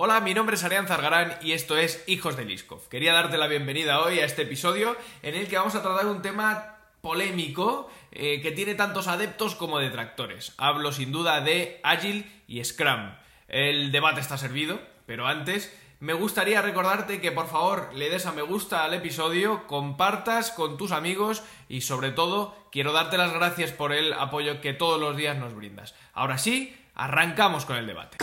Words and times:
Hola, 0.00 0.20
mi 0.20 0.32
nombre 0.32 0.54
es 0.54 0.62
Arián 0.62 0.86
Zargarán 0.86 1.38
y 1.42 1.54
esto 1.54 1.76
es 1.76 2.04
Hijos 2.06 2.36
de 2.36 2.44
Liskov. 2.44 2.88
Quería 2.88 3.12
darte 3.12 3.36
la 3.36 3.48
bienvenida 3.48 3.98
hoy 4.00 4.20
a 4.20 4.26
este 4.26 4.42
episodio 4.42 4.96
en 5.24 5.34
el 5.34 5.48
que 5.48 5.58
vamos 5.58 5.74
a 5.74 5.82
tratar 5.82 6.06
un 6.06 6.22
tema 6.22 6.76
polémico 7.00 7.90
eh, 8.12 8.40
que 8.40 8.52
tiene 8.52 8.76
tantos 8.76 9.08
adeptos 9.08 9.56
como 9.56 9.80
detractores. 9.80 10.54
Hablo 10.56 10.92
sin 10.92 11.10
duda 11.10 11.40
de 11.40 11.80
Agile 11.82 12.30
y 12.46 12.62
Scrum. 12.62 13.10
El 13.48 13.90
debate 13.90 14.20
está 14.20 14.38
servido, 14.38 14.78
pero 15.04 15.26
antes 15.26 15.76
me 15.98 16.12
gustaría 16.12 16.62
recordarte 16.62 17.20
que 17.20 17.32
por 17.32 17.48
favor 17.48 17.90
le 17.92 18.08
des 18.08 18.24
a 18.26 18.30
me 18.30 18.42
gusta 18.42 18.84
al 18.84 18.94
episodio, 18.94 19.66
compartas 19.66 20.52
con 20.52 20.76
tus 20.76 20.92
amigos 20.92 21.42
y 21.68 21.80
sobre 21.80 22.12
todo 22.12 22.54
quiero 22.70 22.92
darte 22.92 23.18
las 23.18 23.32
gracias 23.32 23.72
por 23.72 23.92
el 23.92 24.12
apoyo 24.12 24.60
que 24.60 24.74
todos 24.74 25.00
los 25.00 25.16
días 25.16 25.36
nos 25.36 25.56
brindas. 25.56 25.96
Ahora 26.12 26.38
sí, 26.38 26.78
arrancamos 26.94 27.64
con 27.64 27.74
el 27.74 27.88
debate. 27.88 28.18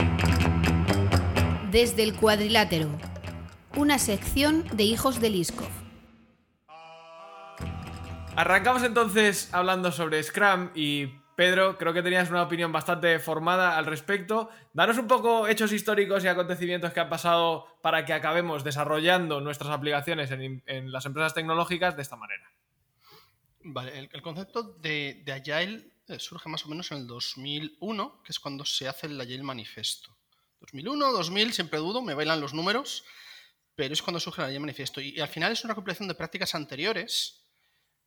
Desde 1.76 2.04
el 2.04 2.16
cuadrilátero, 2.16 2.88
una 3.76 4.00
sección 4.00 4.64
de 4.78 4.84
Hijos 4.84 5.20
de 5.20 5.30
Liskov. 5.30 5.68
Arrancamos 8.38 8.82
entonces 8.84 9.54
hablando 9.54 9.92
sobre 9.92 10.24
Scrum 10.24 10.70
y 10.74 11.08
Pedro, 11.36 11.78
creo 11.78 11.92
que 11.92 12.02
tenías 12.02 12.30
una 12.30 12.44
opinión 12.44 12.72
bastante 12.72 13.20
formada 13.20 13.78
al 13.78 13.88
respecto. 13.88 14.50
Danos 14.72 14.98
un 14.98 15.10
poco 15.10 15.50
hechos 15.50 15.74
históricos 15.74 16.24
y 16.24 16.30
acontecimientos 16.30 16.94
que 16.94 17.02
han 17.02 17.10
pasado 17.10 17.68
para 17.82 18.06
que 18.06 18.14
acabemos 18.14 18.64
desarrollando 18.64 19.42
nuestras 19.42 19.72
aplicaciones 19.72 20.32
en, 20.32 20.92
las 20.94 21.06
empresas 21.06 21.34
tecnológicas 21.34 21.98
de 21.98 22.04
esta 22.04 22.16
manera. 22.16 22.54
Vale, 23.66 24.10
el, 24.14 24.22
concepto 24.22 24.64
de, 24.80 25.24
de, 25.26 25.34
Agile 25.34 25.92
eh, 26.08 26.20
surge 26.20 26.48
más 26.48 26.66
o 26.66 26.70
menos 26.70 26.90
en 26.94 27.00
el 27.00 27.08
2001, 27.08 28.22
que 28.24 28.32
es 28.32 28.40
cuando 28.40 28.64
se 28.64 28.88
hace 28.88 29.08
el 29.08 29.20
Agile 29.20 29.44
Manifesto. 29.44 30.15
2001, 30.66 31.12
2000, 31.12 31.54
siempre 31.54 31.80
dudo, 31.80 32.02
me 32.02 32.14
bailan 32.14 32.42
los 32.42 32.54
números, 32.54 33.04
pero 33.76 33.94
es 33.94 34.02
cuando 34.02 34.20
surge 34.20 34.44
el 34.44 34.60
manifiesto. 34.60 35.00
Y, 35.00 35.20
al 35.20 35.28
final 35.28 35.52
es 35.52 35.64
una 35.64 35.76
compilación 35.76 36.08
de 36.08 36.16
prácticas 36.16 36.56
anteriores, 36.56 37.44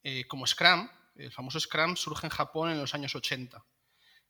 eh, 0.03 0.25
como 0.27 0.47
Scrum. 0.47 0.89
El 1.15 1.33
famoso 1.33 1.61
Scrum 1.61 1.97
surge 1.97 2.27
en 2.27 2.31
Japón 2.31 2.71
en 2.71 2.79
los 2.79 2.95
años 2.95 3.15
80. 3.15 3.65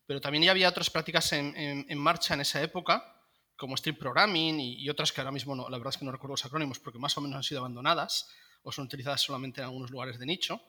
Pero 0.07 0.21
también 0.21 0.45
ya 0.45 0.51
había 0.51 0.69
otras 0.69 0.91
prácticas 0.91 1.33
en, 1.33 1.99
marcha 1.99 2.35
en 2.35 2.41
esa 2.41 2.63
época, 2.63 3.15
como 3.57 3.77
Stream 3.77 3.97
Programming 3.97 4.61
y, 4.61 4.89
otras 4.89 5.13
que 5.13 5.21
ahora 5.21 5.33
mismo 5.33 5.55
no, 5.55 5.69
la 5.69 5.77
verdad 5.77 5.93
es 5.93 5.99
que 5.99 6.05
no 6.05 6.13
recuerdo 6.13 6.33
los 6.33 6.45
acrónimos 6.45 6.79
porque 6.79 6.99
más 6.99 7.17
o 7.19 7.21
menos 7.21 7.37
han 7.37 7.43
sido 7.43 7.61
abandonadas 7.61 8.31
o 8.63 8.73
son 8.73 8.87
utilizadas 8.87 9.21
solamente 9.21 9.61
en 9.61 9.67
algunos 9.67 9.91
lugares 9.91 10.19
de 10.19 10.25
nicho. 10.25 10.63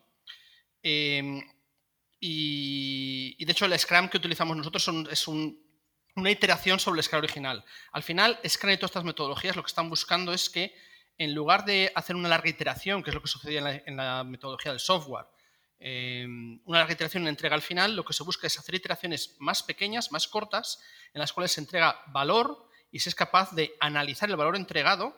Eh, 0.82 1.40
y, 2.18 3.42
de 3.42 3.52
hecho 3.52 3.64
el 3.64 3.78
Scrum 3.78 4.08
que 4.08 4.18
utilizamos 4.18 4.56
nosotros 4.56 4.86
es 5.10 5.28
un 5.28 5.69
una 6.16 6.30
iteración 6.30 6.78
sobre 6.78 7.00
el 7.00 7.04
Scrum 7.04 7.18
original. 7.18 7.64
Al 7.92 8.02
final, 8.02 8.38
Scrum 8.46 8.72
y 8.72 8.76
todas 8.76 8.90
estas 8.90 9.04
metodologías 9.04 9.56
lo 9.56 9.62
que 9.62 9.68
están 9.68 9.88
buscando 9.88 10.32
es 10.32 10.50
que 10.50 10.74
en 11.18 11.34
lugar 11.34 11.64
de 11.64 11.92
hacer 11.94 12.16
una 12.16 12.28
larga 12.28 12.48
iteración, 12.48 13.02
que 13.02 13.10
es 13.10 13.14
lo 13.14 13.20
que 13.20 13.28
sucedía 13.28 13.82
en 13.84 13.96
la, 13.96 14.24
metodología 14.24 14.72
del 14.72 14.80
software, 14.80 15.26
eh, 15.78 16.26
una 16.64 16.78
larga 16.78 16.94
iteración 16.94 17.24
en 17.24 17.28
entrega 17.28 17.54
al 17.54 17.62
final, 17.62 17.94
lo 17.94 18.04
que 18.04 18.12
se 18.12 18.22
busca 18.22 18.46
es 18.46 18.58
hacer 18.58 18.74
iteraciones 18.74 19.36
más 19.38 19.62
pequeñas, 19.62 20.12
más 20.12 20.28
cortas, 20.28 20.80
en 21.12 21.20
las 21.20 21.32
cuales 21.32 21.52
se 21.52 21.60
entrega 21.60 22.02
valor 22.08 22.68
y 22.90 23.00
se 23.00 23.10
es 23.10 23.14
capaz 23.14 23.52
de 23.52 23.74
analizar 23.80 24.30
el 24.30 24.36
valor 24.36 24.56
entregado 24.56 25.14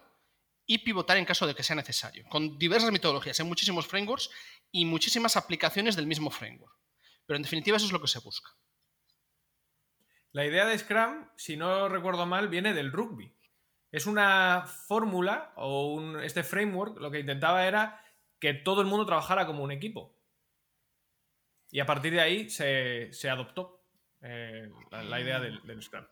y 0.66 0.78
pivotar 0.78 1.16
en 1.16 1.24
caso 1.24 1.46
de 1.46 1.54
que 1.54 1.62
sea 1.62 1.76
necesario, 1.76 2.24
con 2.28 2.58
diversas 2.58 2.92
metodologías, 2.92 3.38
hay 3.40 3.46
muchísimos 3.46 3.86
frameworks 3.86 4.30
y 4.70 4.84
muchísimas 4.84 5.36
aplicaciones 5.36 5.96
del 5.96 6.06
mismo 6.06 6.30
framework. 6.30 6.74
Pero 7.26 7.36
en 7.36 7.42
definitiva 7.42 7.76
eso 7.76 7.86
es 7.86 7.92
lo 7.92 8.00
que 8.00 8.08
se 8.08 8.20
busca. 8.20 8.50
La 10.32 10.46
idea 10.46 10.64
de 10.64 10.78
Scrum, 10.78 11.28
si 11.36 11.56
no 11.58 11.88
recuerdo 11.88 12.24
mal, 12.24 12.48
viene 12.48 12.72
del 12.72 12.90
rugby. 12.90 13.34
Es 13.90 14.06
una 14.06 14.64
fórmula 14.66 15.52
o 15.56 15.92
un, 15.92 16.20
este 16.20 16.42
framework 16.42 16.98
lo 16.98 17.10
que 17.10 17.20
intentaba 17.20 17.66
era 17.66 18.02
que 18.40 18.54
todo 18.54 18.80
el 18.80 18.86
mundo 18.86 19.04
trabajara 19.04 19.46
como 19.46 19.62
un 19.62 19.70
equipo. 19.70 20.18
Y 21.70 21.80
a 21.80 21.86
partir 21.86 22.12
de 22.14 22.20
ahí 22.22 22.48
se, 22.48 23.10
adoptó 23.28 23.84
eh, 24.22 24.70
la, 24.90 25.20
idea 25.20 25.38
del, 25.38 25.82
Scrum. 25.82 26.06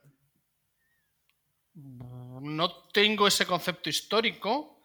No 1.75 2.88
tengo 2.88 3.26
ese 3.26 3.47
concepto 3.47 3.88
histórico 3.88 4.82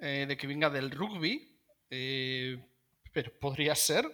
eh, 0.00 0.26
de 0.26 0.36
que 0.36 0.46
venga 0.48 0.70
del 0.70 0.90
rugby, 0.90 1.56
eh, 1.88 2.64
pero 3.12 3.32
podría 3.38 3.76
ser. 3.76 4.04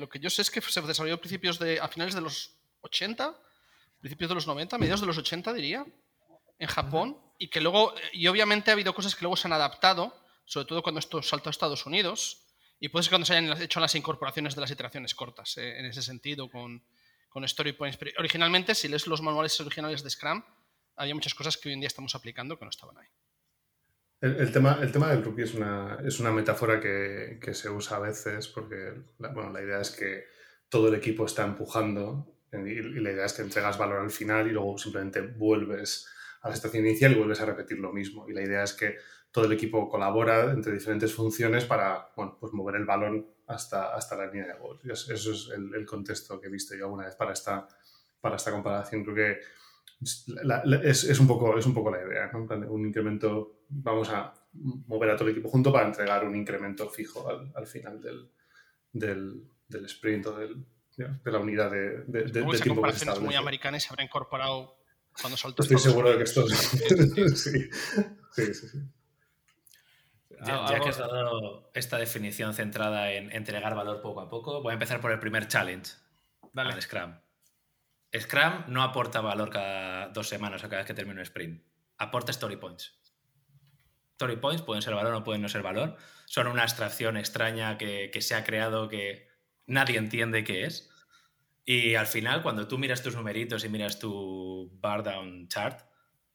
lo 0.00 0.08
que 0.08 0.18
yo 0.18 0.28
sé 0.28 0.42
es 0.42 0.50
que 0.50 0.60
se 0.60 0.80
desarrolló 0.82 1.14
a 1.14 1.20
principios 1.20 1.60
de, 1.60 1.78
a 1.78 1.86
finales 1.86 2.16
de 2.16 2.20
los 2.20 2.58
80 2.80 3.36
principios 4.02 4.28
de 4.30 4.34
los 4.34 4.46
90, 4.48 4.78
mediados 4.78 5.00
de 5.00 5.06
los 5.06 5.16
80 5.16 5.52
diría, 5.54 5.86
en 6.58 6.68
Japón, 6.68 7.16
y 7.38 7.48
que 7.48 7.60
luego, 7.60 7.94
y 8.12 8.26
obviamente 8.26 8.70
ha 8.70 8.74
habido 8.74 8.94
cosas 8.94 9.14
que 9.14 9.22
luego 9.22 9.36
se 9.36 9.46
han 9.46 9.52
adaptado, 9.52 10.12
sobre 10.44 10.66
todo 10.66 10.82
cuando 10.82 10.98
esto 10.98 11.22
saltó 11.22 11.48
a 11.48 11.52
Estados 11.52 11.86
Unidos, 11.86 12.48
y 12.80 12.88
puede 12.88 13.04
ser 13.04 13.12
cuando 13.12 13.26
se 13.26 13.36
hayan 13.36 13.62
hecho 13.62 13.78
las 13.78 13.94
incorporaciones 13.94 14.56
de 14.56 14.60
las 14.60 14.70
iteraciones 14.72 15.14
cortas, 15.14 15.56
eh, 15.56 15.78
en 15.78 15.86
ese 15.86 16.02
sentido, 16.02 16.50
con, 16.50 16.82
con 17.28 17.44
Story 17.44 17.72
Points. 17.74 17.98
originalmente, 18.18 18.74
si 18.74 18.88
lees 18.88 19.06
los 19.06 19.22
manuales 19.22 19.58
originales 19.60 20.02
de 20.02 20.10
Scrum, 20.10 20.42
había 20.96 21.14
muchas 21.14 21.34
cosas 21.34 21.56
que 21.56 21.68
hoy 21.68 21.74
en 21.74 21.80
día 21.80 21.86
estamos 21.86 22.14
aplicando 22.16 22.58
que 22.58 22.64
no 22.64 22.70
estaban 22.70 22.98
ahí. 22.98 23.08
El, 24.20 24.52
tema, 24.52 24.78
el 24.82 24.90
tema 24.92 25.08
del 25.10 25.24
rookie 25.24 25.42
es 25.42 25.54
una, 25.54 25.98
es 26.04 26.18
una 26.18 26.32
metáfora 26.32 26.80
que, 26.80 27.38
que, 27.40 27.54
se 27.54 27.70
usa 27.70 27.96
a 27.96 28.00
veces 28.00 28.46
porque 28.46 28.92
bueno, 29.18 29.50
la 29.50 29.62
idea 29.62 29.80
es 29.80 29.90
que 29.90 30.24
todo 30.68 30.88
el 30.88 30.94
equipo 30.94 31.26
está 31.26 31.44
empujando 31.44 32.32
y, 32.52 33.00
la 33.00 33.12
idea 33.12 33.24
es 33.24 33.32
que 33.32 33.42
entregas 33.42 33.78
valor 33.78 34.00
al 34.00 34.10
final 34.10 34.46
y 34.46 34.50
luego 34.50 34.76
simplemente 34.76 35.22
vuelves 35.22 36.06
a 36.42 36.48
la 36.48 36.54
estación 36.54 36.84
inicial 36.86 37.12
y 37.12 37.16
vuelves 37.16 37.40
a 37.40 37.46
repetir 37.46 37.78
lo 37.78 37.92
mismo. 37.92 38.28
Y 38.28 38.32
la 38.32 38.42
idea 38.42 38.62
es 38.62 38.74
que 38.74 38.96
todo 39.30 39.46
el 39.46 39.52
equipo 39.52 39.88
colabora 39.88 40.50
entre 40.52 40.74
diferentes 40.74 41.14
funciones 41.14 41.64
para 41.64 42.10
bueno, 42.16 42.36
pues 42.38 42.52
mover 42.52 42.76
el 42.76 42.84
balón 42.84 43.26
hasta, 43.46 43.94
hasta 43.94 44.16
la 44.16 44.26
línea 44.26 44.48
de 44.48 44.58
gol. 44.58 44.78
Eso 44.84 45.12
es 45.14 45.50
el, 45.54 45.86
contexto 45.86 46.40
que 46.40 46.48
he 46.48 46.50
visto 46.50 46.74
yo 46.76 46.84
alguna 46.84 47.06
vez 47.06 47.14
para 47.14 47.32
esta, 47.32 47.66
para 48.20 48.36
esta 48.36 48.50
comparación. 48.50 49.02
Creo 49.04 49.14
que 49.14 49.40
es, 50.02 51.04
es, 51.04 51.20
un 51.20 51.26
poco, 51.26 51.56
es 51.56 51.64
un 51.64 51.72
poco 51.72 51.90
la 51.90 52.02
idea. 52.02 52.30
Un 52.68 52.86
incremento, 52.86 53.62
vamos 53.68 54.10
a 54.10 54.34
mover 54.52 55.10
a 55.10 55.16
todo 55.16 55.28
el 55.28 55.32
equipo 55.32 55.48
junto 55.48 55.72
para 55.72 55.86
entregar 55.86 56.26
un 56.26 56.36
incremento 56.36 56.90
fijo 56.90 57.26
al, 57.28 57.50
al 57.54 57.66
final 57.66 58.02
del, 58.02 58.30
del, 58.92 59.48
del 59.68 59.84
sprint 59.86 60.26
o 60.26 60.36
del, 60.36 60.66
de 60.96 61.30
la 61.30 61.38
unidad 61.38 61.70
de, 61.70 62.04
de, 62.06 62.24
de, 62.24 62.42
de 62.42 62.60
tiempo 62.60 62.82
que 62.82 62.92
se 62.92 63.20
muy 63.20 63.34
americanas 63.34 63.82
se 63.82 63.88
habrá 63.88 64.04
incorporado 64.04 64.76
cuando 65.20 65.36
soltó 65.36 65.62
Estoy 65.62 65.78
seguro 65.78 66.10
de 66.10 66.18
que 66.18 66.24
esto 66.24 66.46
sí. 66.48 66.78
sí, 67.36 67.70
sí, 68.32 68.54
sí. 68.54 68.78
Ya, 70.44 70.80
que 70.80 70.88
has 70.88 70.98
dado 70.98 71.70
esta 71.74 71.98
definición 71.98 72.52
centrada 72.54 73.12
en 73.12 73.30
entregar 73.30 73.76
valor 73.76 74.00
poco 74.02 74.20
a 74.20 74.28
poco, 74.28 74.60
voy 74.60 74.70
a 74.70 74.74
empezar 74.74 75.00
por 75.00 75.12
el 75.12 75.20
primer 75.20 75.46
challenge. 75.46 75.92
Dale. 76.52 76.72
Al 76.72 76.82
Scrum. 76.82 77.14
Scrum 78.18 78.64
no 78.66 78.82
aporta 78.82 79.20
valor 79.20 79.50
cada 79.50 80.08
dos 80.08 80.28
semanas 80.28 80.64
o 80.64 80.68
cada 80.68 80.78
vez 80.78 80.86
que 80.86 80.94
termina 80.94 81.20
un 81.20 81.26
sprint. 81.26 81.62
Aporta 81.98 82.32
story 82.32 82.56
points. 82.56 82.98
Story 84.12 84.36
points 84.36 84.62
pueden 84.62 84.82
ser 84.82 84.94
valor 84.94 85.14
o 85.14 85.24
pueden 85.24 85.42
no 85.42 85.48
ser 85.48 85.62
valor. 85.62 85.96
Son 86.26 86.48
una 86.48 86.62
abstracción 86.62 87.16
extraña 87.16 87.78
que, 87.78 88.10
que 88.12 88.20
se 88.20 88.34
ha 88.34 88.42
creado 88.42 88.88
que 88.88 89.28
nadie 89.66 89.98
entiende 89.98 90.44
qué 90.44 90.64
es. 90.64 90.90
Y 91.64 91.94
al 91.94 92.06
final, 92.06 92.42
cuando 92.42 92.66
tú 92.66 92.78
miras 92.78 93.02
tus 93.02 93.14
numeritos 93.14 93.64
y 93.64 93.68
miras 93.68 93.98
tu 93.98 94.70
bar 94.80 95.02
down 95.02 95.48
chart, 95.48 95.80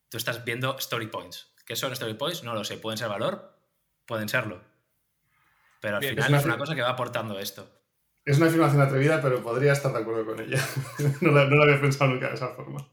tú 0.09 0.17
estás 0.17 0.45
viendo 0.45 0.77
story 0.77 1.07
points. 1.07 1.53
¿Qué 1.65 1.75
son 1.75 1.91
story 1.93 2.13
points? 2.13 2.43
No 2.43 2.53
lo 2.53 2.63
sé. 2.63 2.77
¿Pueden 2.77 2.97
ser 2.97 3.09
valor? 3.09 3.59
Pueden 4.05 4.29
serlo. 4.29 4.61
Pero 5.81 5.97
al 5.97 6.03
final 6.03 6.33
es 6.33 6.45
una, 6.45 6.57
cosa 6.57 6.75
que 6.75 6.81
va 6.81 6.89
aportando 6.89 7.37
esto. 7.39 7.69
Es 8.25 8.37
una 8.37 8.47
afirmación 8.47 8.81
atrevida, 8.81 9.21
pero 9.21 9.41
podría 9.41 9.73
estar 9.73 9.91
de 9.91 9.99
acuerdo 9.99 10.25
con 10.25 10.39
ella. 10.39 10.61
no, 11.21 11.31
no 11.31 11.55
lo 11.55 11.63
había 11.63 11.79
pensado 11.79 12.11
nunca 12.11 12.29
de 12.29 12.35
esa 12.35 12.49
forma. 12.49 12.89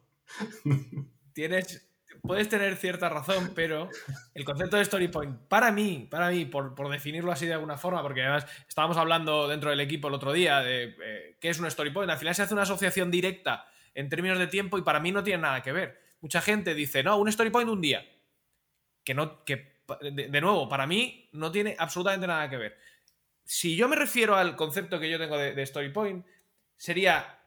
Tienes, 1.32 1.88
puedes 2.26 2.48
tener 2.48 2.76
cierta 2.76 3.08
razón, 3.08 3.52
pero 3.54 3.88
el 4.34 4.44
concepto 4.44 4.76
de 4.76 4.82
story 4.82 5.08
point, 5.08 5.37
para 5.49 5.70
mí, 5.70 6.08
para 6.10 6.31
mí, 6.31 6.44
por, 6.46 6.75
definirlo 6.90 7.31
así 7.31 7.46
de 7.46 7.52
alguna 7.52 7.76
forma, 7.76 8.02
porque 8.02 8.22
además 8.22 8.46
estábamos 8.69 8.96
hablando 8.96 9.49
dentro 9.49 9.70
del 9.70 9.81
equipo 9.81 10.08
el 10.08 10.14
otro 10.14 10.32
día 10.32 10.60
de 10.60 10.96
eh, 11.02 11.37
qué 11.40 11.50
es 11.50 11.58
un 11.58 11.66
story 11.66 11.90
point, 11.90 12.10
al 12.10 12.19
final 12.19 12.34
se 12.34 12.43
hace 12.43 12.54
una 12.54 12.62
asociación 12.62 13.10
directa 13.10 13.66
en 13.94 14.08
términos 14.08 14.38
de 14.38 14.46
tiempo 14.46 14.78
y 14.78 14.82
para 14.82 15.00
mí 15.00 15.12
no 15.12 15.22
tiene 15.22 15.43
nada 15.43 15.62
que 15.62 15.72
ver. 15.72 16.00
Mucha 16.20 16.40
gente 16.40 16.75
dice, 16.75 17.02
no, 17.02 17.19
un 17.19 17.28
story 17.28 17.50
point 17.50 17.69
un 17.69 17.81
día. 17.81 18.04
Que 19.04 19.12
no, 19.12 19.44
que 19.44 19.82
de, 20.00 20.40
nuevo, 20.40 20.69
para 20.69 20.87
mí 20.87 21.28
no 21.32 21.52
tiene 21.52 21.76
absolutamente 21.78 22.26
nada 22.26 22.49
que 22.49 22.56
ver. 22.56 22.78
Si 23.44 23.76
yo 23.76 23.88
me 23.88 23.96
refiero 23.96 24.34
al 24.34 24.56
concepto 24.56 24.99
que 24.99 25.10
yo 25.10 25.19
tengo 25.19 25.37
de, 25.37 25.52
de 25.52 25.62
story 25.62 25.90
point, 25.90 26.25
sería 26.76 27.38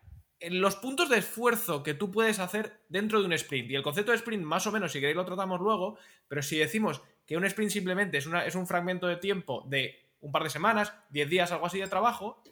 los 0.42 0.75
puntos 0.75 1.10
de 1.10 1.18
esfuerzo 1.18 1.84
que 1.84 1.94
tú 1.94 2.12
puedes 2.12 2.39
hacer 2.39 2.84
dentro 2.89 3.19
de 3.19 3.25
un 3.25 3.34
sprint. 3.34 3.72
Y 3.72 3.75
el 3.75 3.84
concepto 3.84 4.12
de 4.12 4.18
sprint, 4.18 4.44
más 4.44 4.68
o 4.68 4.72
menos, 4.72 4.92
si 4.92 5.00
queréis 5.00 5.16
lo 5.16 5.25
tratamos 5.25 5.60
luego, 5.60 5.98
pero 6.28 6.42
si 6.42 6.57
decimos 6.57 7.01
que 7.25 7.38
un 7.38 7.45
sprint 7.45 7.72
simplemente 7.72 8.18
es, 8.18 8.28
una, 8.28 8.45
es 8.45 8.56
un 8.56 8.68
fragmento 8.68 9.07
de 9.07 9.18
tiempo 9.18 9.66
de 9.68 10.07
un 10.19 10.31
par 10.31 10.44
de 10.44 10.50
semanas, 10.50 10.94
10 11.10 11.30
días, 11.30 11.51
algo 11.51 11.66
así 11.66 11.80
de 11.80 11.88
trabajo, 11.88 12.44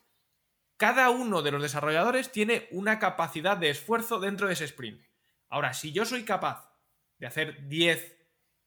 cada 0.77 1.09
uno 1.09 1.41
de 1.41 1.51
los 1.51 1.61
desarrolladores 1.61 2.31
tiene 2.31 2.67
una 2.71 2.99
capacidad 2.99 3.57
de 3.57 3.69
esfuerzo 3.69 4.19
dentro 4.19 4.47
de 4.47 4.53
ese 4.53 4.65
sprint. 4.65 5.01
Ahora, 5.49 5.73
si 5.73 5.91
yo 5.91 6.05
soy 6.05 6.23
capaz 6.23 6.69
de 7.17 7.27
hacer 7.27 7.67
10 7.67 8.15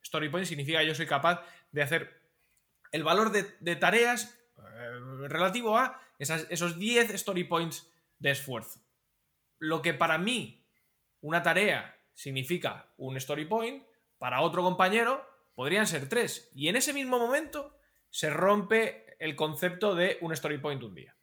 story 0.03 0.29
points, 0.29 0.49
significa 0.49 0.81
que 0.81 0.87
yo 0.87 0.94
soy 0.94 1.06
capaz 1.06 1.43
de 1.71 1.82
hacer 1.82 2.23
el 2.93 3.05
valor 3.05 3.31
de, 3.31 3.76
tareas 3.76 4.38
eh, 4.56 5.29
relativo 5.29 5.76
a 5.76 6.00
esos 6.19 6.79
10 6.79 7.11
story 7.11 7.44
points 7.44 7.91
de 8.19 8.31
esfuerzo. 8.31 8.81
Lo 9.59 9.83
que 9.83 9.95
para 9.95 10.19
mí 10.19 10.67
una 11.21 11.43
tarea 11.43 11.97
significa 12.15 12.93
un 12.97 13.17
story 13.17 13.45
point, 13.45 13.85
para 14.19 14.41
otro 14.41 14.63
compañero 14.63 15.25
podrían 15.55 15.87
ser 15.87 16.09
tres. 16.09 16.51
Y 16.55 16.69
en 16.69 16.77
ese 16.77 16.93
mismo 16.93 17.19
momento 17.19 17.77
se 18.11 18.31
rompe 18.31 19.17
el 19.19 19.37
concepto 19.37 19.95
de 19.95 20.19
un 20.21 20.33
story 20.33 20.59
point 20.59 20.83
un 20.83 20.95
día. 20.95 21.15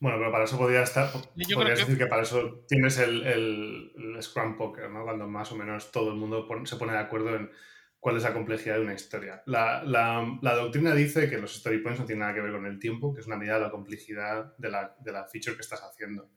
Bueno, 0.00 0.18
pero 0.18 0.32
para 0.32 0.44
eso 0.44 0.56
podría 0.56 0.82
estar. 0.82 1.10
podrías 1.54 1.78
decir 1.78 1.98
que... 1.98 2.06
para 2.06 2.22
eso 2.22 2.64
tienes 2.66 2.98
el, 2.98 3.26
el, 3.26 4.22
Scrum 4.22 4.56
Poker, 4.56 4.88
¿no? 4.90 5.04
Cuando 5.04 5.26
más 5.26 5.52
o 5.52 5.56
menos 5.56 5.92
todo 5.92 6.10
el 6.10 6.16
mundo 6.16 6.46
se 6.64 6.76
pone 6.76 6.92
de 6.92 6.98
acuerdo 6.98 7.36
en 7.36 7.50
cuál 7.98 8.16
es 8.16 8.22
la 8.22 8.32
complejidad 8.32 8.76
de 8.76 8.80
una 8.80 8.94
historia. 8.94 9.42
La, 9.46 9.82
la, 9.84 10.54
doctrina 10.54 10.94
dice 10.94 11.28
que 11.28 11.38
los 11.38 11.54
story 11.54 11.78
points 11.78 12.00
no 12.00 12.06
tienen 12.06 12.20
nada 12.20 12.34
que 12.34 12.40
ver 12.40 12.52
con 12.52 12.66
el 12.66 12.78
tiempo, 12.78 13.14
que 13.14 13.20
es 13.20 13.26
una 13.26 13.36
medida 13.36 13.54
de 13.54 13.60
la 13.60 13.70
complejidad 13.70 14.56
de 14.56 14.70
la, 14.70 14.96
de 15.00 15.12
la 15.12 15.26
feature 15.26 15.54
que 15.54 15.62
estás 15.62 15.82
haciendo. 15.82 16.30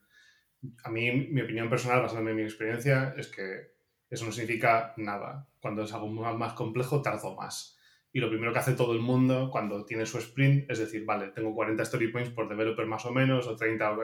A 0.83 0.89
mí, 0.89 1.11
mi 1.11 1.41
opinión 1.41 1.69
personal, 1.69 2.01
basándome 2.01 2.31
en 2.31 2.37
mi 2.37 2.43
experiencia, 2.43 3.13
es 3.17 3.27
que 3.27 3.73
eso 4.09 4.25
no 4.25 4.31
significa 4.31 4.93
nada. 4.97 5.47
Cuando 5.59 5.83
es 5.83 5.93
algo 5.93 6.07
más 6.07 6.53
complejo, 6.53 7.01
tardo 7.01 7.35
más. 7.35 7.77
Y 8.11 8.19
lo 8.19 8.29
primero 8.29 8.53
que 8.53 8.59
hace 8.59 8.73
todo 8.73 8.93
el 8.93 8.99
mundo 8.99 9.49
cuando 9.49 9.85
tiene 9.85 10.05
su 10.05 10.19
sprint 10.19 10.69
es 10.69 10.77
decir, 10.77 11.03
vale, 11.03 11.29
tengo 11.29 11.55
40 11.55 11.81
story 11.81 12.11
points 12.11 12.29
por 12.29 12.47
developer 12.47 12.85
más 12.85 13.03
o 13.07 13.11
menos, 13.11 13.47
o 13.47 13.55
30. 13.55 13.97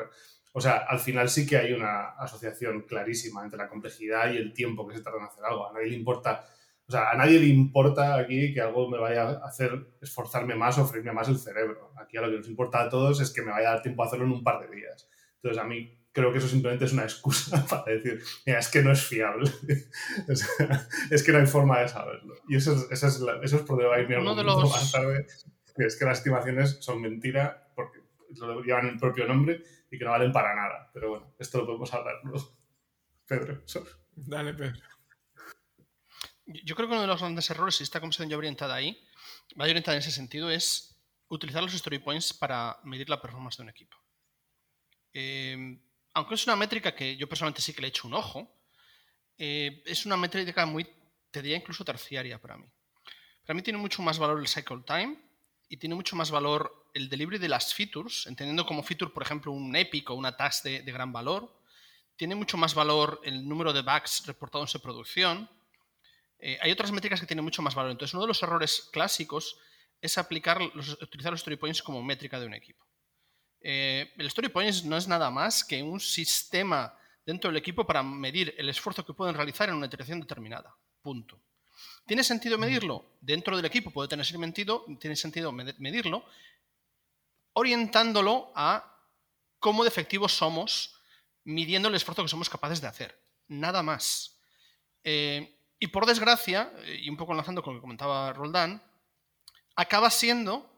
O 0.53 0.59
sea, 0.59 0.77
al 0.77 0.97
final 0.97 1.29
sí 1.29 1.45
que 1.45 1.57
hay 1.57 1.73
una 1.73 2.09
asociación 2.17 2.81
clarísima 2.81 3.43
entre 3.43 3.59
la 3.59 3.69
complejidad 3.69 4.33
y 4.33 4.37
el 4.37 4.51
tiempo 4.51 4.87
que 4.87 4.97
se 4.97 5.03
tarda 5.03 5.19
en 5.19 5.25
hacer 5.25 5.45
algo. 5.45 5.69
A 5.69 5.73
nadie 5.73 5.89
le 5.89 5.95
importa, 5.95 6.43
o 6.87 6.91
sea, 6.91 7.11
a 7.11 7.15
nadie 7.15 7.39
le 7.39 7.45
importa 7.45 8.17
aquí 8.17 8.51
que 8.51 8.61
algo 8.61 8.89
me 8.89 8.97
vaya 8.97 9.29
a 9.29 9.45
hacer 9.45 9.93
esforzarme 10.01 10.55
más 10.55 10.79
o 10.79 10.87
freírme 10.87 11.13
más 11.13 11.29
el 11.29 11.37
cerebro. 11.37 11.93
Aquí 11.97 12.17
a 12.17 12.21
lo 12.21 12.31
que 12.31 12.37
nos 12.37 12.47
importa 12.47 12.81
a 12.81 12.89
todos 12.89 13.21
es 13.21 13.31
que 13.31 13.43
me 13.43 13.51
vaya 13.51 13.69
a 13.69 13.73
dar 13.73 13.83
tiempo 13.83 14.01
a 14.01 14.07
hacerlo 14.07 14.25
en 14.25 14.31
un 14.31 14.43
par 14.43 14.59
de 14.59 14.75
días. 14.75 15.07
Entonces, 15.35 15.61
a 15.61 15.67
mí 15.67 15.98
creo 16.19 16.31
que 16.31 16.37
eso 16.37 16.47
simplemente 16.47 16.85
es 16.85 16.93
una 16.93 17.03
excusa 17.03 17.65
para 17.69 17.85
decir, 17.85 18.21
mira, 18.45 18.59
es 18.59 18.67
que 18.67 18.81
no 18.81 18.91
es 18.91 19.03
fiable. 19.03 19.51
es 21.09 21.23
que 21.23 21.31
no 21.31 21.39
hay 21.39 21.47
forma 21.47 21.79
de 21.79 21.87
saberlo. 21.87 22.35
Y 22.47 22.55
eso 22.55 22.73
es, 22.73 22.91
eso 22.91 23.07
es, 23.07 23.43
eso 23.43 23.55
es 23.57 23.61
por 23.63 23.77
donde 23.77 23.85
va 23.85 23.95
a 23.95 23.99
ir 24.01 24.07
mi 24.07 24.15
argumento 24.15 24.69
más 24.69 24.91
tarde, 24.91 25.25
que 25.75 25.85
es 25.85 25.97
que 25.97 26.05
las 26.05 26.19
estimaciones 26.19 26.77
son 26.81 27.01
mentira 27.01 27.71
porque 27.75 27.99
lo 28.35 28.61
llevan 28.61 28.87
el 28.87 28.97
propio 28.97 29.27
nombre 29.27 29.63
y 29.89 29.97
que 29.97 30.05
no 30.05 30.11
valen 30.11 30.31
para 30.31 30.55
nada. 30.55 30.89
Pero 30.93 31.09
bueno, 31.09 31.33
esto 31.39 31.59
lo 31.59 31.65
podemos 31.65 31.93
hablar 31.93 32.15
luego. 32.23 32.57
Pedro. 33.25 33.63
Dale, 34.15 34.53
Pedro. 34.53 34.79
Yo 36.45 36.75
creo 36.75 36.87
que 36.87 36.93
uno 36.93 37.01
de 37.01 37.07
los 37.07 37.19
grandes 37.19 37.49
errores, 37.51 37.79
y 37.79 37.83
esta 37.83 37.99
conversación 37.99 38.29
ya 38.29 38.37
orientada 38.37 38.75
ahí, 38.75 38.99
va 39.59 39.65
orientada 39.65 39.95
en 39.95 39.99
ese 39.99 40.11
sentido, 40.11 40.49
es 40.49 40.99
utilizar 41.27 41.61
los 41.61 41.73
story 41.75 41.99
points 41.99 42.33
para 42.33 42.77
medir 42.83 43.07
la 43.07 43.21
performance 43.21 43.57
de 43.57 43.63
un 43.63 43.69
equipo. 43.69 43.95
Eh, 45.13 45.79
aunque 46.13 46.35
es 46.35 46.45
una 46.47 46.55
métrica 46.55 46.95
que 46.95 47.15
yo 47.17 47.27
personalmente 47.27 47.61
sí 47.61 47.73
que 47.73 47.81
le 47.81 47.87
he 47.87 47.89
hecho 47.89 48.07
un 48.07 48.13
ojo, 48.13 48.51
eh, 49.37 49.83
es 49.85 50.05
una 50.05 50.17
métrica 50.17 50.65
muy, 50.65 50.85
te 51.31 51.41
diría 51.41 51.57
incluso 51.57 51.85
terciaria 51.85 52.39
para 52.41 52.57
mí. 52.57 52.65
Para 53.45 53.55
mí 53.55 53.61
tiene 53.61 53.79
mucho 53.79 54.01
más 54.01 54.19
valor 54.19 54.39
el 54.39 54.47
cycle 54.47 54.83
time 54.85 55.17
y 55.69 55.77
tiene 55.77 55.95
mucho 55.95 56.15
más 56.15 56.29
valor 56.29 56.89
el 56.93 57.09
delivery 57.09 57.37
de 57.37 57.49
las 57.49 57.73
features, 57.73 58.27
entendiendo 58.27 58.65
como 58.65 58.83
feature, 58.83 59.11
por 59.11 59.23
ejemplo, 59.23 59.51
un 59.51 59.75
epic 59.75 60.09
o 60.09 60.15
una 60.15 60.35
task 60.35 60.65
de, 60.65 60.81
gran 60.81 61.13
valor. 61.13 61.57
Tiene 62.15 62.35
mucho 62.35 62.57
más 62.57 62.73
valor 62.73 63.21
el 63.23 63.47
número 63.47 63.71
de 63.71 63.81
bugs 63.81 64.25
reportados 64.25 64.75
en 64.75 64.81
producción. 64.81 65.49
Eh, 66.39 66.57
hay 66.61 66.71
otras 66.71 66.91
métricas 66.91 67.19
que 67.19 67.25
tienen 67.25 67.45
mucho 67.45 67.61
más 67.61 67.75
valor. 67.75 67.91
Entonces, 67.91 68.13
uno 68.13 68.23
de 68.23 68.27
los 68.27 68.43
errores 68.43 68.89
clásicos 68.91 69.57
es 70.01 70.17
aplicar 70.17 70.61
utilizar 70.61 71.31
los 71.31 71.41
story 71.41 71.55
points 71.55 71.81
como 71.81 72.03
métrica 72.03 72.39
de 72.39 72.45
un 72.45 72.53
equipo. 72.53 72.88
Eh, 73.61 74.13
el 74.17 74.27
Story 74.27 74.49
Points 74.49 74.85
no 74.85 74.97
es 74.97 75.07
nada 75.07 75.29
más 75.29 75.63
que 75.63 75.81
un 75.83 75.99
sistema 75.99 76.97
dentro 77.25 77.49
del 77.49 77.57
equipo 77.57 77.85
para 77.85 78.01
medir 78.01 78.55
el 78.57 78.69
esfuerzo 78.69 79.05
que 79.05 79.13
pueden 79.13 79.35
realizar 79.35 79.69
en 79.69 79.75
una 79.75 79.85
iteración 79.85 80.19
determinada. 80.19 80.75
Punto. 81.01 81.39
¿Tiene 82.05 82.23
sentido 82.23 82.57
medirlo? 82.57 83.17
Dentro 83.21 83.55
del 83.55 83.65
equipo 83.65 83.91
puede 83.91 84.09
tener 84.09 84.25
sentido, 84.25 84.85
tiene 84.99 85.15
sentido 85.15 85.51
medirlo 85.51 86.25
orientándolo 87.53 88.51
a 88.55 88.97
cómo 89.59 89.83
de 89.83 89.89
efectivos 89.89 90.33
somos 90.33 90.95
midiendo 91.43 91.89
el 91.89 91.95
esfuerzo 91.95 92.23
que 92.23 92.29
somos 92.29 92.49
capaces 92.49 92.81
de 92.81 92.87
hacer. 92.87 93.19
Nada 93.47 93.83
más. 93.83 94.39
Eh, 95.03 95.55
y 95.79 95.87
por 95.87 96.05
desgracia, 96.05 96.71
eh, 96.83 96.99
y 97.03 97.09
un 97.09 97.17
poco 97.17 97.31
enlazando 97.31 97.63
con 97.63 97.73
lo 97.73 97.79
que 97.79 97.83
comentaba 97.83 98.33
Roldán, 98.33 98.81
acaba 99.75 100.09
siendo 100.09 100.69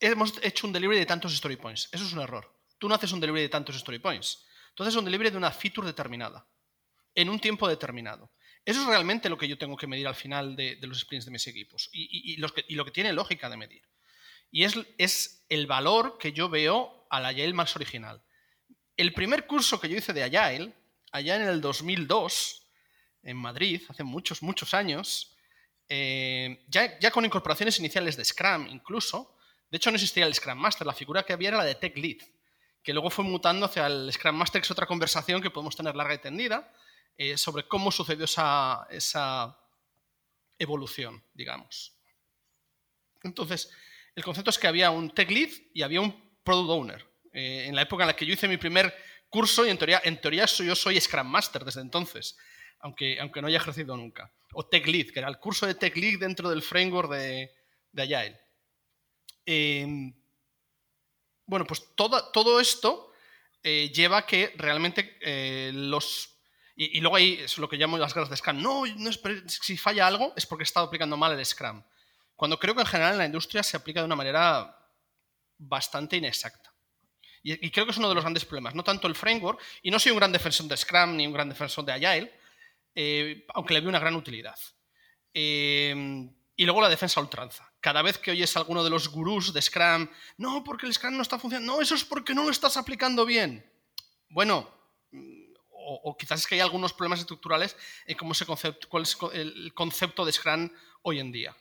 hemos 0.00 0.34
hecho 0.42 0.66
un 0.66 0.72
delivery 0.72 0.98
de 0.98 1.06
tantos 1.06 1.32
story 1.34 1.56
points. 1.56 1.88
Eso 1.92 2.04
es 2.04 2.12
un 2.12 2.20
error. 2.20 2.52
Tú 2.78 2.88
no 2.88 2.94
haces 2.94 3.12
un 3.12 3.20
delivery 3.20 3.42
de 3.42 3.48
tantos 3.48 3.76
story 3.76 3.98
points. 3.98 4.44
Tú 4.74 4.82
haces 4.82 4.96
un 4.96 5.04
delivery 5.04 5.30
de 5.30 5.38
una 5.38 5.50
feature 5.50 5.86
determinada, 5.86 6.46
en 7.14 7.30
un 7.30 7.40
tiempo 7.40 7.68
determinado. 7.68 8.30
Eso 8.64 8.80
es 8.80 8.86
realmente 8.86 9.28
lo 9.28 9.38
que 9.38 9.48
yo 9.48 9.56
tengo 9.56 9.76
que 9.76 9.86
medir 9.86 10.06
al 10.06 10.14
final 10.14 10.56
de, 10.56 10.78
los 10.82 11.00
sprints 11.00 11.24
de 11.24 11.30
mis 11.30 11.46
equipos 11.46 11.88
y, 11.92 12.36
lo 12.36 12.84
que 12.84 12.90
tiene 12.90 13.12
lógica 13.12 13.48
de 13.48 13.56
medir. 13.56 13.82
Y 14.50 14.64
es, 14.64 14.76
es, 14.98 15.44
el 15.48 15.66
valor 15.66 16.18
que 16.18 16.32
yo 16.32 16.48
veo 16.48 17.06
al 17.10 17.24
Agile 17.26 17.52
más 17.52 17.74
original. 17.76 18.22
El 18.96 19.12
primer 19.12 19.46
curso 19.46 19.80
que 19.80 19.88
yo 19.88 19.96
hice 19.96 20.12
de 20.12 20.24
Agile, 20.24 20.74
allá 21.12 21.36
en 21.36 21.42
el 21.42 21.60
2002, 21.60 22.66
en 23.22 23.36
Madrid, 23.36 23.82
hace 23.88 24.02
muchos, 24.02 24.42
muchos 24.42 24.74
años, 24.74 25.36
eh, 25.88 26.64
ya 26.68 27.10
con 27.12 27.24
incorporaciones 27.24 27.78
iniciales 27.78 28.16
de 28.16 28.24
Scrum 28.24 28.66
incluso, 28.66 29.35
de 29.76 29.78
hecho, 29.78 29.90
no 29.90 29.96
existía 29.96 30.24
el 30.24 30.34
Scrum 30.34 30.56
Master, 30.56 30.86
la 30.86 30.94
figura 30.94 31.22
que 31.22 31.34
había 31.34 31.48
era 31.48 31.58
la 31.58 31.64
de 31.64 31.74
Tech 31.74 31.94
Lead, 31.98 32.16
que 32.82 32.94
luego 32.94 33.10
fue 33.10 33.26
mutando 33.26 33.66
hacia 33.66 33.86
el 33.86 34.10
Scrum 34.10 34.34
Master, 34.34 34.62
que 34.62 34.64
es 34.64 34.70
otra 34.70 34.86
conversación 34.86 35.42
que 35.42 35.50
podemos 35.50 35.76
tener 35.76 35.94
larga 35.94 36.14
y 36.14 36.18
tendida, 36.18 36.72
eh, 37.18 37.36
sobre 37.36 37.68
cómo 37.68 37.92
sucedió 37.92 38.24
esa, 38.24 39.58
evolución, 40.58 41.22
digamos. 41.34 41.92
Entonces, 43.22 43.70
el 44.14 44.24
concepto 44.24 44.48
es 44.48 44.58
que 44.58 44.66
había 44.66 44.90
un 44.90 45.10
Tech 45.10 45.30
Lead 45.30 45.50
y 45.74 45.82
había 45.82 46.00
un 46.00 46.38
Product 46.42 46.70
Owner. 46.70 47.06
Eh, 47.34 47.66
en 47.66 47.74
la 47.74 47.82
época 47.82 48.04
en 48.04 48.06
la 48.06 48.16
que 48.16 48.24
yo 48.24 48.32
hice 48.32 48.48
mi 48.48 48.56
primer 48.56 48.96
curso, 49.28 49.66
y 49.66 49.68
en 49.68 49.76
teoría, 49.76 50.00
en 50.04 50.18
teoría 50.18 50.46
yo 50.46 50.74
soy 50.74 50.98
Scrum 50.98 51.26
Master 51.26 51.66
desde 51.66 51.82
entonces, 51.82 52.34
aunque, 52.78 53.20
aunque 53.20 53.42
no 53.42 53.48
haya 53.48 53.58
ejercido 53.58 53.94
nunca. 53.94 54.32
O 54.54 54.64
Tech 54.64 54.86
Lead, 54.86 55.08
que 55.08 55.18
era 55.18 55.28
el 55.28 55.36
curso 55.36 55.66
de 55.66 55.74
Tech 55.74 55.94
Lead 55.94 56.18
dentro 56.18 56.48
del 56.48 56.62
framework 56.62 57.10
de, 57.10 57.52
de 57.92 58.02
Agile. 58.02 58.45
Em, 59.46 60.12
bueno, 61.46 61.66
pues 61.66 61.94
todo, 61.94 62.60
esto 62.60 63.12
eh, 63.62 63.90
lleva 63.94 64.18
a 64.18 64.26
que 64.26 64.52
realmente 64.56 65.16
eh, 65.20 65.70
los... 65.72 66.32
Y, 66.78 67.00
luego 67.00 67.16
hay 67.16 67.40
es 67.40 67.56
lo 67.56 67.70
que 67.70 67.78
llamo 67.78 67.96
las 67.96 68.12
guerras 68.12 68.28
de 68.28 68.36
Scrum. 68.36 68.60
No, 68.60 68.84
no 68.84 69.08
es, 69.08 69.18
si 69.46 69.78
falla 69.78 70.06
algo 70.06 70.34
es 70.36 70.44
porque 70.44 70.62
he 70.62 70.66
estado 70.66 70.86
aplicando 70.86 71.16
mal 71.16 71.38
el 71.38 71.46
Scrum. 71.46 71.82
Cuando 72.34 72.58
creo 72.58 72.74
que 72.74 72.82
en 72.82 72.86
general 72.86 73.12
en 73.12 73.18
la 73.18 73.24
industria 73.24 73.62
se 73.62 73.78
aplica 73.78 74.00
de 74.00 74.06
una 74.06 74.16
manera 74.16 74.76
bastante 75.56 76.18
inexacta. 76.18 76.74
Y, 77.42 77.70
creo 77.70 77.86
que 77.86 77.92
es 77.92 77.98
uno 77.98 78.08
de 78.08 78.14
los 78.16 78.24
grandes 78.24 78.44
problemas. 78.44 78.74
No 78.74 78.82
tanto 78.82 79.06
el 79.06 79.14
framework, 79.14 79.62
y 79.80 79.90
no 79.92 80.00
soy 80.00 80.10
un 80.10 80.18
gran 80.18 80.32
defensor 80.32 80.66
de 80.66 80.76
Scrum 80.76 81.16
ni 81.16 81.28
un 81.28 81.32
gran 81.32 81.48
defensor 81.48 81.84
de 81.84 81.92
Agile, 81.92 82.34
eh, 82.92 83.46
aunque 83.54 83.72
le 83.72 83.80
veo 83.80 83.88
una 83.88 84.00
gran 84.00 84.16
utilidad. 84.16 84.58
Em, 85.32 86.28
y 86.56 86.64
luego 86.64 86.82
la 86.82 86.88
defensa 86.88 87.20
ultranza. 87.20 87.72
Cada 87.86 88.02
vez 88.02 88.18
que 88.18 88.32
oyes 88.32 88.56
a 88.56 88.58
alguno 88.58 88.82
de 88.82 88.90
los 88.90 89.08
gurús 89.08 89.54
de 89.54 89.62
Scrum, 89.62 90.08
no, 90.38 90.64
porque 90.64 90.86
el 90.86 90.92
Scrum 90.92 91.14
no 91.16 91.22
está 91.22 91.38
funcionando, 91.38 91.72
no, 91.72 91.80
eso 91.80 91.94
es 91.94 92.04
porque 92.04 92.34
no 92.34 92.42
lo 92.42 92.50
estás 92.50 92.76
aplicando 92.76 93.24
bien. 93.24 93.64
Bueno, 94.28 94.68
o, 95.70 96.16
quizás 96.18 96.40
es 96.40 96.46
que 96.48 96.56
hay 96.56 96.62
algunos 96.62 96.92
problemas 96.92 97.20
estructurales 97.20 97.76
en 98.04 98.16
cómo 98.16 98.34
se 98.34 98.44
concepto, 98.44 98.88
cuál 98.88 99.04
es 99.04 99.16
el 99.34 99.72
concepto 99.72 100.24
de 100.24 100.32
Scrum 100.32 100.68
hoy 101.02 101.20
en 101.20 101.30
día. 101.30 101.56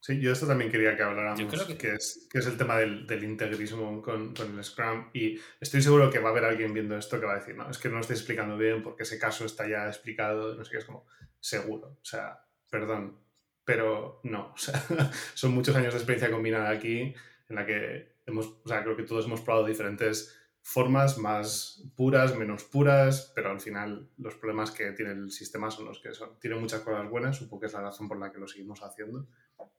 Sí, 0.00 0.20
yo 0.20 0.32
esto 0.32 0.48
también 0.48 0.72
quería 0.72 0.96
que 0.96 1.04
habláramos, 1.04 1.64
que... 1.78 1.92
es, 1.92 2.26
que 2.28 2.38
es 2.40 2.46
el 2.46 2.58
tema 2.58 2.78
del, 2.78 3.22
integrismo 3.22 4.02
con, 4.02 4.34
con, 4.34 4.58
el 4.58 4.64
Scrum. 4.64 5.08
Y 5.14 5.38
estoy 5.60 5.82
seguro 5.82 6.10
que 6.10 6.18
va 6.18 6.30
a 6.30 6.32
haber 6.32 6.46
alguien 6.46 6.74
viendo 6.74 6.98
esto 6.98 7.20
que 7.20 7.26
va 7.26 7.34
a 7.34 7.38
decir, 7.38 7.54
no, 7.54 7.70
es 7.70 7.78
que 7.78 7.88
no 7.88 7.94
lo 7.94 8.00
estoy 8.00 8.16
explicando 8.16 8.56
bien 8.56 8.82
porque 8.82 9.04
ese 9.04 9.20
caso 9.20 9.44
está 9.44 9.68
ya 9.68 9.86
explicado, 9.86 10.56
no 10.56 10.64
sé 10.64 10.72
qué, 10.72 10.78
es 10.78 10.84
como, 10.84 11.06
seguro. 11.38 12.00
O 12.02 12.04
sea, 12.04 12.44
perdón, 12.68 13.24
pero 13.66 14.20
no. 14.22 14.54
Son 15.34 15.52
muchos 15.52 15.76
años 15.76 15.92
de 15.92 15.98
experiencia 15.98 16.30
combinada 16.30 16.70
aquí 16.70 17.12
en 17.48 17.56
la 17.56 17.66
que 17.66 18.16
hemos, 18.24 18.46
o 18.46 18.62
creo 18.64 18.96
que 18.96 19.02
todos 19.02 19.26
hemos 19.26 19.42
probado 19.42 19.66
diferentes 19.66 20.38
formas 20.62 21.18
más 21.18 21.84
puras, 21.94 22.36
menos 22.36 22.64
puras, 22.64 23.32
pero 23.34 23.50
al 23.50 23.60
final 23.60 24.08
los 24.18 24.34
problemas 24.36 24.70
que 24.70 24.92
tiene 24.92 25.12
el 25.12 25.30
sistema 25.30 25.70
son 25.70 25.84
los 25.84 26.00
que 26.00 26.14
son. 26.14 26.38
Tiene 26.40 26.56
muchas 26.56 26.80
cosas 26.80 27.10
buenas, 27.10 27.36
supongo 27.36 27.60
que 27.60 27.66
es 27.66 27.72
la 27.72 27.82
razón 27.82 28.08
por 28.08 28.18
la 28.18 28.32
que 28.32 28.38
lo 28.38 28.48
seguimos 28.48 28.82
haciendo, 28.82 29.28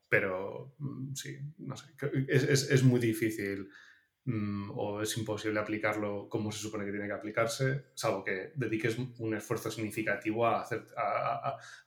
pero 0.10 0.75
mm, 0.79 1.13
sí, 1.13 1.39
no 1.60 1.75
sé, 1.77 1.88
es, 2.27 2.44
es, 2.44 2.70
es 2.70 2.84
muy 2.84 3.00
difícil 3.00 3.70
mm, 4.27 4.72
o 4.75 5.01
es 5.01 5.17
imposible 5.17 5.60
aplicarlo 5.60 6.29
como 6.29 6.51
se 6.51 6.60
supone 6.60 6.86
que 6.86 6.91
tiene 6.91 7.07
que 7.07 7.13
aplicarse, 7.13 7.86
salvo 7.96 8.24
que 8.24 8.51
dediques 8.55 8.98
un 8.98 9.34
esfuerzo 9.34 9.72
significativo 9.72 10.46
a, 10.46 10.67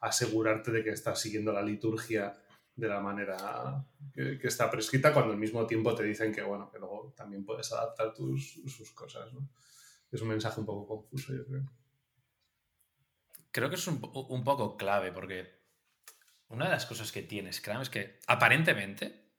asegurarte 0.00 0.73
de 0.73 0.82
que 0.82 0.90
estás 0.90 1.20
siguiendo 1.20 1.52
la 1.52 1.62
liturgia 1.62 2.37
de 2.75 2.88
la 2.88 3.00
manera 3.00 3.85
que, 4.12 4.38
está 4.42 4.70
prescrita, 4.70 5.12
cuando 5.12 5.32
al 5.32 5.38
mismo 5.38 5.66
tiempo 5.66 5.94
te 5.94 6.02
dicen 6.02 6.32
que, 6.32 6.42
bueno, 6.42 6.70
que 6.70 6.78
luego 6.78 7.12
también 7.16 7.44
puedes 7.44 7.70
adaptar 7.73 8.12
tus, 8.14 8.61
sus 8.66 8.90
cosas. 8.92 9.28
Es 10.11 10.20
un 10.23 10.28
mensaje 10.28 10.61
un 10.61 10.66
poco 10.66 10.87
confuso, 10.87 11.35
yo 11.35 11.44
creo. 11.47 11.70
Creo 13.52 13.68
que 13.68 13.76
es 13.76 13.87
un, 13.87 14.00
un 14.28 14.44
poco 14.44 14.76
clave, 14.76 15.12
porque 15.12 15.61
una 16.49 16.64
de 16.64 16.73
las 16.73 16.87
cosas 16.87 17.12
que 17.12 17.23
tiene 17.23 17.52
Scrum 17.52 17.80
es 17.80 17.90
que 17.90 18.18
aparentemente 18.26 19.30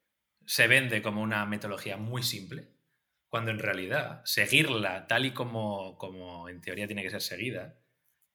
se 0.46 0.66
vende 0.66 1.02
como 1.02 1.22
una 1.22 1.44
metodología 1.46 1.96
muy 1.96 2.22
simple, 2.22 2.71
cuando 3.32 3.50
en 3.50 3.60
realidad 3.60 4.20
seguirla 4.26 5.06
tal 5.06 5.24
y 5.24 5.30
como, 5.30 5.96
como 5.96 6.50
en 6.50 6.60
teoría 6.60 6.86
tiene 6.86 7.02
que 7.02 7.08
ser 7.08 7.22
seguida 7.22 7.78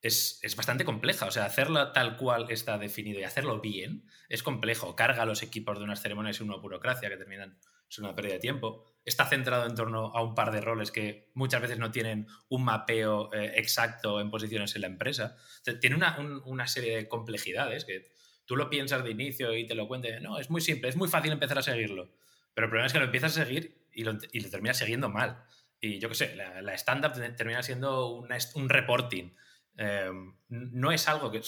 es, 0.01 0.55
bastante 0.57 0.85
compleja. 0.85 1.27
O 1.27 1.31
sea, 1.31 1.45
hacerla 1.45 1.93
tal 1.93 2.17
cual 2.17 2.47
está 2.49 2.79
definido 2.79 3.19
y 3.19 3.23
hacerlo 3.23 3.61
bien 3.61 4.07
es 4.27 4.41
complejo. 4.41 4.95
Carga 4.95 5.21
a 5.21 5.25
los 5.27 5.43
equipos 5.43 5.77
de 5.77 5.83
unas 5.83 6.01
ceremonias 6.01 6.39
y 6.39 6.43
una 6.43 6.55
burocracia 6.55 7.09
que 7.09 7.17
terminan 7.17 7.59
es 7.87 7.99
una 7.99 8.15
pérdida 8.15 8.33
de 8.33 8.39
tiempo. 8.39 8.85
Está 9.05 9.27
centrado 9.27 9.67
en 9.67 9.75
torno 9.75 10.07
a 10.15 10.23
un 10.23 10.33
par 10.33 10.51
de 10.51 10.61
roles 10.61 10.89
que 10.89 11.29
muchas 11.35 11.61
veces 11.61 11.77
no 11.77 11.91
tienen 11.91 12.25
un 12.49 12.65
mapeo 12.65 13.31
eh, 13.35 13.53
exacto 13.57 14.19
en 14.19 14.31
posiciones 14.31 14.73
en 14.73 14.81
la 14.81 14.87
empresa. 14.87 15.37
tiene 15.79 15.95
una, 15.95 16.17
una, 16.43 16.65
serie 16.65 16.95
de 16.95 17.07
complejidades 17.07 17.85
que 17.85 18.09
tú 18.45 18.55
lo 18.55 18.71
piensas 18.71 19.03
de 19.03 19.11
inicio 19.11 19.55
y 19.55 19.67
te 19.67 19.75
lo 19.75 19.87
cuentes, 19.87 20.19
no, 20.23 20.39
es 20.39 20.49
muy 20.49 20.61
simple, 20.61 20.89
es 20.89 20.95
muy 20.95 21.07
fácil 21.07 21.31
empezar 21.33 21.59
a 21.59 21.61
seguirlo. 21.61 22.15
Pero 22.55 22.65
el 22.65 22.71
problema 22.71 22.87
es 22.87 22.93
que 22.93 22.97
lo 22.97 23.05
empiezas 23.05 23.37
a 23.37 23.45
seguir 23.45 23.76
y 23.97 24.03
lo, 24.03 24.15
y 24.31 24.39
lo 24.39 24.49
terminas 24.49 24.77
siguiendo 24.77 25.09
mal. 25.09 25.43
Y 25.81 25.99
yo 25.99 26.07
qué 26.07 26.15
sé, 26.15 26.35
la, 26.35 26.73
stand-up 26.75 27.13
termina 27.35 27.63
siendo 27.63 28.11
un 28.11 28.69
reporting. 28.69 29.35
Em, 29.75 30.37
no 30.49 30.91
es 30.91 31.07
algo 31.07 31.31
que... 31.31 31.41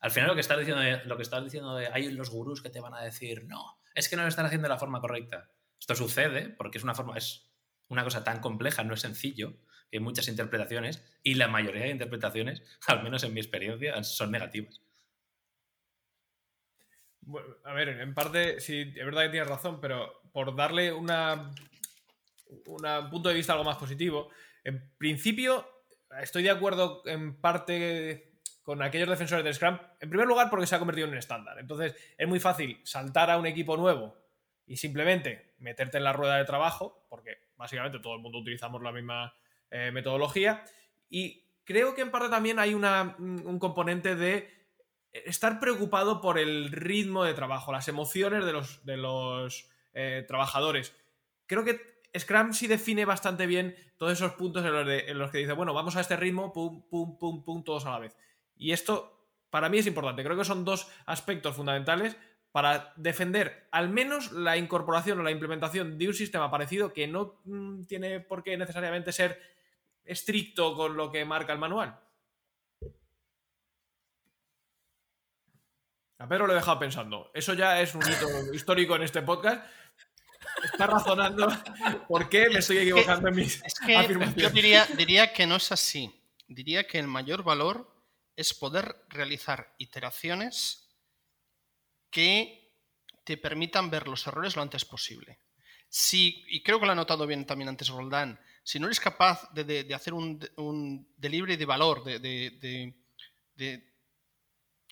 al 0.00 0.10
final 0.10 0.28
lo 0.28 0.34
que 0.34 0.40
estás 0.40 0.58
diciendo, 0.58 0.82
de, 0.82 1.04
lo 1.04 1.16
que 1.16 1.22
estás 1.22 1.44
diciendo 1.44 1.76
de 1.76 1.88
hay 1.88 2.10
los 2.10 2.30
gurús 2.30 2.62
que 2.62 2.70
te 2.70 2.80
van 2.80 2.94
a 2.94 3.02
decir, 3.02 3.44
no, 3.44 3.78
es 3.94 4.08
que 4.08 4.16
no 4.16 4.22
lo 4.22 4.28
están 4.28 4.46
haciendo 4.46 4.68
de 4.68 4.74
la 4.74 4.78
forma 4.78 5.00
correcta. 5.00 5.50
Esto 5.78 5.94
sucede 5.94 6.48
porque 6.48 6.78
es 6.78 6.84
una 6.84 6.94
forma, 6.94 7.16
es 7.18 7.50
una 7.88 8.04
cosa 8.04 8.24
tan 8.24 8.40
compleja, 8.40 8.82
no 8.82 8.94
es 8.94 9.00
sencillo, 9.00 9.58
que 9.90 9.98
hay 9.98 10.00
muchas 10.00 10.28
interpretaciones 10.28 11.04
y 11.22 11.34
la 11.34 11.48
mayoría 11.48 11.82
de 11.82 11.90
interpretaciones, 11.90 12.62
al 12.86 13.02
menos 13.02 13.22
en 13.22 13.34
mi 13.34 13.40
experiencia, 13.40 14.02
son 14.02 14.30
negativas 14.30 14.80
a 17.64 17.72
ver, 17.72 17.88
en 17.88 18.14
parte, 18.14 18.60
sí, 18.60 18.92
es 18.96 19.04
verdad 19.04 19.22
que 19.22 19.30
tienes 19.30 19.48
razón, 19.48 19.80
pero 19.80 20.22
por 20.32 20.54
darle 20.54 20.92
una, 20.92 21.50
un 22.66 23.10
punto 23.10 23.28
de 23.28 23.34
vista 23.34 23.52
algo 23.52 23.64
más 23.64 23.76
positivo, 23.76 24.30
en 24.64 24.90
principio 24.98 25.66
estoy 26.20 26.42
de 26.42 26.50
acuerdo 26.50 27.02
en 27.06 27.40
parte 27.40 28.30
con 28.62 28.82
aquellos 28.82 29.08
defensores 29.08 29.44
del 29.44 29.54
Scrum, 29.54 29.78
en 30.00 30.10
primer 30.10 30.26
lugar 30.26 30.50
porque 30.50 30.66
se 30.66 30.74
ha 30.74 30.78
convertido 30.78 31.06
en 31.06 31.12
un 31.12 31.18
estándar. 31.18 31.58
Entonces 31.58 31.94
es 32.16 32.28
muy 32.28 32.40
fácil 32.40 32.80
saltar 32.84 33.30
a 33.30 33.38
un 33.38 33.46
equipo 33.46 33.76
nuevo 33.76 34.16
y 34.66 34.76
simplemente 34.76 35.54
meterte 35.58 35.98
en 35.98 36.04
la 36.04 36.12
rueda 36.12 36.36
de 36.36 36.44
trabajo, 36.44 37.04
porque 37.08 37.38
básicamente 37.56 37.98
todo 37.98 38.14
el 38.14 38.20
mundo 38.20 38.38
utilizamos 38.38 38.82
la 38.82 38.92
misma 38.92 39.34
eh, 39.70 39.90
metodología. 39.90 40.62
Y 41.08 41.44
creo 41.64 41.94
que 41.94 42.02
en 42.02 42.10
parte 42.10 42.28
también 42.28 42.58
hay 42.58 42.74
un 42.74 43.58
componente 43.58 44.14
de 44.14 44.59
estar 45.12 45.58
preocupado 45.60 46.20
por 46.20 46.38
el 46.38 46.70
ritmo 46.70 47.24
de 47.24 47.34
trabajo, 47.34 47.72
las 47.72 47.88
emociones 47.88 48.44
de 48.44 48.52
los, 48.52 48.84
de 48.84 48.96
los 48.96 49.68
eh, 49.92 50.24
trabajadores. 50.26 50.94
Creo 51.46 51.64
que 51.64 52.00
Scrum 52.18 52.52
sí 52.52 52.66
define 52.66 53.04
bastante 53.04 53.46
bien 53.46 53.74
todos 53.96 54.12
esos 54.12 54.32
puntos 54.32 54.64
en 54.64 55.18
los, 55.18 55.30
que 55.30 55.38
dice, 55.38 55.52
bueno, 55.52 55.74
vamos 55.74 55.96
a 55.96 56.00
este 56.00 56.16
ritmo, 56.16 56.52
pum, 56.52 56.82
pum, 56.88 57.18
pum, 57.18 57.44
pum, 57.44 57.64
todos 57.64 57.86
a 57.86 57.90
la 57.90 57.98
vez. 57.98 58.16
Y 58.56 58.72
esto 58.72 59.20
para 59.50 59.68
mí 59.68 59.78
es 59.78 59.86
importante. 59.86 60.24
Creo 60.24 60.36
que 60.36 60.44
son 60.44 60.64
dos 60.64 60.88
aspectos 61.06 61.56
fundamentales 61.56 62.16
para 62.52 62.92
defender 62.96 63.68
al 63.70 63.88
menos 63.88 64.32
la 64.32 64.56
incorporación 64.56 65.20
o 65.20 65.22
la 65.22 65.30
implementación 65.30 65.98
de 65.98 66.08
un 66.08 66.14
sistema 66.14 66.50
parecido 66.50 66.92
que 66.92 67.06
no 67.06 67.40
mm, 67.44 67.84
tiene 67.84 68.20
por 68.20 68.42
qué 68.42 68.56
necesariamente 68.56 69.12
ser 69.12 69.40
estricto 70.04 70.74
con 70.74 70.96
lo 70.96 71.10
que 71.10 71.24
marca 71.24 71.52
el 71.52 71.58
manual. 71.58 72.00
A 76.20 76.28
Pedro 76.28 76.46
lo 76.46 76.52
he 76.52 76.56
dejado 76.56 76.78
pensando. 76.78 77.30
Eso 77.32 77.54
ya 77.54 77.80
es 77.80 77.94
un 77.94 78.02
hito 78.02 78.28
histórico 78.54 78.94
en 78.94 79.02
este 79.04 79.22
podcast. 79.22 79.64
Está 80.62 80.86
razonando 80.86 81.48
por 82.08 82.28
qué 82.28 82.50
me 82.50 82.58
estoy 82.58 82.78
equivocando 82.78 83.28
en 83.28 83.36
mis 83.36 83.62
afirmaciones. 83.64 84.36
Yo 84.36 84.50
diría, 84.50 84.84
diría 84.98 85.32
que 85.32 85.46
no 85.46 85.56
es 85.56 85.72
así. 85.72 86.14
Diría 86.46 86.86
que 86.86 86.98
el 86.98 87.06
mayor 87.06 87.42
valor 87.42 87.90
es 88.36 88.52
poder 88.52 88.96
realizar 89.08 89.74
iteraciones 89.78 90.90
que 92.10 92.70
te 93.24 93.38
permitan 93.38 93.88
ver 93.88 94.06
los 94.06 94.26
errores 94.26 94.56
lo 94.56 94.62
antes 94.62 94.84
posible. 94.84 95.38
Si, 95.88 96.44
y 96.48 96.62
creo 96.62 96.78
que 96.78 96.86
lo 96.86 96.92
ha 96.92 96.96
notado 96.96 97.26
bien 97.26 97.46
también 97.46 97.70
antes 97.70 97.88
Roldán, 97.88 98.38
si 98.62 98.78
no 98.78 98.86
eres 98.88 99.00
capaz 99.00 99.50
de, 99.54 99.88
hacer 99.94 100.12
un, 100.12 100.38
un, 100.56 101.08
delivery 101.16 101.56
de 101.56 101.64
valor, 101.64 102.04
de, 102.04 102.18
de 103.56 103.89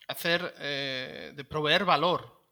hacer, 0.09 0.55
eh, 0.57 1.31
de 1.35 1.43
proveer 1.45 1.85
valor 1.85 2.43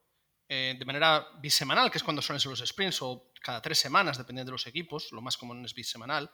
eh, 0.47 0.75
de 0.77 0.85
manera 0.85 1.27
bisemanal, 1.41 1.91
que 1.91 1.97
es 1.97 2.03
cuando 2.03 2.21
suelen 2.21 2.39
ser 2.39 2.51
los 2.51 2.65
sprints, 2.65 3.01
o 3.01 3.33
cada 3.41 3.61
tres 3.61 3.79
semanas, 3.79 4.17
dependiendo 4.17 4.51
de 4.51 4.53
los 4.53 4.67
equipos, 4.67 5.11
lo 5.11 5.21
más 5.21 5.35
común 5.35 5.65
es 5.65 5.73
bisemanal, 5.73 6.31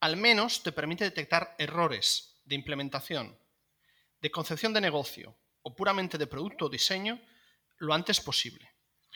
al 0.00 0.16
menos 0.16 0.62
te 0.62 0.72
permite 0.72 1.04
detectar 1.04 1.56
errores 1.58 2.40
de 2.44 2.54
implementación, 2.54 3.38
de 4.20 4.30
concepción 4.30 4.72
de 4.72 4.80
negocio 4.80 5.36
o 5.62 5.74
puramente 5.74 6.16
de 6.16 6.26
producto 6.26 6.66
o 6.66 6.70
diseño 6.70 7.20
lo 7.78 7.92
antes 7.92 8.20
posible. 8.20 8.70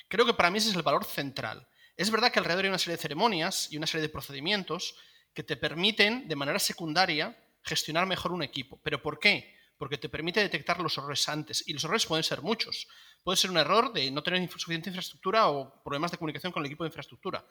Creo 0.08 0.26
que 0.26 0.34
para 0.34 0.50
mí 0.50 0.58
ese 0.58 0.70
es 0.70 0.76
el 0.76 0.82
valor 0.82 1.04
central. 1.04 1.66
Es 1.96 2.10
verdad 2.10 2.32
que 2.32 2.40
alrededor 2.40 2.64
hay 2.64 2.70
una 2.70 2.78
serie 2.78 2.96
de 2.96 3.02
ceremonias 3.02 3.68
y 3.70 3.76
una 3.76 3.86
serie 3.86 4.02
de 4.02 4.12
procedimientos 4.12 4.96
que 5.32 5.44
te 5.44 5.56
permiten 5.56 6.26
de 6.28 6.36
manera 6.36 6.58
secundaria 6.58 7.38
gestionar 7.62 8.06
mejor 8.06 8.32
un 8.32 8.42
equipo. 8.42 8.80
¿Pero 8.82 9.00
por 9.00 9.18
qué? 9.18 9.54
Porque 9.78 9.98
te 9.98 10.08
permite 10.08 10.40
detectar 10.40 10.80
los 10.80 10.96
errores 10.98 11.28
antes. 11.28 11.66
Y 11.66 11.72
los 11.72 11.84
errores 11.84 12.06
pueden 12.06 12.24
ser 12.24 12.42
muchos. 12.42 12.86
Puede 13.22 13.36
ser 13.36 13.50
un 13.50 13.56
error 13.56 13.92
de 13.92 14.10
no 14.10 14.22
tener 14.22 14.48
suficiente 14.48 14.90
infraestructura 14.90 15.48
o 15.48 15.82
problemas 15.82 16.10
de 16.10 16.18
comunicación 16.18 16.52
con 16.52 16.62
el 16.62 16.66
equipo 16.66 16.84
de 16.84 16.88
infraestructura. 16.88 17.44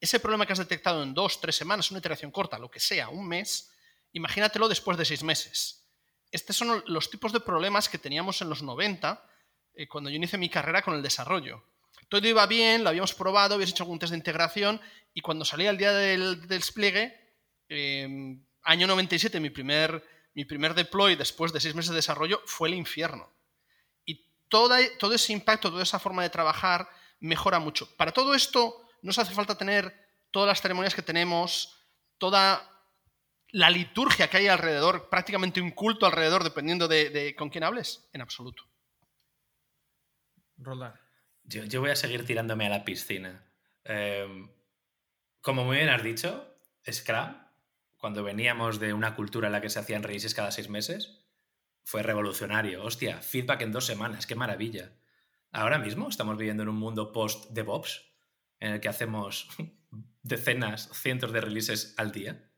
Ese 0.00 0.20
problema 0.20 0.44
que 0.44 0.52
has 0.52 0.58
detectado 0.58 1.02
en 1.02 1.14
dos, 1.14 1.40
tres 1.40 1.56
semanas, 1.56 1.90
una 1.90 2.00
iteración 2.00 2.30
corta, 2.30 2.58
lo 2.58 2.70
que 2.70 2.80
sea, 2.80 3.08
un 3.08 3.26
mes, 3.26 3.72
imagínatelo 4.12 4.68
después 4.68 4.98
de 4.98 5.04
seis 5.04 5.22
meses. 5.22 5.88
Estos 6.30 6.56
son 6.56 6.82
los 6.86 7.10
tipos 7.10 7.32
de 7.32 7.40
problemas 7.40 7.88
que 7.88 7.98
teníamos 7.98 8.42
en 8.42 8.48
los 8.48 8.62
90, 8.62 9.24
eh, 9.74 9.88
cuando 9.88 10.10
yo 10.10 10.16
inicié 10.16 10.38
mi 10.38 10.50
carrera 10.50 10.82
con 10.82 10.94
el 10.94 11.02
desarrollo. 11.02 11.64
Todo 12.08 12.26
iba 12.26 12.46
bien, 12.46 12.82
lo 12.82 12.90
habíamos 12.90 13.14
probado, 13.14 13.54
habíamos 13.54 13.72
hecho 13.72 13.84
algún 13.84 13.98
test 13.98 14.10
de 14.10 14.18
integración 14.18 14.80
y 15.14 15.20
cuando 15.20 15.44
salía 15.44 15.70
el 15.70 15.78
día 15.78 15.92
del, 15.92 16.46
despliegue, 16.46 17.14
eh, 17.68 18.36
año 18.64 18.86
97, 18.86 19.40
mi 19.40 19.50
primer 19.50 20.02
mi 20.34 20.44
primer 20.44 20.74
deploy 20.74 21.16
después 21.16 21.52
de 21.52 21.60
seis 21.60 21.74
meses 21.74 21.90
de 21.90 21.96
desarrollo 21.96 22.42
fue 22.44 22.68
el 22.68 22.74
infierno. 22.74 23.32
Y 24.04 24.26
todo 24.48 24.76
ese 25.12 25.32
impacto, 25.32 25.70
toda 25.70 25.82
esa 25.82 26.00
forma 26.00 26.22
de 26.22 26.30
trabajar 26.30 26.88
mejora 27.20 27.58
mucho. 27.58 27.88
Para 27.96 28.12
todo 28.12 28.34
esto 28.34 28.88
nos 29.02 29.18
hace 29.18 29.32
falta 29.32 29.56
tener 29.56 29.94
todas 30.30 30.48
las 30.48 30.60
ceremonias 30.60 30.94
que 30.94 31.02
tenemos, 31.02 31.78
toda 32.18 32.68
la 33.52 33.70
liturgia 33.70 34.28
que 34.28 34.38
hay 34.38 34.48
alrededor, 34.48 35.08
prácticamente 35.08 35.60
un 35.60 35.70
culto 35.70 36.06
alrededor, 36.06 36.42
dependiendo 36.42 36.88
de, 36.88 37.34
con 37.38 37.50
quién 37.50 37.62
hables, 37.62 38.08
en 38.12 38.20
absoluto. 38.20 38.64
Roldán. 40.56 40.94
Yo, 41.44 41.80
voy 41.80 41.90
a 41.90 41.96
seguir 41.96 42.26
tirándome 42.26 42.66
a 42.66 42.70
la 42.70 42.84
piscina. 42.84 43.46
Em, 43.84 44.50
como 45.40 45.64
muy 45.64 45.76
bien 45.76 45.90
has 45.90 46.02
dicho, 46.02 46.58
Scrum 46.90 47.43
cuando 48.04 48.22
veníamos 48.22 48.80
de 48.80 48.92
una 48.92 49.14
cultura 49.14 49.46
en 49.46 49.52
la 49.52 49.62
que 49.62 49.70
se 49.70 49.78
hacían 49.78 50.02
releases 50.02 50.34
cada 50.34 50.50
seis 50.50 50.68
meses, 50.68 51.24
fue 51.84 52.02
revolucionario. 52.02 52.84
Hostia, 52.84 53.22
feedback 53.22 53.62
en 53.62 53.72
dos 53.72 53.86
semanas, 53.86 54.26
qué 54.26 54.34
maravilla. 54.34 54.92
Ahora 55.50 55.78
mismo 55.78 56.10
estamos 56.10 56.36
viviendo 56.36 56.64
en 56.64 56.68
un 56.68 56.76
mundo 56.76 57.12
post-DevOps, 57.12 58.04
en 58.60 58.72
el 58.72 58.80
que 58.80 58.90
hacemos 58.90 59.48
decenas, 60.22 60.90
cientos 60.92 61.32
de 61.32 61.40
releases 61.40 61.94
al 61.96 62.12
día. 62.12 62.52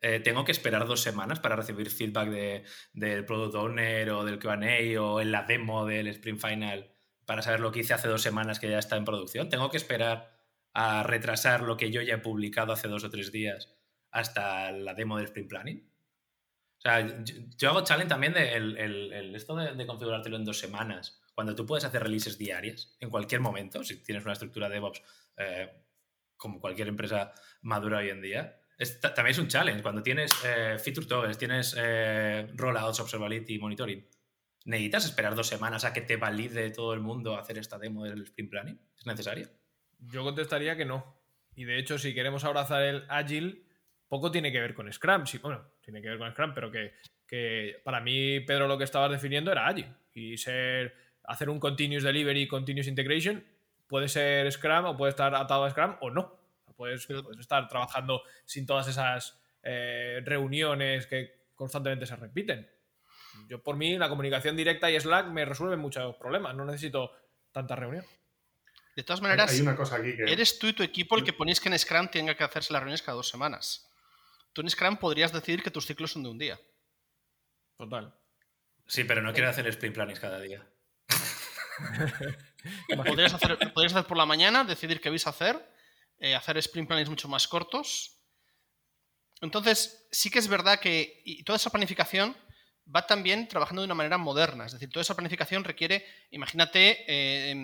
Eh, 0.00 0.20
tengo 0.20 0.46
que 0.46 0.52
esperar 0.52 0.86
dos 0.86 1.02
semanas 1.02 1.38
para 1.38 1.54
recibir 1.54 1.90
feedback 1.90 2.30
de, 2.30 2.64
del 2.94 3.26
Product 3.26 3.54
Owner 3.54 4.08
o 4.12 4.24
del 4.24 4.38
QA 4.38 5.02
o 5.02 5.20
en 5.20 5.32
la 5.32 5.42
demo 5.42 5.84
del 5.84 6.06
Sprint 6.06 6.40
Final 6.40 6.90
para 7.26 7.42
saber 7.42 7.60
lo 7.60 7.72
que 7.72 7.80
hice 7.80 7.92
hace 7.92 8.08
dos 8.08 8.22
semanas 8.22 8.58
que 8.58 8.70
ya 8.70 8.78
está 8.78 8.96
en 8.96 9.04
producción. 9.04 9.50
Tengo 9.50 9.68
que 9.68 9.76
esperar 9.76 10.32
a 10.72 11.02
retrasar 11.02 11.60
lo 11.60 11.76
que 11.76 11.90
yo 11.90 12.00
ya 12.00 12.14
he 12.14 12.18
publicado 12.18 12.72
hace 12.72 12.88
dos 12.88 13.04
o 13.04 13.10
tres 13.10 13.32
días 13.32 13.81
hasta 14.12 14.70
la 14.70 14.94
demo 14.94 15.16
del 15.16 15.26
sprint 15.26 15.48
planning. 15.48 15.92
O 16.78 16.80
sea, 16.82 17.24
yo, 17.56 17.70
hago 17.70 17.84
challenge 17.84 18.08
también 18.08 18.32
de 18.32 18.54
el, 18.54 19.34
esto 19.34 19.56
de, 19.56 19.86
configurártelo 19.86 20.36
en 20.36 20.44
dos 20.44 20.58
semanas, 20.58 21.20
cuando 21.34 21.54
tú 21.54 21.64
puedes 21.64 21.84
hacer 21.84 22.02
releases 22.02 22.38
diarias 22.38 22.96
en 23.00 23.08
cualquier 23.08 23.40
momento, 23.40 23.82
si 23.84 24.02
tienes 24.02 24.24
una 24.24 24.32
estructura 24.32 24.68
de 24.68 24.74
DevOps 24.74 25.02
eh, 25.36 25.70
como 26.36 26.60
cualquier 26.60 26.88
empresa 26.88 27.32
madura 27.62 27.98
hoy 27.98 28.10
en 28.10 28.20
día. 28.20 28.60
también 29.00 29.28
es 29.28 29.38
un 29.38 29.48
challenge. 29.48 29.82
Cuando 29.82 30.02
tienes 30.02 30.32
eh, 30.44 30.76
feature 30.78 31.06
tokens, 31.06 31.38
tienes 31.38 31.76
eh, 31.78 32.48
rollouts, 32.54 32.98
observability, 32.98 33.58
monitoring, 33.58 34.04
¿necesitas 34.64 35.04
esperar 35.04 35.36
dos 35.36 35.46
semanas 35.46 35.84
a 35.84 35.92
que 35.92 36.00
te 36.00 36.16
valide 36.16 36.70
todo 36.70 36.94
el 36.94 37.00
mundo 37.00 37.38
hacer 37.38 37.58
esta 37.58 37.78
demo 37.78 38.04
del 38.04 38.24
sprint 38.24 38.50
planning? 38.50 38.80
¿Es 38.98 39.06
necesario? 39.06 39.48
Yo 40.00 40.24
contestaría 40.24 40.76
que 40.76 40.84
no. 40.84 41.16
Y 41.54 41.64
de 41.64 41.78
hecho, 41.78 41.96
si 41.96 42.12
queremos 42.12 42.42
abrazar 42.44 42.82
el 42.82 43.04
Agile, 43.08 43.62
poco 44.12 44.30
tiene 44.30 44.52
que 44.52 44.60
ver 44.60 44.74
con 44.74 44.92
Scrum. 44.92 45.24
Sí, 45.24 45.38
bueno, 45.38 45.64
tiene 45.80 46.02
que 46.02 46.10
ver 46.10 46.18
con 46.18 46.30
Scrum, 46.30 46.52
pero 46.52 46.70
que, 46.70 46.92
que 47.26 47.80
para 47.82 47.98
mí, 47.98 48.40
Pedro, 48.40 48.68
lo 48.68 48.76
que 48.76 48.84
estabas 48.84 49.10
definiendo 49.10 49.50
era 49.50 49.66
Agile. 49.66 49.88
Y 50.12 50.36
ser, 50.36 50.94
hacer 51.24 51.48
un 51.48 51.58
continuous 51.58 52.04
delivery, 52.04 52.46
continuous 52.46 52.88
integration, 52.88 53.42
puede 53.86 54.10
ser 54.10 54.52
Scrum 54.52 54.84
o 54.84 54.96
puede 54.98 55.12
estar 55.12 55.34
atado 55.34 55.64
a 55.64 55.70
Scrum 55.70 55.96
o 56.02 56.10
no. 56.10 56.38
Puedes, 56.76 57.06
puedes 57.06 57.40
estar 57.40 57.66
trabajando 57.68 58.22
sin 58.44 58.66
todas 58.66 58.86
esas 58.86 59.40
eh, 59.62 60.20
reuniones 60.26 61.06
que 61.06 61.46
constantemente 61.54 62.04
se 62.04 62.16
repiten. 62.16 62.68
Yo, 63.48 63.62
por 63.62 63.76
mí, 63.76 63.96
la 63.96 64.10
comunicación 64.10 64.58
directa 64.58 64.90
y 64.90 65.00
Slack 65.00 65.28
me 65.28 65.46
resuelven 65.46 65.80
muchos 65.80 66.16
problemas. 66.16 66.54
No 66.54 66.66
necesito 66.66 67.12
tanta 67.50 67.76
reunión. 67.76 68.04
De 68.94 69.04
todas 69.04 69.22
maneras, 69.22 69.58
eres 70.18 70.58
tú 70.58 70.66
y 70.66 70.74
tu 70.74 70.82
equipo 70.82 71.16
el 71.16 71.24
que 71.24 71.32
ponéis 71.32 71.60
que 71.60 71.70
en 71.70 71.78
Scrum 71.78 72.08
tenga 72.08 72.34
que 72.34 72.44
hacerse 72.44 72.74
las 72.74 72.82
reuniones 72.82 73.00
cada 73.00 73.16
dos 73.16 73.30
semanas. 73.30 73.88
Tú 74.52 74.60
en 74.60 74.70
Scrum 74.70 74.96
podrías 74.96 75.32
decidir 75.32 75.62
que 75.62 75.70
tus 75.70 75.86
ciclos 75.86 76.12
son 76.12 76.22
de 76.22 76.28
un 76.28 76.38
día. 76.38 76.60
Total. 77.76 78.14
Sí, 78.86 79.04
pero 79.04 79.22
no 79.22 79.32
quiero 79.32 79.48
hacer 79.48 79.66
sprint 79.68 79.94
plannings 79.94 80.20
cada 80.20 80.40
día. 80.40 80.66
podrías, 82.96 83.34
hacer, 83.34 83.58
hacer, 83.74 84.04
por 84.04 84.16
la 84.16 84.26
mañana, 84.26 84.64
decidir 84.64 85.00
qué 85.00 85.10
vais 85.10 85.26
a 85.26 85.30
hacer, 85.30 85.56
eh, 86.18 86.34
hacer 86.34 86.58
sprint 86.58 86.88
plannings 86.88 87.08
mucho 87.08 87.28
más 87.28 87.48
cortos. 87.48 88.18
Entonces, 89.40 90.06
sí 90.12 90.30
que 90.30 90.38
es 90.38 90.48
verdad 90.48 90.78
que 90.78 91.22
y 91.24 91.42
toda 91.42 91.56
esa 91.56 91.70
planificación 91.70 92.36
va 92.94 93.06
también 93.06 93.48
trabajando 93.48 93.82
de 93.82 93.86
una 93.86 93.94
manera 93.94 94.18
moderna. 94.18 94.66
Es 94.66 94.72
decir, 94.72 94.90
toda 94.90 95.02
esa 95.02 95.14
planificación 95.14 95.64
requiere, 95.64 96.04
imagínate, 96.30 97.04
eh, 97.06 97.54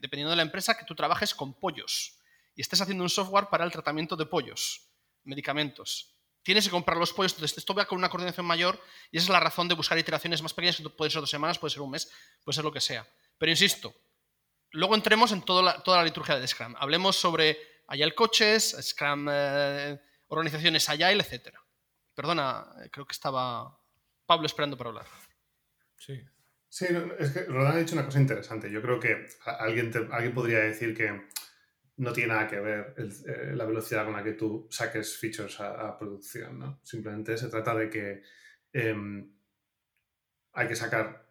dependiendo 0.00 0.30
de 0.30 0.36
la 0.36 0.42
empresa, 0.42 0.76
que 0.76 0.84
tú 0.84 0.94
trabajes 0.94 1.34
con 1.34 1.54
pollos 1.54 2.18
y 2.54 2.60
estés 2.60 2.80
haciendo 2.80 3.04
un 3.04 3.10
software 3.10 3.46
para 3.50 3.64
el 3.64 3.72
tratamiento 3.72 4.16
de 4.16 4.26
pollos, 4.26 4.88
medicamentos. 5.24 6.13
Tienes 6.44 6.66
que 6.66 6.70
comprar 6.70 6.98
los 6.98 7.14
pollos, 7.14 7.32
entonces 7.32 7.56
esto 7.56 7.74
va 7.74 7.86
con 7.86 7.96
una 7.96 8.10
coordinación 8.10 8.44
mayor 8.44 8.78
y 9.10 9.16
esa 9.16 9.24
es 9.24 9.30
la 9.30 9.40
razón 9.40 9.66
de 9.66 9.74
buscar 9.74 9.98
iteraciones 9.98 10.42
más 10.42 10.52
pequeñas, 10.52 10.76
que 10.76 10.88
puede 10.90 11.10
ser 11.10 11.22
dos 11.22 11.30
semanas, 11.30 11.58
puede 11.58 11.72
ser 11.72 11.80
un 11.80 11.90
mes, 11.90 12.12
puede 12.44 12.54
ser 12.54 12.64
lo 12.64 12.72
que 12.72 12.82
sea. 12.82 13.08
Pero 13.38 13.50
insisto, 13.50 13.94
luego 14.72 14.94
entremos 14.94 15.32
en 15.32 15.40
toda 15.42 15.82
la, 15.84 16.04
liturgia 16.04 16.36
del 16.36 16.46
Scrum. 16.46 16.74
Hablemos 16.78 17.16
sobre 17.16 17.58
Agile 17.88 18.14
Coaches, 18.14 18.76
Scrum, 18.78 19.26
eh, 19.30 19.98
organizaciones 20.28 20.86
Agile, 20.90 21.22
etc. 21.22 21.56
Perdona, 22.14 22.66
creo 22.92 23.06
que 23.06 23.12
estaba 23.12 23.80
Pablo 24.26 24.44
esperando 24.46 24.76
para 24.76 24.90
hablar. 24.90 25.06
Sí. 25.98 26.22
Sí, 26.68 26.86
es 27.20 27.30
que 27.30 27.44
Rodan 27.44 27.76
ha 27.76 27.78
dicho 27.78 27.94
una 27.94 28.04
cosa 28.04 28.20
interesante. 28.20 28.70
Yo 28.70 28.82
creo 28.82 28.98
que 28.98 29.28
alguien, 29.44 29.92
alguien 30.10 30.34
podría 30.34 30.58
decir 30.58 30.94
que 30.94 31.28
no 31.96 32.12
tiene 32.12 32.32
nada 32.32 32.46
que 32.48 32.60
ver 32.60 32.94
eh, 32.96 33.52
la 33.54 33.64
velocidad 33.64 34.04
con 34.04 34.14
la 34.14 34.24
que 34.24 34.32
tú 34.32 34.66
saques 34.70 35.16
features 35.16 35.60
a, 35.60 35.96
producción. 35.98 36.58
¿no? 36.58 36.80
Simplemente 36.82 37.36
se 37.36 37.48
trata 37.48 37.74
de 37.74 37.88
que 37.88 38.22
em, 38.72 39.32
hay 40.52 40.68
que 40.68 40.76
sacar, 40.76 41.26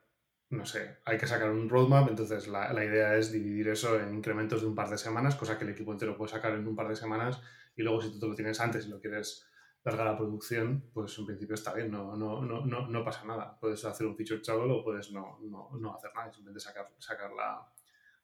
no 0.50 0.66
sé, 0.66 1.00
hay 1.06 1.18
que 1.18 1.28
sacar 1.28 1.50
un 1.50 1.70
roadmap. 1.70 2.10
Entonces 2.10 2.48
la, 2.48 2.72
la, 2.72 2.86
idea 2.86 3.18
es 3.18 3.32
dividir 3.32 3.68
eso 3.70 4.00
en 4.00 4.14
incrementos 4.14 4.62
de 4.62 4.68
un 4.68 4.76
par 4.76 4.90
de 4.90 4.98
semanas, 4.98 5.36
cosa 5.36 5.58
que 5.58 5.66
el 5.66 5.72
equipo 5.72 5.92
entero 5.92 6.18
puede 6.18 6.32
sacar 6.32 6.54
en 6.54 6.68
un 6.68 6.76
par 6.76 6.88
de 6.88 6.96
semanas. 6.96 7.42
Y 7.76 7.82
luego, 7.82 8.02
si 8.02 8.12
tú 8.12 8.20
te 8.20 8.28
lo 8.28 8.36
tienes 8.36 8.60
antes 8.60 8.86
y 8.86 8.90
lo 8.90 9.00
quieres 9.00 9.48
larga 9.84 10.06
la 10.06 10.18
producción, 10.18 10.90
pues 10.94 11.18
en 11.18 11.26
principio 11.26 11.56
está 11.56 11.74
bien, 11.74 11.92
no, 11.92 12.16
no, 12.16 12.42
no, 12.42 12.66
no, 12.66 12.88
no 12.88 13.04
pasa 13.04 13.26
nada. 13.26 13.58
Puedes 13.60 13.84
hacer 13.84 14.08
un 14.08 14.16
feature 14.16 14.40
travel 14.40 14.72
o 14.72 14.84
puedes 14.84 15.12
no, 15.12 15.40
no, 15.42 15.94
hacer 15.94 16.12
nada, 16.16 16.32
simplemente 16.32 16.62
sacar, 16.62 16.90
sacar 17.00 17.32
la, 17.34 17.68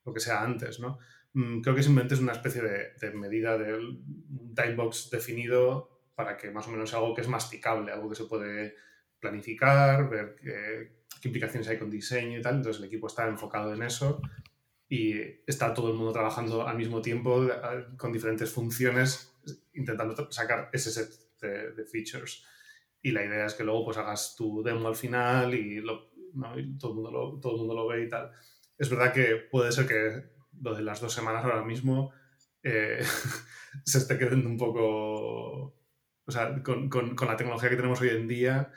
lo 0.06 0.14
que 0.14 0.20
sea 0.20 0.42
antes, 0.42 0.80
¿no? 0.80 1.00
Mm, 1.34 1.62
creo 1.62 1.76
que 1.76 1.84
simplemente 1.84 2.16
es 2.16 2.22
una 2.22 2.34
especie 2.34 2.62
de, 2.62 2.94
de 3.00 3.12
medida 3.12 3.58
del 3.58 4.02
timebox 4.56 5.10
definido 5.12 6.02
para 6.16 6.38
que 6.38 6.52
más 6.52 6.68
o 6.68 6.72
menos 6.72 6.90
sea 6.90 7.00
algo 7.00 7.14
que 7.14 7.22
es 7.22 7.28
masticable, 7.28 7.92
algo 7.92 8.10
que 8.10 8.16
se 8.16 8.26
puede 8.26 8.76
planificar, 9.20 10.10
ver 10.10 10.36
qué, 10.42 11.00
qué 11.22 11.28
implicaciones 11.28 11.68
hay 11.68 11.78
con 11.78 11.90
diseño 11.90 12.40
y 12.40 12.42
tal. 12.42 12.56
Entonces 12.56 12.82
el 12.82 12.88
equipo 12.88 13.08
está 13.08 13.28
enfocado 13.28 13.74
en 13.74 13.84
eso 13.84 14.22
y 14.90 15.14
está 15.46 15.74
todo 15.74 15.90
el 15.90 15.96
mundo 15.96 16.12
trabajando 16.12 16.68
al 16.68 16.76
mismo 16.76 17.02
tiempo 17.02 17.48
con 17.96 18.12
diferentes 18.12 18.52
funciones 18.52 19.36
intentando 19.74 20.32
sacar 20.32 20.70
ese 20.74 20.92
set 20.92 21.12
de, 21.40 21.86
features. 21.86 22.44
Y 23.02 23.12
la 23.12 23.24
idea 23.24 23.46
es 23.46 23.54
que 23.54 23.64
luego 23.64 23.86
pues 23.86 23.98
hagas 23.98 24.36
tu 24.36 24.64
demo 24.64 24.88
al 24.88 24.96
final 24.96 25.54
y, 25.54 25.82
todo, 26.80 26.90
el 26.92 26.96
mundo 26.96 27.12
lo, 27.12 27.40
todo 27.40 27.54
el 27.54 27.60
mundo 27.60 27.76
lo 27.76 27.88
ve 27.88 28.04
y 28.04 28.10
tal. 28.10 28.32
Es 28.78 28.90
verdad 28.90 29.14
que 29.14 29.36
puede 29.50 29.72
ser 29.72 29.88
que 29.88 30.39
lo 30.62 30.76
de 30.76 30.82
las 30.82 31.02
dos 31.02 31.14
semanas 31.14 31.44
ahora 31.44 31.64
mismo 31.64 32.12
eh, 32.64 33.02
se 33.86 33.98
esté 33.98 34.18
quedando 34.18 34.50
un 34.50 34.58
poco, 34.58 35.76
o 36.26 36.32
sea, 36.32 36.62
con, 36.64 36.90
con, 36.90 37.16
con, 37.16 37.28
la 37.28 37.38
tecnología 37.38 37.70
que 37.70 37.76
tenemos 37.76 38.02
hoy 38.02 38.10
en 38.10 38.28
día, 38.28 38.72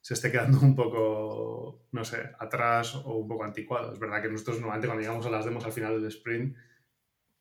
se 0.00 0.14
esté 0.14 0.30
quedando 0.30 0.60
un 0.60 0.74
poco, 0.74 1.86
no 1.92 2.04
sé, 2.04 2.30
atrás 2.38 2.94
o 2.94 3.16
un 3.16 3.28
poco 3.28 3.44
anticuado. 3.44 3.92
Es 3.92 3.98
verdad 3.98 4.22
que 4.22 4.28
nosotros 4.28 4.60
normalmente 4.60 4.86
cuando 4.86 5.02
llegamos 5.02 5.26
a 5.26 5.30
las 5.30 5.44
demos 5.44 5.64
al 5.64 5.72
final 5.72 6.00
del 6.00 6.08
sprint, 6.08 6.56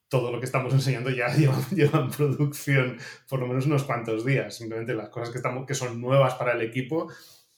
todo 0.07 0.31
lo 0.31 0.39
que 0.39 0.45
estamos 0.45 0.73
enseñando 0.73 1.09
ya 1.09 1.27
lleva, 1.71 1.99
en 1.99 2.09
producción 2.09 2.97
por 3.27 3.39
lo 3.39 3.47
menos 3.47 3.65
unos 3.65 3.83
cuantos 3.83 4.25
días. 4.25 4.55
Simplemente 4.55 4.93
las 4.93 5.09
cosas 5.09 5.29
que, 5.29 5.37
estamos, 5.37 5.65
que 5.65 5.75
son 5.75 5.99
nuevas 5.99 6.35
para 6.35 6.53
el 6.53 6.61
equipo 6.61 7.11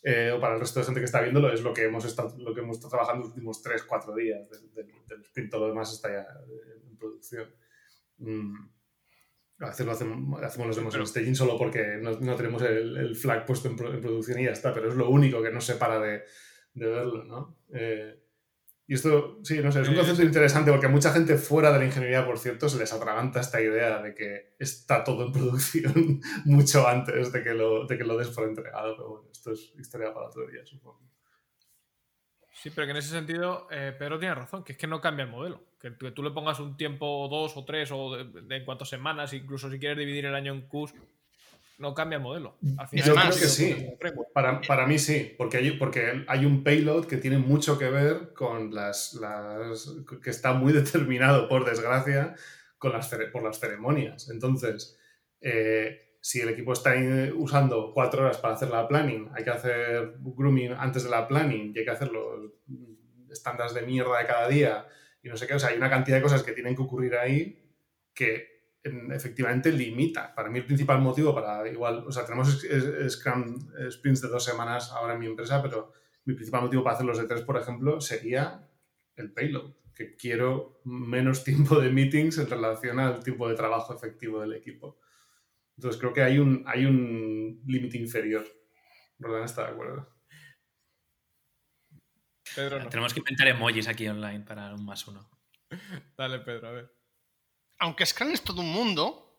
eh, 0.08 0.32
o 0.32 0.40
para 0.40 0.54
el 0.54 0.60
resto 0.60 0.80
de 0.80 0.86
gente 0.86 1.02
que 1.02 1.06
está 1.06 1.20
viéndolo 1.20 1.52
es 1.52 1.64
lo 1.64 1.74
que 1.74 1.86
hemos 1.86 2.06
estado, 2.06 2.38
lo 2.38 2.54
que 2.54 2.62
hemos 2.62 2.78
estado 2.78 2.92
trabajando 2.92 3.22
los 3.22 3.30
últimos 3.30 3.60
3, 3.64 3.86
4 3.86 4.14
días 4.14 4.48
del, 4.76 5.22
sprint. 5.22 5.50
Todo 5.50 5.62
lo 5.62 5.68
demás 5.70 5.92
está 5.92 6.10
ya 6.10 6.28
en 6.88 6.96
producción. 6.96 7.50
Mm. 8.20 8.54
A 9.62 9.70
veces 9.70 9.84
lo 9.84 9.92
hacemos, 9.94 10.44
hacemos 10.44 10.68
los 10.68 10.76
demos 10.76 10.96
en 10.96 11.08
staging 11.08 11.36
solo 11.36 11.58
porque 11.58 11.98
no, 12.00 12.20
no 12.20 12.36
tenemos 12.36 12.62
el, 12.62 12.96
el, 12.98 13.16
flag 13.16 13.48
puesto 13.48 13.68
en, 13.68 13.76
producción 13.76 14.38
y 14.40 14.44
ya 14.44 14.52
está, 14.52 14.72
pero 14.72 14.90
es 14.90 14.96
lo 14.96 15.10
único 15.10 15.42
que 15.42 15.50
nos 15.50 15.66
separa 15.66 16.00
de, 16.00 16.22
de 16.76 16.86
verlo, 16.86 17.24
¿no? 17.24 17.58
Eh, 17.74 18.25
y 18.88 18.94
esto, 18.94 19.40
sí, 19.44 19.62
no 19.64 19.72
sé, 19.72 19.82
es 19.82 19.90
un 19.90 19.96
concepto 19.96 20.22
interesante 20.22 20.70
porque 20.70 20.86
a 20.86 20.90
mucha 20.90 21.12
gente 21.12 21.38
fuera 21.38 21.72
de 21.72 21.80
la 21.80 21.86
ingeniería, 21.86 22.24
por 22.24 22.38
cierto, 22.38 22.70
se 22.70 22.78
les 22.78 22.94
atraganta 22.94 23.40
esta 23.40 23.60
idea 23.60 24.00
de 24.02 24.14
que 24.14 24.56
está 24.60 25.04
todo 25.04 25.26
en 25.26 25.32
producción 25.34 26.22
mucho 26.46 26.88
antes 26.88 27.32
de 27.32 27.44
que 27.44 27.54
lo, 27.56 27.88
de 27.88 27.98
que 27.98 28.04
lo 28.04 28.16
des 28.16 28.30
por 28.30 28.48
entregado. 28.48 28.96
Pero 28.96 29.10
bueno, 29.10 29.28
esto 29.32 29.54
es 29.54 29.74
historia 29.80 30.14
para 30.14 30.28
otro 30.28 30.46
día, 30.46 30.64
supongo. 30.66 31.02
Sí, 32.54 32.70
pero 32.70 32.86
que 32.86 32.92
en 32.92 32.98
ese 32.98 33.10
sentido 33.10 33.68
eh, 33.72 33.94
Pedro 33.98 34.20
tiene 34.20 34.36
razón, 34.36 34.64
que 34.64 34.74
es 34.74 34.78
que 34.78 34.88
no 34.88 35.02
cambia 35.02 35.26
el 35.26 35.32
modelo. 35.32 35.64
Que, 35.80 35.92
tú 35.92 36.24
le 36.24 36.32
pongas 36.32 36.60
un 36.60 36.78
tiempo, 36.78 37.28
dos 37.30 37.58
o 37.58 37.66
tres, 37.66 37.92
o 37.92 38.16
de, 38.16 38.42
de, 38.42 38.58
en 38.58 38.66
cuántas 38.66 38.90
semanas, 38.90 39.34
incluso 39.34 39.70
si 39.70 39.80
quieres 39.80 39.98
dividir 39.98 40.26
el 40.26 40.36
año 40.36 40.54
en 40.54 40.68
Qs, 40.68 40.94
no 41.78 41.94
cambia 41.94 42.18
el 42.18 42.24
modelo. 42.24 42.58
Yo 42.92 43.16
creo 43.16 43.30
que 43.30 43.32
sí. 43.32 43.76
Para, 44.34 44.62
para, 44.62 44.88
mí 44.88 44.98
sí, 44.98 45.34
porque 45.38 45.58
hay, 45.58 45.72
porque 45.72 46.24
hay 46.28 46.46
un 46.46 46.64
payload 46.64 47.06
que 47.06 47.18
tiene 47.18 47.38
mucho 47.38 47.78
que 47.78 47.90
ver 47.90 48.34
con 48.34 48.74
las, 48.74 49.14
las 49.16 49.94
que 50.22 50.30
está 50.30 50.54
muy 50.54 50.74
determinado, 50.74 51.50
por 51.50 51.66
desgracia, 51.66 52.36
con 52.78 52.94
las, 52.94 53.14
por 53.32 53.44
las 53.44 53.60
ceremonias. 53.60 54.30
Entonces, 54.30 54.98
eh, 55.42 56.18
si 56.22 56.42
el 56.42 56.50
equipo 56.50 56.74
está 56.74 56.96
usando 57.36 57.92
cuatro 57.94 58.24
horas 58.24 58.38
para 58.38 58.56
hacer 58.56 58.70
la 58.70 58.88
planning, 58.88 59.30
hay 59.34 59.44
que 59.44 59.52
hacer 59.52 60.16
grooming 60.20 60.74
antes 60.74 61.04
de 61.04 61.10
la 61.10 61.28
planning 61.28 61.72
y 61.76 61.80
hay 61.80 61.86
que 61.86 61.92
hacer 61.92 62.12
los 62.12 62.52
estándares 63.30 63.74
de 63.74 63.82
mierda 63.82 64.18
de 64.18 64.26
cada 64.26 64.48
día 64.48 64.88
y 65.22 65.28
no 65.28 65.38
sé 65.38 65.46
qué, 65.46 65.56
o 65.56 65.60
sea, 65.60 65.70
hay 65.70 65.78
una 65.78 65.90
cantidad 65.90 66.18
de 66.18 66.24
cosas 66.24 66.42
que 66.42 66.54
tienen 66.54 66.76
que 66.76 66.82
ocurrir 66.82 67.16
ahí 67.16 67.62
que 68.14 68.55
efectivamente 69.12 69.72
limita. 69.72 70.34
Para 70.36 70.50
mí 70.50 70.60
el 70.60 70.66
principal 70.66 71.02
motivo 71.02 71.34
para 71.34 71.68
igual, 71.68 72.06
o 72.08 72.12
sea, 72.12 72.26
tenemos 72.26 72.62
Scrum 73.10 73.60
sprints 73.90 74.22
de 74.22 74.28
dos 74.28 74.44
semanas 74.44 74.92
ahora 74.92 75.14
en 75.14 75.20
mi 75.20 75.26
empresa, 75.26 75.62
pero 75.62 75.92
mi 76.26 76.36
principal 76.36 76.62
motivo 76.62 76.84
para 76.84 76.96
hacerlos 76.96 77.18
de 77.18 77.26
tres, 77.26 77.42
por 77.42 77.58
ejemplo, 77.58 78.00
sería 78.00 78.70
el 79.16 79.32
payload, 79.34 79.74
que 79.96 80.16
quiero 80.16 80.82
menos 80.86 81.44
tiempo 81.44 81.80
de 81.80 81.90
meetings 81.90 82.38
en 82.38 82.50
relación 82.50 83.00
al 83.00 83.24
tiempo 83.24 83.50
de 83.50 83.56
trabajo 83.56 83.96
efectivo 83.96 84.42
del 84.42 84.54
equipo. 84.54 85.00
Entonces 85.78 86.00
creo 86.00 86.14
que 86.14 86.22
hay 86.22 86.40
un, 86.40 86.64
hay 86.68 86.86
un 86.86 87.62
límite 87.66 87.98
inferior. 87.98 88.46
¿Verdad? 89.18 89.46
está 89.46 89.64
de 89.64 89.72
acuerdo. 89.72 90.14
Pedro, 92.54 92.90
Tenemos 92.90 93.14
que 93.14 93.22
inventar 93.22 93.48
emojis 93.48 93.88
aquí 93.88 94.08
online 94.08 94.42
para 94.42 94.74
un 94.74 94.86
más 94.86 95.08
uno. 95.08 95.30
Dale, 96.18 96.40
Pedro, 96.40 96.68
a 96.68 96.72
ver 96.72 96.95
aunque 97.80 98.06
Scrum 98.06 98.32
es 98.32 98.44
todo 98.44 98.62
un 98.62 98.72
mundo, 98.72 99.38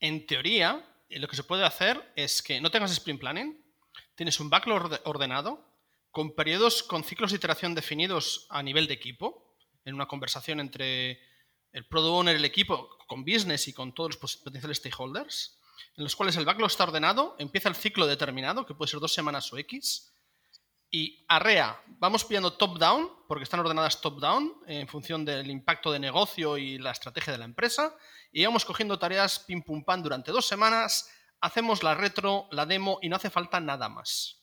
en 0.00 0.26
teoría, 0.26 0.84
lo 1.10 1.28
que 1.28 1.36
se 1.36 1.44
puede 1.44 1.64
hacer 1.64 2.12
es 2.16 2.42
que 2.42 2.60
no 2.60 2.70
tengas 2.70 2.92
sprint 2.92 3.20
planning, 3.20 3.64
tienes 4.14 4.40
un 4.40 4.50
backlog 4.50 5.00
ordenado, 5.04 5.64
con 6.10 6.34
periodos, 6.34 6.82
con 6.82 7.04
ciclos 7.04 7.30
de 7.30 7.36
iteración 7.36 7.74
definidos 7.74 8.46
a 8.48 8.62
nivel 8.62 8.86
de 8.86 8.94
equipo, 8.94 9.54
en 9.84 9.94
una 9.94 10.06
conversación 10.06 10.60
entre 10.60 11.20
el 11.72 11.86
product 11.86 12.12
owner, 12.12 12.36
el 12.36 12.44
equipo, 12.44 12.98
con 13.06 13.24
business 13.24 13.68
y 13.68 13.72
con 13.72 13.94
todos 13.94 14.18
los 14.20 14.36
potenciales 14.38 14.78
stakeholders, 14.78 15.58
en 15.96 16.04
los 16.04 16.16
cuales 16.16 16.36
el 16.36 16.44
backlog 16.44 16.70
está 16.70 16.84
ordenado, 16.84 17.36
empieza 17.38 17.68
el 17.68 17.76
ciclo 17.76 18.06
determinado, 18.06 18.64
que 18.64 18.74
puede 18.74 18.90
ser 18.90 19.00
dos 19.00 19.12
semanas 19.12 19.52
o 19.52 19.58
X, 19.58 20.12
y 20.90 21.24
arrea, 21.28 21.80
vamos 21.98 22.24
pillando 22.24 22.54
top-down, 22.54 23.10
porque 23.28 23.44
están 23.44 23.60
ordenadas 23.60 24.00
top-down 24.00 24.62
en 24.66 24.86
función 24.88 25.24
del 25.24 25.50
impacto 25.50 25.90
de 25.92 25.98
negocio 25.98 26.56
y 26.56 26.78
la 26.78 26.92
estrategia 26.92 27.32
de 27.32 27.38
la 27.38 27.44
empresa, 27.44 27.94
y 28.32 28.44
vamos 28.44 28.64
cogiendo 28.64 28.98
tareas 28.98 29.40
pim 29.40 29.62
pum 29.62 29.84
pam 29.84 30.02
durante 30.02 30.30
dos 30.30 30.46
semanas, 30.46 31.10
hacemos 31.40 31.82
la 31.82 31.94
retro, 31.94 32.48
la 32.50 32.66
demo 32.66 32.98
y 33.02 33.08
no 33.08 33.16
hace 33.16 33.30
falta 33.30 33.60
nada 33.60 33.88
más. 33.88 34.42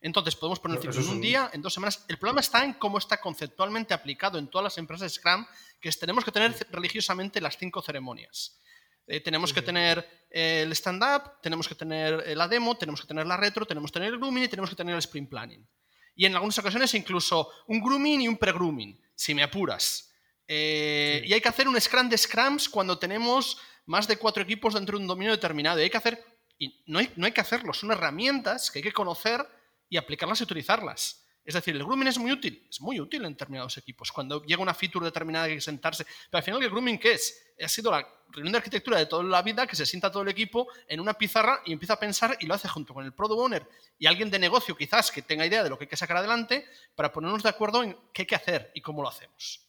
Entonces 0.00 0.34
podemos 0.34 0.58
poner 0.58 0.78
el 0.78 0.82
ciclo 0.82 1.00
en 1.00 1.08
un 1.08 1.20
día, 1.20 1.50
en 1.52 1.62
dos 1.62 1.74
semanas. 1.74 2.04
El 2.08 2.18
problema 2.18 2.40
está 2.40 2.64
en 2.64 2.74
cómo 2.74 2.98
está 2.98 3.20
conceptualmente 3.20 3.94
aplicado 3.94 4.38
en 4.38 4.48
todas 4.48 4.64
las 4.64 4.78
empresas 4.78 5.12
Scrum, 5.12 5.46
que 5.80 5.90
tenemos 5.92 6.24
que 6.24 6.32
tener 6.32 6.54
religiosamente 6.70 7.40
las 7.40 7.56
cinco 7.56 7.82
ceremonias. 7.82 8.58
Eh, 9.06 9.20
tenemos 9.20 9.52
que 9.52 9.62
tener 9.62 10.26
el 10.30 10.72
stand-up, 10.72 11.40
tenemos 11.42 11.68
que 11.68 11.74
tener 11.74 12.22
eh, 12.26 12.36
la 12.36 12.48
demo, 12.48 12.76
tenemos 12.76 13.00
que 13.00 13.06
tener 13.06 13.26
la 13.26 13.36
retro, 13.36 13.66
tenemos 13.66 13.90
que 13.90 13.98
tener 13.98 14.12
el 14.12 14.18
grooming 14.18 14.44
y 14.44 14.48
tenemos 14.48 14.70
que 14.70 14.76
tener 14.76 14.94
el 14.94 15.00
sprint 15.00 15.28
planning. 15.28 15.68
Y 16.14 16.26
en 16.26 16.34
algunas 16.34 16.58
ocasiones 16.58 16.94
incluso 16.94 17.50
un 17.66 17.80
grooming 17.80 18.22
y 18.22 18.28
un 18.28 18.36
pre-grooming, 18.36 19.00
si 19.14 19.34
me 19.34 19.42
apuras. 19.42 20.12
Eh, 20.46 21.22
y 21.24 21.32
hay 21.32 21.40
que 21.40 21.48
hacer 21.48 21.68
un 21.68 21.80
scrum 21.80 22.08
de 22.08 22.18
scrums 22.18 22.68
cuando 22.68 22.98
tenemos 22.98 23.58
más 23.86 24.06
de 24.06 24.16
cuatro 24.16 24.42
equipos 24.42 24.74
dentro 24.74 24.98
de 24.98 25.02
un 25.02 25.08
dominio 25.08 25.32
determinado. 25.32 25.80
Y 25.80 25.84
hay 25.84 25.90
que 25.90 25.96
hacer, 25.96 26.24
y 26.58 26.82
no 26.86 26.98
hay, 26.98 27.10
no 27.16 27.26
hay 27.26 27.32
que 27.32 27.40
hacerlo, 27.40 27.72
son 27.72 27.92
herramientas 27.92 28.70
que 28.70 28.80
hay 28.80 28.82
que 28.82 28.92
conocer 28.92 29.46
y 29.88 29.96
aplicarlas 29.96 30.40
y 30.40 30.44
utilizarlas. 30.44 31.21
Es 31.44 31.54
decir, 31.54 31.74
el 31.74 31.84
grooming 31.84 32.08
es 32.08 32.18
muy 32.18 32.30
útil, 32.30 32.66
es 32.70 32.80
muy 32.80 33.00
útil 33.00 33.24
en 33.24 33.32
determinados 33.32 33.76
equipos. 33.76 34.12
Cuando 34.12 34.42
llega 34.44 34.62
una 34.62 34.74
feature 34.74 35.04
determinada 35.04 35.46
hay 35.46 35.56
que 35.56 35.60
sentarse. 35.60 36.04
Pero 36.04 36.38
al 36.38 36.42
final, 36.44 36.62
¿el 36.62 36.70
grooming 36.70 36.98
qué 36.98 37.14
es? 37.14 37.54
Ha 37.60 37.68
sido 37.68 37.90
la 37.90 38.06
reunión 38.28 38.52
de 38.52 38.58
arquitectura 38.58 38.98
de 38.98 39.06
toda 39.06 39.24
la 39.24 39.42
vida 39.42 39.66
que 39.66 39.76
se 39.76 39.84
sienta 39.84 40.10
todo 40.10 40.22
el 40.22 40.28
equipo 40.28 40.68
en 40.88 41.00
una 41.00 41.14
pizarra 41.14 41.60
y 41.64 41.72
empieza 41.72 41.94
a 41.94 41.98
pensar 41.98 42.36
y 42.40 42.46
lo 42.46 42.54
hace 42.54 42.68
junto 42.68 42.94
con 42.94 43.04
el 43.04 43.12
product 43.12 43.40
owner 43.40 43.68
y 43.98 44.06
alguien 44.06 44.30
de 44.30 44.38
negocio 44.38 44.76
quizás 44.76 45.10
que 45.10 45.22
tenga 45.22 45.44
idea 45.44 45.62
de 45.62 45.70
lo 45.70 45.76
que 45.76 45.84
hay 45.84 45.88
que 45.88 45.96
sacar 45.96 46.16
adelante 46.16 46.66
para 46.94 47.12
ponernos 47.12 47.42
de 47.42 47.48
acuerdo 47.48 47.82
en 47.82 47.96
qué 48.12 48.22
hay 48.22 48.26
que 48.26 48.34
hacer 48.34 48.70
y 48.74 48.80
cómo 48.80 49.02
lo 49.02 49.08
hacemos. 49.08 49.68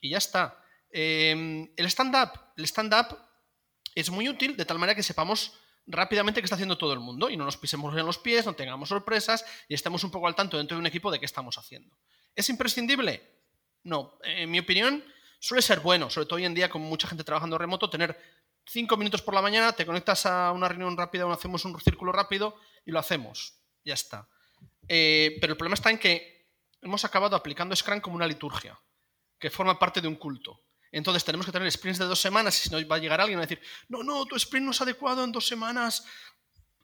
Y 0.00 0.10
ya 0.10 0.18
está. 0.18 0.62
Em, 0.90 1.70
el 1.76 1.86
stand-up. 1.86 2.32
El 2.56 2.64
stand-up 2.64 3.18
es 3.94 4.10
muy 4.10 4.28
útil 4.28 4.56
de 4.56 4.64
tal 4.64 4.78
manera 4.78 4.94
que 4.94 5.02
sepamos 5.02 5.58
rápidamente 5.88 6.40
qué 6.40 6.44
está 6.44 6.54
haciendo 6.54 6.78
todo 6.78 6.92
el 6.92 7.00
mundo 7.00 7.30
y 7.30 7.36
no 7.36 7.44
nos 7.44 7.56
pisemos 7.56 7.96
en 7.96 8.06
los 8.06 8.18
pies, 8.18 8.46
no 8.46 8.54
tengamos 8.54 8.90
sorpresas 8.90 9.44
y 9.68 9.74
estemos 9.74 10.04
un 10.04 10.10
poco 10.10 10.26
al 10.26 10.34
tanto 10.34 10.58
dentro 10.58 10.76
de 10.76 10.80
un 10.80 10.86
equipo 10.86 11.10
de 11.10 11.18
qué 11.18 11.24
estamos 11.24 11.58
haciendo. 11.58 11.98
¿Es 12.34 12.48
imprescindible? 12.50 13.22
No. 13.82 14.18
En 14.22 14.50
mi 14.50 14.58
opinión, 14.58 15.02
suele 15.40 15.62
ser 15.62 15.80
bueno, 15.80 16.10
sobre 16.10 16.26
todo 16.26 16.36
hoy 16.36 16.44
en 16.44 16.54
día 16.54 16.68
con 16.68 16.82
mucha 16.82 17.08
gente 17.08 17.24
trabajando 17.24 17.58
remoto, 17.58 17.88
tener 17.90 18.16
cinco 18.66 18.96
minutos 18.96 19.22
por 19.22 19.34
la 19.34 19.42
mañana, 19.42 19.72
te 19.72 19.86
conectas 19.86 20.26
a 20.26 20.52
una 20.52 20.68
reunión 20.68 20.96
rápida, 20.96 21.26
o 21.26 21.32
hacemos 21.32 21.64
un 21.64 21.80
círculo 21.80 22.12
rápido 22.12 22.56
y 22.84 22.92
lo 22.92 22.98
hacemos. 22.98 23.58
Ya 23.84 23.94
está. 23.94 24.28
Eh, 24.86 25.38
pero 25.40 25.54
el 25.54 25.56
problema 25.56 25.74
está 25.74 25.90
en 25.90 25.98
que 25.98 26.50
hemos 26.82 27.04
acabado 27.04 27.34
aplicando 27.34 27.74
Scrum 27.74 28.00
como 28.00 28.16
una 28.16 28.26
liturgia, 28.26 28.78
que 29.38 29.50
forma 29.50 29.78
parte 29.78 30.00
de 30.00 30.08
un 30.08 30.16
culto. 30.16 30.67
Entonces 30.92 31.24
tenemos 31.24 31.46
que 31.46 31.52
tener 31.52 31.70
sprints 31.70 31.98
de 31.98 32.06
dos 32.06 32.20
semanas 32.20 32.58
y 32.58 32.68
si 32.68 32.74
no 32.74 32.88
va 32.88 32.96
a 32.96 32.98
llegar 32.98 33.20
alguien 33.20 33.38
a 33.38 33.42
decir, 33.42 33.60
no, 33.88 34.02
no, 34.02 34.24
tu 34.26 34.36
sprint 34.36 34.64
no 34.64 34.72
es 34.72 34.80
adecuado 34.80 35.24
en 35.24 35.32
dos 35.32 35.46
semanas. 35.46 36.04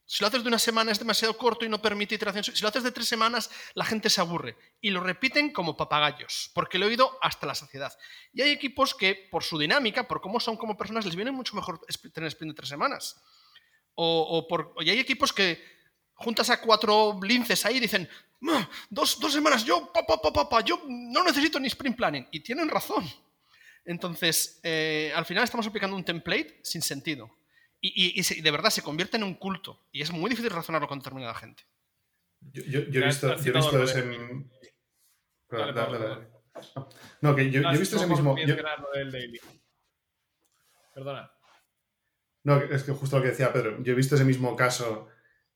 Si 0.06 0.22
lo 0.22 0.28
haces 0.28 0.42
de 0.42 0.48
una 0.48 0.58
semana 0.58 0.92
es 0.92 0.98
demasiado 0.98 1.36
corto 1.36 1.64
y 1.64 1.68
no 1.68 1.80
permite 1.80 2.14
iteración. 2.14 2.44
Si 2.44 2.60
lo 2.60 2.68
haces 2.68 2.82
de 2.82 2.92
tres 2.92 3.08
semanas, 3.08 3.50
la 3.72 3.86
gente 3.86 4.10
se 4.10 4.20
aburre. 4.20 4.56
Y 4.82 4.90
lo 4.90 5.00
repiten 5.00 5.50
como 5.50 5.76
papagayos, 5.76 6.50
porque 6.54 6.78
lo 6.78 6.84
he 6.84 6.88
oído 6.88 7.18
hasta 7.22 7.46
la 7.46 7.54
saciedad. 7.54 7.96
Y 8.32 8.42
hay 8.42 8.50
equipos 8.50 8.94
que, 8.94 9.28
por 9.30 9.42
su 9.42 9.58
dinámica, 9.58 10.06
por 10.06 10.20
cómo 10.20 10.40
son 10.40 10.58
como 10.58 10.76
personas, 10.76 11.06
les 11.06 11.16
viene 11.16 11.30
mucho 11.30 11.56
mejor 11.56 11.80
tener 12.12 12.28
sprint 12.28 12.52
de 12.52 12.56
tres 12.56 12.68
semanas. 12.68 13.18
O, 13.94 14.46
por, 14.46 14.74
y 14.80 14.90
hay 14.90 14.98
equipos 14.98 15.32
que 15.32 15.64
juntas 16.12 16.50
a 16.50 16.60
cuatro 16.60 17.18
linces 17.22 17.64
ahí 17.64 17.76
y 17.76 17.80
dicen, 17.80 18.08
dos, 18.90 19.18
dos 19.18 19.32
semanas, 19.32 19.64
yo, 19.64 19.90
papá, 19.90 20.20
papá, 20.20 20.60
yo 20.60 20.82
no 20.86 21.24
necesito 21.24 21.58
ni 21.58 21.68
sprint 21.68 21.96
planning. 21.96 22.28
Y 22.30 22.40
tienen 22.40 22.68
razón. 22.68 23.10
Entonces, 23.84 24.60
eh, 24.62 25.12
al 25.14 25.26
final 25.26 25.44
estamos 25.44 25.66
aplicando 25.66 25.96
un 25.96 26.04
template 26.04 26.60
sin 26.62 26.82
sentido. 26.82 27.30
Y, 27.86 28.40
de 28.40 28.50
verdad 28.50 28.70
se 28.70 28.80
convierte 28.80 29.18
en 29.18 29.24
un 29.24 29.34
culto. 29.34 29.86
Y 29.92 30.00
es 30.00 30.10
muy 30.10 30.30
difícil 30.30 30.50
razonarlo 30.50 30.88
con 30.88 31.00
determinada 31.00 31.34
gente. 31.34 31.64
Yo, 32.40 32.80
he 32.80 33.04
visto, 33.04 33.34
ese. 33.34 34.04
No, 37.20 37.36
que 37.36 37.50
yo, 37.50 37.60
he 37.60 37.78
visto 37.78 37.96
ese 37.96 38.06
mismo. 38.06 38.34
Perdona. 40.94 41.30
No, 42.44 42.56
es 42.56 42.84
que 42.84 42.92
justo 42.92 43.18
lo 43.18 43.22
que 43.22 43.30
decía 43.30 43.52
Pedro. 43.52 43.82
Yo 43.82 43.92
he 43.92 43.96
visto 43.96 44.14
ese 44.14 44.24
mismo 44.24 44.56
caso 44.56 45.08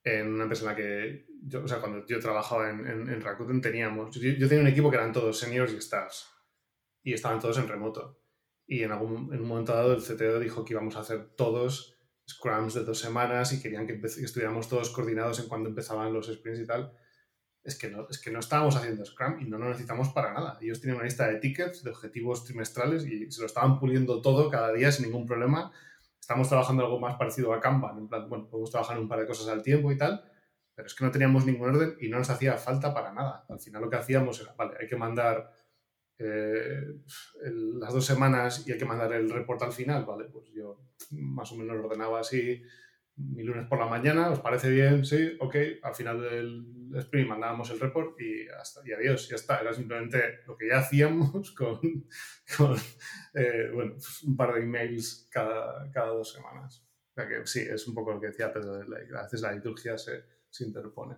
en 0.05 0.35
una 0.35 0.43
empresa 0.43 0.64
en 0.64 0.69
la 0.69 0.77
que. 0.77 1.27
Yo, 1.45 1.64
o 1.64 1.69
sea, 1.69 1.79
cuando 1.79 2.05
yo 2.07 2.21
trabajaba 2.21 2.69
en, 2.69 2.87
en, 2.87 3.21
Rakuten 3.23 3.62
teníamos. 3.62 4.14
Yo, 4.14 4.21
yo, 4.21 4.49
tenía 4.49 4.64
un 4.64 4.69
equipo 4.69 4.91
que 4.91 4.97
eran 4.99 5.14
todos 5.14 5.38
seniors 5.38 5.73
y 5.73 5.77
stars 5.77 6.29
y 7.03 7.13
estaban 7.13 7.41
todos 7.41 7.59
en 7.59 7.69
remoto. 7.69 8.21
Y 8.67 8.83
en, 8.83 8.93
algún, 8.93 9.33
en 9.33 9.41
un 9.41 9.49
momento 9.49 9.73
dado 9.73 9.95
el 9.95 10.03
CTO 10.03 10.39
dijo 10.41 10.65
que 10.65 10.75
íbamos 10.75 10.97
a 10.97 11.01
hacer 11.01 11.31
todos 11.37 11.99
scrums 12.29 12.75
de 12.75 12.85
dos 12.85 12.99
semanas 12.99 13.53
y 13.53 13.63
querían 13.63 13.87
que, 13.87 13.99
estuviéramos 14.05 14.69
todos 14.69 14.91
coordinados 14.91 15.41
en 15.41 15.49
cuando 15.49 15.71
empezaban 15.71 16.13
los 16.13 16.27
sprints 16.27 16.61
y 16.61 16.67
tal. 16.67 16.93
Es 17.65 17.77
que, 17.79 17.91
no, 17.91 18.07
es 18.09 18.21
que 18.21 18.31
no 18.31 18.39
estábamos 18.39 18.77
haciendo 18.77 19.05
Scrum 19.05 19.41
y 19.41 19.45
no 19.45 19.59
lo 19.59 19.69
necesitamos 19.69 20.11
para 20.11 20.33
nada. 20.33 20.59
Ellos 20.61 20.81
tienen 20.81 20.97
una 20.97 21.05
lista 21.05 21.27
de 21.27 21.37
tickets, 21.37 21.83
de 21.83 21.91
objetivos 21.91 22.45
trimestrales 22.45 23.05
y 23.05 23.31
se 23.31 23.41
lo 23.41 23.47
estaban 23.47 23.79
puliendo 23.79 24.23
todo 24.23 24.49
cada 24.49 24.73
día 24.73 24.91
sin 24.93 25.07
ningún 25.07 25.27
problema. 25.27 25.73
Estamos 26.19 26.49
trabajando 26.49 26.85
algo 26.85 27.01
más 27.01 27.17
parecido 27.17 27.53
a 27.53 27.61
Kanban, 27.61 27.99
en 27.99 28.09
plan, 28.09 28.29
bueno, 28.29 28.49
podemos 28.49 28.71
trabajar 28.71 28.99
un 28.99 29.09
par 29.09 29.21
de 29.21 29.27
cosas 29.27 29.49
al 29.49 29.63
tiempo 29.63 29.91
y 29.91 29.97
tal, 29.97 30.23
pero 30.75 30.87
es 30.87 30.95
que 30.95 31.05
no 31.05 31.11
teníamos 31.11 31.47
ningún 31.47 31.71
orden 31.71 31.97
y 32.01 32.09
no 32.09 32.19
nos 32.19 32.31
hacía 32.31 32.57
falta 32.57 32.93
para 32.93 33.13
nada. 33.13 33.45
Al 33.49 33.61
final 33.61 33.83
lo 33.83 33.91
que 33.91 33.97
hacíamos 33.97 34.41
era, 34.41 34.55
vale, 34.55 34.77
hay 34.81 34.87
que 34.87 34.97
mandar 34.97 35.51
eh, 36.19 36.83
las 37.81 37.93
dos 37.93 38.05
semanas 38.05 38.67
y 38.67 38.73
hay 38.73 38.79
que 38.79 38.85
mandar 38.85 39.13
el 39.13 39.31
report 39.31 39.63
al 39.63 39.73
final, 39.73 40.05
vale, 40.05 40.25
pues 40.27 40.51
yo 40.53 40.81
más 41.11 41.51
o 41.53 41.57
menos 41.57 41.77
lo 41.77 41.87
ordenaba 41.87 42.21
así 42.21 42.63
mi 43.19 43.43
lunes 43.43 43.67
por 43.67 43.79
la 43.79 43.87
mañana, 43.87 44.31
¿os 44.31 44.41
parece 44.41 44.71
bien? 44.71 45.05
Sí, 45.05 45.37
ok, 45.41 45.57
al 45.83 45.95
final 45.95 46.21
del 46.21 46.65
sprint 46.99 47.29
mandábamos 47.29 47.69
el 47.71 47.81
report 47.81 48.21
y, 48.21 48.49
hasta, 48.49 48.81
y 48.87 48.93
adiós, 48.93 49.29
ya 49.29 49.37
está, 49.37 49.59
era 49.59 49.75
simplemente 49.75 50.41
lo 50.47 50.57
que 50.57 50.69
ya 50.69 50.79
hacíamos 50.79 51.51
con, 51.57 51.81
eh, 53.35 53.71
bueno, 53.75 53.93
pues 53.95 54.23
un 54.23 54.37
par 54.37 54.55
de 54.55 54.61
emails 54.61 55.29
cada, 55.31 55.91
cada, 55.91 56.09
dos 56.09 56.33
semanas. 56.33 56.87
O 57.11 57.15
sea 57.15 57.29
que 57.29 57.47
sí, 57.47 57.61
es 57.61 57.89
un 57.89 57.95
poco 57.95 58.13
lo 58.13 58.21
que 58.21 58.29
decía 58.29 58.53
Pedro, 58.53 58.75
a 58.75 59.23
veces 59.23 59.41
la 59.41 59.53
liturgia 59.53 59.99
se, 59.99 60.25
se 60.49 60.65
interpone. 60.65 61.17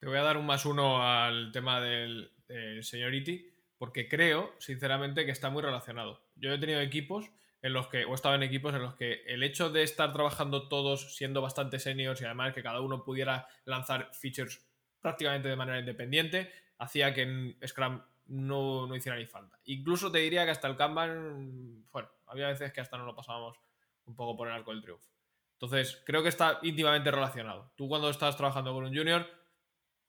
Te 0.00 0.06
voy 0.06 0.18
a 0.18 0.22
dar 0.22 0.36
un 0.36 0.46
más 0.46 0.66
uno 0.66 1.02
al 1.02 1.52
tema 1.52 1.80
del, 1.80 2.32
eh, 2.48 2.80
Seniority, 2.82 3.50
porque 3.78 4.08
creo, 4.08 4.54
sinceramente, 4.58 5.24
que 5.24 5.32
está 5.32 5.50
muy 5.50 5.62
relacionado. 5.62 6.22
Yo 6.36 6.52
he 6.52 6.58
tenido 6.58 6.80
equipos 6.80 7.30
en 7.62 7.72
los 7.72 7.88
que, 7.88 8.04
o 8.04 8.12
he 8.12 8.14
estado 8.14 8.34
en 8.34 8.42
equipos 8.42 8.74
en 8.74 8.82
los 8.82 8.94
que 8.94 9.22
el 9.26 9.42
hecho 9.42 9.70
de 9.70 9.82
estar 9.82 10.12
trabajando 10.12 10.68
todos 10.68 11.16
siendo 11.16 11.42
bastante 11.42 11.78
seniors 11.78 12.20
y 12.20 12.24
además 12.24 12.54
que 12.54 12.62
cada 12.62 12.80
uno 12.80 13.04
pudiera 13.04 13.48
lanzar 13.64 14.10
features 14.14 14.64
prácticamente 15.00 15.48
de 15.48 15.56
manera 15.56 15.78
independiente, 15.78 16.50
hacía 16.78 17.12
que 17.14 17.22
en 17.22 17.56
Scrum 17.66 18.02
no, 18.26 18.86
no 18.86 18.96
hiciera 18.96 19.18
ni 19.18 19.26
falta. 19.26 19.58
Incluso 19.64 20.10
te 20.10 20.18
diría 20.18 20.44
que 20.44 20.50
hasta 20.50 20.68
el 20.68 20.76
Kanban, 20.76 21.84
bueno, 21.90 22.08
había 22.26 22.48
veces 22.48 22.72
que 22.72 22.80
hasta 22.80 22.98
no 22.98 23.04
lo 23.04 23.14
pasábamos 23.14 23.58
un 24.04 24.16
poco 24.16 24.36
por 24.36 24.48
el 24.48 24.54
arco 24.54 24.72
del 24.72 24.82
triunfo. 24.82 25.08
Entonces, 25.54 26.02
creo 26.04 26.22
que 26.22 26.28
está 26.28 26.58
íntimamente 26.62 27.10
relacionado. 27.10 27.72
Tú 27.76 27.88
cuando 27.88 28.10
estás 28.10 28.36
trabajando 28.36 28.74
con 28.74 28.84
un 28.84 28.94
junior, 28.94 29.26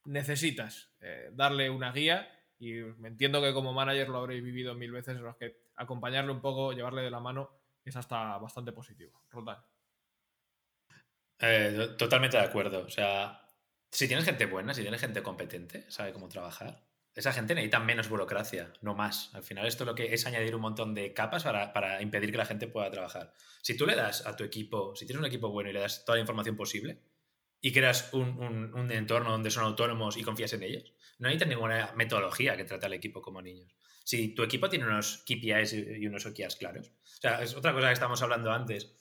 necesitas 0.08 0.92
eh, 1.02 1.30
darle 1.34 1.70
una 1.70 1.92
guía 1.92 2.28
y 2.60 2.74
me 2.74 3.10
entiendo 3.10 3.42
que 3.42 3.54
como 3.54 3.74
manager 3.74 4.10
lo 4.10 4.20
habréis 4.20 4.44
vivido 4.44 4.74
mil 4.74 4.92
veces 4.92 5.16
en 5.16 5.24
los 5.24 5.36
que 5.38 5.58
acompañarle 5.76 6.32
un 6.32 6.42
poco, 6.42 6.74
llevarle 6.74 7.04
de 7.04 7.12
la 7.12 7.20
mano, 7.20 7.52
es 7.86 7.96
hasta 7.96 8.38
bastante 8.38 8.72
positivo. 8.72 9.22
Roldán. 9.30 9.64
Eh, 11.40 11.96
totalmente 11.98 12.38
de 12.38 12.44
acuerdo. 12.44 12.86
O 12.86 12.90
sea, 12.90 13.48
si 13.92 14.08
tienes 14.08 14.26
gente 14.26 14.46
buena, 14.46 14.74
si 14.74 14.82
tienes 14.82 15.00
gente 15.00 15.22
competente, 15.22 15.90
sabe 15.92 16.14
cómo 16.14 16.28
trabajar, 16.28 16.84
esa 17.14 17.34
gente 17.34 17.54
necesita 17.54 17.80
menos 17.80 18.10
burocracia, 18.10 18.74
no 18.82 18.96
más. 18.96 19.34
Al 19.36 19.44
final 19.44 19.66
esto 19.66 19.86
lo 19.86 19.96
que 19.96 20.14
es 20.14 20.26
añadir 20.26 20.56
un 20.56 20.62
montón 20.62 20.94
de 20.94 21.14
capas 21.14 21.44
para, 21.44 21.74
para, 21.74 22.02
impedir 22.02 22.32
que 22.32 22.38
la 22.38 22.46
gente 22.46 22.68
pueda 22.68 22.90
trabajar. 22.92 23.34
Si 23.62 23.76
tú 23.76 23.86
le 23.86 23.96
das 23.96 24.26
a 24.26 24.36
tu 24.36 24.44
equipo, 24.44 24.96
si 24.96 25.06
tienes 25.06 25.20
un 25.20 25.26
equipo 25.26 25.50
bueno 25.50 25.70
y 25.70 25.74
le 25.74 25.80
das 25.80 26.06
toda 26.06 26.18
la 26.18 26.22
información 26.22 26.56
posible, 26.56 27.02
y 27.62 27.72
creas 27.72 28.14
un, 28.14 28.40
un, 28.74 28.92
entorno 28.92 29.32
donde 29.32 29.50
son 29.50 29.64
autónomos 29.64 30.18
y 30.18 30.24
confías 30.24 30.54
en 30.54 30.64
ellos, 30.64 30.94
no 31.20 31.28
necesitas 31.28 31.50
ninguna 31.50 31.94
metodología 31.96 32.56
que 32.56 32.66
trate 32.66 32.86
al 32.86 32.94
equipo 32.94 33.22
como 33.22 33.42
niños. 33.42 33.76
Si 34.04 34.30
tu 34.30 34.44
equipo 34.44 34.70
tiene 34.70 34.86
unos 34.86 35.24
KPIs 35.26 35.74
y 35.74 36.08
unos 36.08 36.26
OKRs 36.26 36.56
claros, 36.56 36.90
o 36.90 37.22
sea, 37.22 37.42
es 37.42 37.56
otra 37.56 37.74
cosa 37.74 37.88
que 37.88 37.94
estábamos 37.94 38.22
hablando 38.22 38.52
antes, 38.52 38.96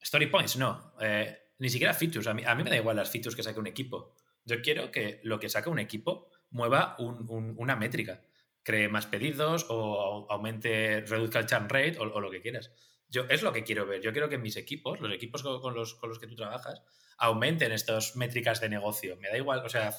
story 0.00 0.26
points, 0.26 0.56
no, 0.56 0.92
eh, 1.00 1.38
ni 1.58 1.70
siquiera 1.70 1.94
features, 1.94 2.26
a 2.26 2.34
mí, 2.34 2.42
a 2.44 2.54
mí, 2.54 2.62
me 2.64 2.70
da 2.70 2.76
igual 2.76 2.96
las 2.96 3.10
features 3.10 3.34
que 3.34 3.42
saque 3.42 3.58
un 3.58 3.66
equipo. 3.66 4.14
Yo 4.44 4.60
quiero 4.62 4.90
que 4.90 5.20
lo 5.24 5.38
que 5.38 5.48
saca 5.48 5.70
un 5.70 5.78
equipo 5.78 6.30
mueva 6.50 6.96
una 6.98 7.76
métrica, 7.76 8.22
cree 8.62 8.88
más 8.88 9.06
pedidos 9.06 9.66
o 9.68 10.26
aumente, 10.30 11.00
reduzca 11.02 11.40
el 11.40 11.46
churn 11.46 11.68
rate 11.68 11.96
o, 11.98 12.20
lo 12.20 12.30
que 12.30 12.40
quieras. 12.40 12.72
Yo, 13.08 13.24
es 13.28 13.42
lo 13.42 13.52
que 13.52 13.64
quiero 13.64 13.86
ver. 13.86 14.00
Yo 14.02 14.12
quiero 14.12 14.28
que 14.28 14.38
mis 14.38 14.56
equipos, 14.56 15.00
los 15.00 15.12
equipos 15.12 15.42
con, 15.42 15.74
los, 15.74 15.94
con 15.94 16.10
los 16.10 16.18
que 16.18 16.26
tú 16.26 16.36
trabajas, 16.36 16.82
aumenten 17.16 17.72
estas 17.72 18.16
métricas 18.16 18.60
de 18.60 18.68
negocio. 18.68 19.16
Me 19.16 19.28
da 19.28 19.36
igual, 19.36 19.64
o 19.64 19.68
sea, 19.68 19.94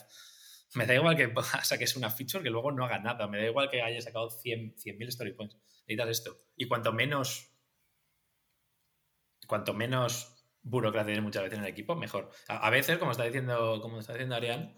me 0.76 0.86
da 0.86 0.94
igual 0.94 1.16
que 1.16 1.34
saques 1.64 1.96
una 1.96 2.10
feature 2.10 2.44
que 2.44 2.50
luego 2.50 2.72
no 2.72 2.86
haga 2.86 3.00
nada. 3.00 3.28
Me 3.28 3.40
da 3.40 3.48
igual 3.48 3.70
que 3.70 3.82
hayas 3.82 4.04
sacado 4.04 4.30
100.000 4.30 4.78
100 4.78 5.02
story 5.10 5.34
points. 5.34 5.58
Necesitas 5.88 6.10
esto. 6.10 6.42
Y 6.56 6.68
cuanto 6.68 6.94
menos, 6.94 7.52
cuanto 9.48 9.74
menos 9.74 10.36
burocracia 10.62 11.08
tienes 11.08 11.24
muchas 11.24 11.44
veces 11.44 11.58
en 11.58 11.66
el 11.66 11.72
equipo, 11.72 11.96
mejor. 11.96 12.30
A, 12.48 12.70
veces, 12.70 12.98
como 13.00 13.12
está 13.12 13.24
diciendo, 13.24 13.80
como 13.82 14.00
está 14.00 14.14
diciendo 14.14 14.36
Arián, 14.36 14.76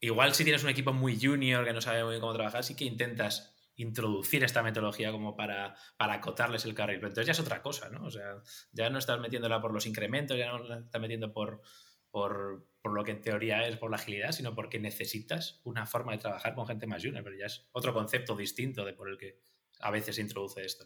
igual 0.00 0.34
si 0.34 0.44
tienes 0.44 0.62
un 0.62 0.70
equipo 0.70 0.92
muy 0.92 1.18
junior 1.20 1.64
que 1.64 1.72
no 1.72 1.80
sabe 1.80 2.04
muy 2.04 2.12
bien 2.12 2.20
cómo 2.20 2.34
trabajar, 2.34 2.62
sí 2.62 2.76
que 2.76 2.84
intentas 2.84 3.57
introducir 3.78 4.44
esta 4.44 4.62
metodología 4.62 5.12
como 5.12 5.36
para, 5.36 5.74
para 5.96 6.14
acotarles 6.14 6.64
el 6.64 6.74
carril. 6.74 6.96
Pero 6.96 7.08
entonces 7.08 7.26
ya 7.26 7.32
es 7.32 7.40
otra 7.40 7.62
cosa, 7.62 7.88
¿no? 7.88 8.04
O 8.04 8.10
sea, 8.10 8.42
ya 8.72 8.90
no 8.90 8.98
estás 8.98 9.20
metiéndola 9.20 9.60
por 9.60 9.72
los 9.72 9.86
incrementos, 9.86 10.36
ya 10.36 10.48
no 10.48 10.58
la 10.58 10.78
estás 10.80 11.00
metiendo 11.00 11.32
por, 11.32 11.62
por, 12.10 12.66
por, 12.82 12.92
lo 12.92 13.04
que 13.04 13.12
en 13.12 13.20
teoría 13.20 13.66
es 13.66 13.76
por 13.76 13.90
la 13.90 13.96
agilidad, 13.96 14.32
sino 14.32 14.54
porque 14.54 14.80
necesitas 14.80 15.60
una 15.64 15.86
forma 15.86 16.12
de 16.12 16.18
trabajar 16.18 16.54
con 16.54 16.66
gente 16.66 16.86
más 16.88 17.02
junior. 17.02 17.22
Pero 17.22 17.36
ya 17.36 17.46
es 17.46 17.68
otro 17.72 17.94
concepto 17.94 18.36
distinto 18.36 18.84
de 18.84 18.94
por 18.94 19.08
el 19.08 19.16
que 19.16 19.38
a 19.80 19.92
veces 19.92 20.16
se 20.16 20.22
introduce 20.22 20.64
esto. 20.64 20.84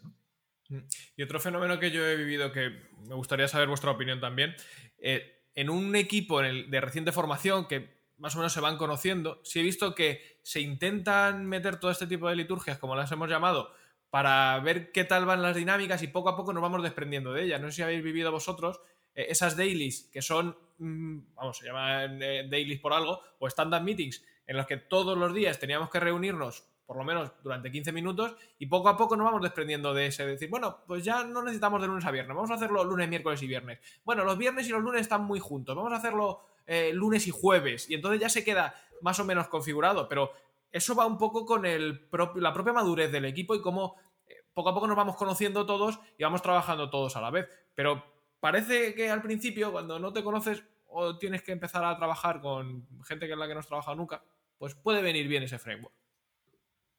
Mm. 0.69 0.81
Y 1.17 1.23
otro 1.23 1.39
fenómeno 1.39 1.79
que 1.79 1.89
yo 1.89 2.05
he 2.05 2.15
vivido 2.15 2.51
que 2.51 2.69
me 3.07 3.15
gustaría 3.15 3.47
saber 3.47 3.67
vuestra 3.67 3.89
opinión 3.89 4.19
también, 4.19 4.55
eh, 4.99 5.49
en 5.55 5.71
un 5.71 5.95
equipo 5.95 6.41
de 6.41 6.81
reciente 6.81 7.11
formación 7.11 7.67
que 7.67 8.02
más 8.23 8.35
o 8.35 8.37
menos 8.37 8.53
se 8.53 8.61
van 8.61 8.77
conociendo, 8.77 9.41
sí 9.43 9.59
he 9.59 9.63
visto 9.63 9.93
que 9.93 10.39
se 10.43 10.61
intentan 10.61 11.45
meter 11.45 11.77
todo 11.77 11.91
este 11.91 12.07
tipo 12.07 12.29
de 12.29 12.37
liturgias, 12.37 12.77
como 12.79 12.95
las 12.95 13.11
hemos 13.11 13.29
llamado, 13.29 13.73
para 14.09 14.57
ver 14.61 14.93
qué 14.93 15.03
tal 15.03 15.25
van 15.25 15.41
las 15.41 15.57
dinámicas 15.57 16.01
y 16.03 16.07
poco 16.07 16.29
a 16.29 16.37
poco 16.37 16.53
nos 16.53 16.63
vamos 16.63 16.81
desprendiendo 16.81 17.33
de 17.33 17.43
ellas. 17.43 17.59
No 17.59 17.67
sé 17.67 17.75
si 17.75 17.81
habéis 17.81 18.01
vivido 18.01 18.31
vosotros 18.31 18.79
eh, 19.13 19.25
esas 19.27 19.57
dailies 19.57 20.09
que 20.13 20.21
son, 20.21 20.57
mm, 20.77 21.33
vamos, 21.35 21.57
se 21.57 21.65
llaman 21.65 22.23
eh, 22.23 22.47
dailies 22.49 22.79
por 22.79 22.93
algo, 22.93 23.19
o 23.39 23.47
stand-up 23.49 23.81
meetings, 23.81 24.23
en 24.47 24.55
los 24.55 24.67
que 24.67 24.77
todos 24.77 25.17
los 25.17 25.33
días 25.33 25.59
teníamos 25.59 25.89
que 25.89 25.99
reunirnos 25.99 26.63
por 26.85 26.97
lo 26.97 27.03
menos 27.03 27.31
durante 27.43 27.71
15 27.71 27.91
minutos, 27.91 28.35
y 28.59 28.65
poco 28.65 28.89
a 28.89 28.97
poco 28.97 29.15
nos 29.15 29.25
vamos 29.25 29.41
desprendiendo 29.41 29.93
de 29.93 30.07
ese, 30.07 30.25
decir, 30.25 30.49
bueno, 30.49 30.83
pues 30.85 31.03
ya 31.03 31.23
no 31.23 31.41
necesitamos 31.41 31.81
de 31.81 31.87
lunes 31.87 32.05
a 32.05 32.11
viernes, 32.11 32.35
vamos 32.35 32.51
a 32.51 32.55
hacerlo 32.55 32.83
lunes, 32.83 33.09
miércoles 33.09 33.41
y 33.41 33.47
viernes. 33.47 33.79
Bueno, 34.03 34.23
los 34.23 34.37
viernes 34.37 34.67
y 34.67 34.71
los 34.71 34.81
lunes 34.81 35.01
están 35.01 35.23
muy 35.23 35.39
juntos, 35.39 35.75
vamos 35.75 35.93
a 35.93 35.97
hacerlo 35.97 36.41
eh, 36.65 36.91
lunes 36.93 37.27
y 37.27 37.31
jueves, 37.31 37.89
y 37.89 37.95
entonces 37.95 38.19
ya 38.19 38.29
se 38.29 38.43
queda 38.43 38.75
más 39.01 39.19
o 39.19 39.25
menos 39.25 39.47
configurado, 39.47 40.07
pero 40.07 40.31
eso 40.71 40.95
va 40.95 41.05
un 41.05 41.17
poco 41.17 41.45
con 41.45 41.65
el 41.65 42.09
la 42.35 42.53
propia 42.53 42.73
madurez 42.73 43.11
del 43.11 43.25
equipo 43.25 43.53
y 43.53 43.61
cómo 43.61 43.95
eh, 44.27 44.43
poco 44.53 44.69
a 44.69 44.73
poco 44.73 44.87
nos 44.87 44.97
vamos 44.97 45.15
conociendo 45.15 45.65
todos 45.65 45.99
y 46.17 46.23
vamos 46.23 46.41
trabajando 46.41 46.89
todos 46.89 47.15
a 47.15 47.21
la 47.21 47.29
vez. 47.29 47.47
Pero 47.75 48.03
parece 48.39 48.95
que 48.95 49.09
al 49.09 49.21
principio, 49.21 49.71
cuando 49.71 49.99
no 49.99 50.11
te 50.11 50.23
conoces 50.23 50.63
o 50.87 51.17
tienes 51.17 51.43
que 51.43 51.51
empezar 51.51 51.85
a 51.85 51.95
trabajar 51.95 52.41
con 52.41 52.87
gente 53.03 53.27
que 53.27 53.33
es 53.33 53.37
la 53.37 53.47
que 53.47 53.53
no 53.53 53.59
has 53.59 53.67
trabajado 53.67 53.95
nunca, 53.95 54.23
pues 54.57 54.73
puede 54.75 55.01
venir 55.01 55.27
bien 55.27 55.43
ese 55.43 55.59
framework. 55.59 55.93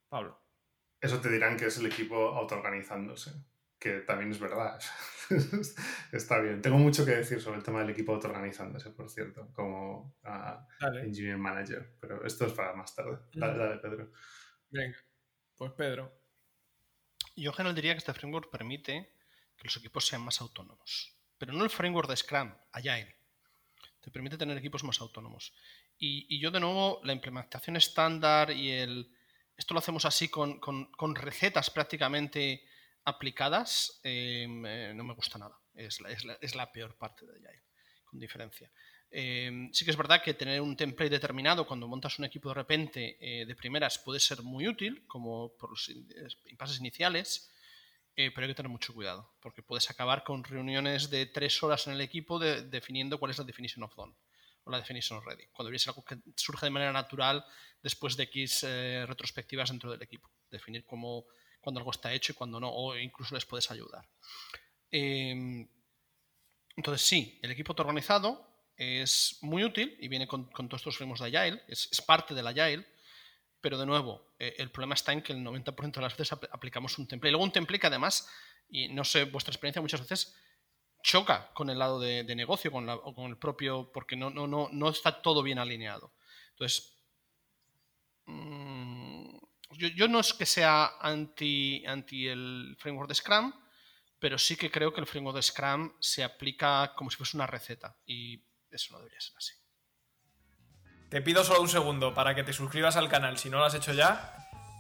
Pablo. 0.09 0.45
Eso 1.05 1.21
te 1.21 1.29
dirán 1.29 1.59
que 1.59 1.67
es 1.67 1.77
el 1.77 1.85
equipo 1.85 2.17
autoorganizándose, 2.17 3.31
que 3.79 4.01
también 4.01 4.31
es 4.31 4.41
verdad. 4.41 4.81
Está 6.13 6.41
bien. 6.41 6.63
Tengo 6.63 6.79
mucho 6.79 7.05
que 7.05 7.11
decir 7.11 7.43
sobre 7.43 7.59
el 7.59 7.63
tema 7.63 7.81
del 7.81 7.91
equipo 7.91 8.15
autoorganizándose, 8.15 8.89
por 8.89 9.11
cierto, 9.11 9.53
como 9.53 10.17
uh, 10.25 10.97
engineer 11.03 11.37
manager, 11.37 11.95
pero 12.01 12.25
esto 12.25 12.47
es 12.47 12.55
para 12.55 12.73
más 12.75 12.95
tarde. 12.95 13.19
Dale, 13.35 13.59
dale, 13.59 13.77
Pedro. 13.81 14.13
Venga, 14.71 14.97
pues 15.57 15.73
Pedro. 15.73 16.11
Yo 17.37 17.51
en 17.51 17.57
general 17.57 17.75
diría 17.75 17.93
que 17.93 17.99
este 17.99 18.15
framework 18.15 18.51
permite 18.51 19.13
que 19.59 19.65
los 19.65 19.77
equipos 19.77 20.07
sean 20.07 20.23
más 20.23 20.41
autónomos, 20.41 21.15
pero 21.37 21.53
no 21.53 21.65
el 21.65 21.71
framework 21.71 22.09
de 22.09 22.17
Scrum, 22.17 22.55
Agile. 22.73 23.15
Te 24.01 24.11
permite 24.11 24.39
tener 24.39 24.57
equipos 24.57 24.83
más 24.85 25.01
autónomos. 25.03 25.55
y 25.99 26.41
yo, 26.41 26.51
de 26.51 26.61
nuevo, 26.61 27.01
la 27.05 27.13
implementación 27.13 27.77
estándar 27.77 28.51
y 28.51 28.71
el 28.71 29.15
esto 29.57 29.75
lo 29.75 29.79
hacemos 29.79 30.05
así 30.05 30.29
con, 30.29 30.61
recetas 31.15 31.71
prácticamente 31.71 32.65
aplicadas, 33.05 34.01
em, 34.03 34.65
eh, 34.67 34.93
no 34.95 35.05
me 35.05 35.15
gusta 35.15 35.39
nada. 35.39 35.59
Es 35.75 36.01
la, 36.55 36.73
peor 36.73 36.97
parte 36.97 37.27
de 37.27 37.49
Agile, 37.49 37.63
con 38.05 38.19
diferencia. 38.19 38.71
Em, 39.11 39.73
sí 39.73 39.85
que 39.85 39.91
es 39.91 39.97
verdad 39.97 40.23
que 40.23 40.35
tener 40.35 40.61
un 40.61 40.77
template 40.77 41.11
determinado 41.11 41.67
cuando 41.67 41.87
montas 41.87 42.19
un 42.19 42.25
equipo 42.25 42.49
de 42.49 42.55
repente 42.55 43.17
eh, 43.21 43.47
de 43.47 43.55
primeras 43.55 43.99
puede 43.99 44.19
ser 44.19 44.43
muy 44.43 44.67
útil, 44.67 45.05
como 45.07 45.55
por 45.57 45.71
los 45.71 45.89
impases 46.47 46.81
iniciales, 46.81 47.51
eh, 48.17 48.31
pero 48.33 48.47
hay 48.47 48.53
que 48.53 48.57
tener 48.57 48.71
mucho 48.71 48.95
cuidado, 48.95 49.35
porque 49.41 49.63
puedes 49.63 49.91
acabar 49.91 50.25
con 50.25 50.45
reuniones 50.45 51.11
de 51.11 51.27
tres 51.27 51.63
horas 51.63 51.87
en 51.87 51.95
el 51.95 52.01
equipo 52.01 52.39
definiendo 52.39 53.19
cuál 53.19 53.33
es 53.33 53.39
la 53.39 53.45
definition 53.45 53.83
of 53.85 53.95
done 53.97 54.15
o 54.65 54.71
la 54.71 54.79
definition 54.79 55.19
of 55.19 55.25
ready, 55.25 55.47
cuando 55.53 55.69
debería 55.69 55.89
algo 55.89 56.05
que 56.05 56.19
surge 56.37 56.67
de 56.67 56.71
manera 56.71 56.93
natural 56.93 57.45
después 57.83 58.17
de 58.17 58.25
X 58.25 58.65
eh, 58.65 59.05
retrospectivas 59.07 59.71
dentro 59.71 59.91
del 59.91 60.03
equipo. 60.03 60.31
Definir 60.51 60.85
cómo, 60.85 61.27
cuando 61.61 61.81
algo 61.81 61.91
está 61.91 62.13
hecho 62.13 62.33
y 62.33 62.35
cuando 62.35 62.59
no, 62.59 62.71
o 62.71 62.97
incluso 62.97 63.35
les 63.35 63.45
puedes 63.45 63.71
ayudar. 63.71 64.09
Em, 64.91 65.69
entonces, 66.77 67.07
sí, 67.07 67.39
el 67.43 67.51
equipo 67.51 67.73
autoorganizado 67.73 68.47
es 68.77 69.39
muy 69.43 69.65
útil 69.65 69.97
y 70.01 70.09
viene 70.09 70.27
con, 70.27 70.51
todos 70.51 70.81
estos 70.81 70.97
frameworks 70.97 71.23
de 71.23 71.39
Agile, 71.39 71.63
es, 71.69 72.03
parte 72.07 72.35
del 72.35 72.47
Agile, 72.47 72.87
pero 73.61 73.79
de 73.79 73.87
nuevo, 73.87 74.35
eh, 74.39 74.55
el 74.59 74.71
problema 74.71 74.95
está 74.95 75.13
en 75.13 75.23
que 75.23 75.33
el 75.33 75.41
90% 75.41 75.93
de 75.93 76.01
las 76.01 76.17
veces 76.17 76.33
aplicamos 76.33 76.99
un 76.99 77.07
template. 77.07 77.29
Y 77.29 77.33
luego 77.33 77.45
un 77.45 77.53
template 77.53 77.81
que 77.81 77.87
además, 77.87 78.29
y 78.69 78.89
no 78.89 79.05
sé 79.05 79.25
vuestra 79.25 79.53
experiencia, 79.53 79.81
muchas 79.81 80.01
veces 80.01 80.35
choca 81.05 81.53
con 81.53 81.71
el 81.71 81.79
lado 81.79 82.01
de, 82.01 82.25
negocio 82.35 82.73
con 82.73 82.89
el 82.89 83.39
propio, 83.39 83.93
porque 83.93 84.17
no 84.17 84.89
está 84.89 85.23
todo 85.23 85.45
bien 85.45 85.61
alineado. 85.61 86.15
Entonces, 86.51 86.95
Mm, 88.27 89.37
yo, 89.73 90.09
no 90.09 90.21
es 90.21 90.33
que 90.33 90.47
sea 90.47 90.93
anti, 91.01 91.85
anti 91.87 92.29
el 92.29 92.77
framework 92.79 93.09
de 93.09 93.15
Scrum, 93.15 93.53
pero 94.19 94.39
sí 94.39 94.57
que 94.57 94.71
creo 94.71 94.93
que 94.93 95.01
el 95.01 95.07
framework 95.07 95.37
de 95.37 95.43
Scrum 95.43 95.93
se 96.01 96.25
aplica 96.25 96.95
como 96.95 97.11
si 97.11 97.17
fuese 97.17 97.37
una 97.37 97.47
receta 97.47 97.97
y 98.07 98.43
eso 98.71 98.93
no 98.93 98.99
debería 98.99 99.21
ser 99.21 99.37
así. 99.37 99.55
Te 101.11 101.21
pido 101.23 101.45
solo 101.45 101.61
un 101.61 101.69
segundo 101.69 102.15
para 102.15 102.35
que 102.35 102.45
te 102.45 102.53
suscribas 102.53 102.97
al 102.97 103.09
canal 103.09 103.39
si 103.39 103.51
no 103.51 103.59
lo 103.59 103.65
has 103.65 103.75
hecho 103.75 103.93
ya, 103.93 104.37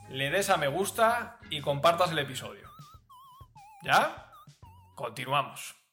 le 0.08 0.30
des 0.30 0.50
a 0.50 0.56
me 0.56 0.68
gusta 0.68 1.38
y 1.50 1.60
compartas 1.60 2.10
el 2.10 2.18
episodio. 2.18 2.70
¿Ya? 3.82 4.32
Continuamos. 4.94 5.83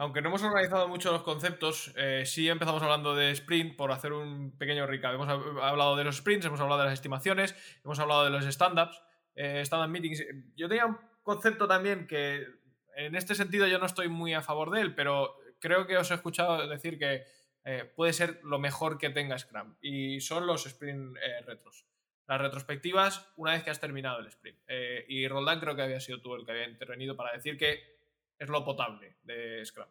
Aunque 0.00 0.22
no 0.22 0.28
hemos 0.28 0.44
organizado 0.44 0.86
mucho 0.86 1.10
los 1.10 1.24
conceptos, 1.24 1.92
eh, 1.96 2.22
sí 2.24 2.48
empezamos 2.48 2.80
hablando 2.80 3.16
de 3.16 3.32
sprint 3.32 3.74
por 3.74 3.90
hacer 3.90 4.12
un 4.12 4.56
pequeño 4.56 4.86
recap. 4.86 5.12
Hemos 5.12 5.28
hablado 5.28 5.96
de 5.96 6.04
los 6.04 6.18
sprints, 6.18 6.46
hemos 6.46 6.60
hablado 6.60 6.82
de 6.82 6.84
las 6.84 6.94
estimaciones, 6.94 7.56
hemos 7.84 7.98
hablado 7.98 8.22
de 8.22 8.30
los 8.30 8.44
stand-ups, 8.44 9.02
eh, 9.34 9.60
stand-up 9.62 9.90
meetings. 9.90 10.24
Yo 10.54 10.68
tenía 10.68 10.86
un 10.86 10.96
concepto 11.24 11.66
también 11.66 12.06
que 12.06 12.46
en 12.94 13.16
este 13.16 13.34
sentido 13.34 13.66
yo 13.66 13.80
no 13.80 13.86
estoy 13.86 14.08
muy 14.08 14.34
a 14.34 14.40
favor 14.40 14.70
de 14.70 14.82
él, 14.82 14.94
pero 14.94 15.34
creo 15.58 15.88
que 15.88 15.96
os 15.96 16.08
he 16.12 16.14
escuchado 16.14 16.68
decir 16.68 16.96
que 16.96 17.24
eh, 17.64 17.84
puede 17.96 18.12
ser 18.12 18.38
lo 18.44 18.60
mejor 18.60 18.98
que 18.98 19.10
tenga 19.10 19.36
Scrum 19.36 19.78
y 19.82 20.20
son 20.20 20.46
los 20.46 20.64
sprint 20.64 21.16
retros. 21.44 21.86
Las 22.28 22.40
retrospectivas 22.40 23.32
una 23.34 23.50
vez 23.50 23.64
que 23.64 23.70
has 23.70 23.80
terminado 23.80 24.20
el 24.20 24.28
sprint. 24.28 24.60
y 25.08 25.26
Roldán 25.26 25.58
creo 25.58 25.74
que 25.74 25.82
había 25.82 25.98
sido 25.98 26.20
tú 26.20 26.36
el 26.36 26.46
que 26.46 26.52
había 26.52 26.68
intervenido 26.68 27.16
para 27.16 27.32
decir 27.32 27.58
que 27.58 27.97
es 28.38 28.48
lo 28.48 28.64
potable 28.64 29.16
de 29.22 29.64
Scrum. 29.64 29.88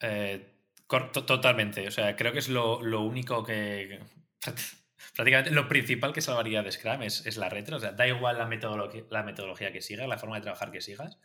Eh, 0.00 0.54
totalmente. 0.86 1.86
O 1.86 1.90
sea, 1.90 2.16
creo 2.16 2.32
que 2.32 2.40
es 2.40 2.48
lo, 2.48 2.78
único 2.78 3.44
que. 3.44 4.00
Prácticamente 5.14 5.50
lo 5.50 5.68
principal 5.68 6.12
que 6.12 6.20
salvaría 6.20 6.62
de 6.62 6.72
Scrum 6.72 7.02
es, 7.02 7.36
la 7.36 7.48
retro. 7.48 7.76
O 7.76 7.80
sea, 7.80 7.92
da 7.92 8.06
igual 8.06 8.38
la 8.38 8.46
metodología, 8.46 9.04
la 9.10 9.22
metodología 9.22 9.72
que 9.72 9.80
sigas, 9.80 10.08
la 10.08 10.18
forma 10.18 10.36
de 10.36 10.42
trabajar 10.42 10.70
que 10.70 10.80
sigas. 10.80 11.18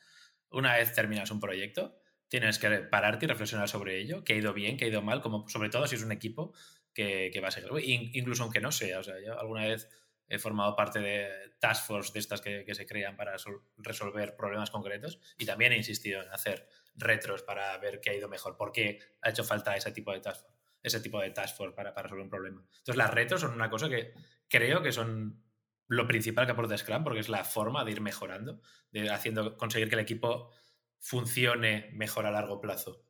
Una 0.50 0.76
vez 0.76 0.94
terminas 0.94 1.32
un 1.32 1.40
proyecto, 1.40 2.00
tienes 2.30 2.60
que 2.60 2.70
pararte 2.70 3.26
y 3.26 3.28
reflexionar 3.28 3.68
sobre 3.68 4.00
ello, 4.00 4.24
qué 4.24 4.34
ha 4.34 4.36
ido 4.38 4.54
bien, 4.54 4.78
qué 4.78 4.86
ha 4.86 4.88
ido 4.88 5.02
mal, 5.02 5.22
como 5.22 5.48
sobre 5.50 5.70
todo 5.70 5.88
si 5.88 5.96
es 5.96 6.04
un 6.04 6.12
equipo 6.12 6.54
que, 6.94 7.38
va 7.42 7.50
a 7.50 7.52
seguir. 7.52 7.70
Incluso 8.14 8.44
aunque 8.44 8.62
no 8.62 8.72
sea. 8.72 9.00
O 9.00 9.04
sea, 9.04 9.16
alguna 9.40 9.66
vez 9.66 9.90
he 10.28 10.40
formado 10.40 10.76
parte 10.76 11.00
de 11.00 11.30
task 11.60 11.86
force 11.86 12.14
de 12.14 12.20
estas 12.20 12.42
que, 12.42 12.66
se 12.74 12.86
crean 12.86 13.16
para 13.16 13.36
resolver 13.78 14.36
problemas 14.36 14.70
concretos 14.70 15.20
y 15.38 15.46
también 15.46 15.74
he 15.74 15.78
insistido 15.78 16.22
en 16.22 16.30
hacer 16.30 16.68
retros 16.96 17.44
para 17.44 17.78
ver 17.78 18.02
qué 18.02 18.12
ha 18.12 18.16
ido 18.16 18.28
mejor, 18.28 18.58
por 18.58 18.72
qué 18.72 19.00
ha 19.22 19.30
hecho 19.30 19.44
falta 19.44 19.76
ese 19.76 19.92
tipo 19.92 20.12
de 20.12 20.20
task 20.20 20.42
force, 20.42 20.58
ese 20.84 21.00
tipo 21.00 21.22
de 21.22 21.32
task 21.32 21.56
force 21.56 21.76
para, 21.76 21.92
resolver 21.92 22.24
un 22.24 22.30
problema. 22.30 22.62
Entonces 22.62 22.98
las 22.98 23.14
retros 23.14 23.42
son 23.42 23.54
una 23.54 23.70
cosa 23.70 23.90
que 23.90 24.14
creo 24.48 24.82
que 24.82 24.92
son 24.92 25.44
lo 25.88 26.06
principal 26.08 26.46
que 26.46 26.52
aporta 26.52 26.78
Scrum 26.78 27.04
porque 27.04 27.20
es 27.20 27.30
la 27.30 27.44
forma 27.44 27.86
de 27.86 27.92
ir 27.92 28.02
mejorando, 28.02 28.62
de 28.92 29.10
haciendo, 29.10 29.58
conseguir 29.58 29.88
que 29.88 29.96
el 29.96 30.02
equipo 30.02 30.52
funcione 31.00 31.90
mejor 31.94 32.26
a 32.26 32.32
largo 32.32 32.60
plazo. 32.60 33.06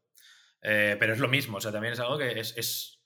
Eh, 0.62 0.96
pero 1.00 1.14
es 1.14 1.20
lo 1.20 1.28
mismo, 1.28 1.58
o 1.58 1.62
sea, 1.62 1.72
también 1.72 1.94
es 1.94 2.00
algo 2.00 2.18
que 2.18 2.40
es 2.40 2.97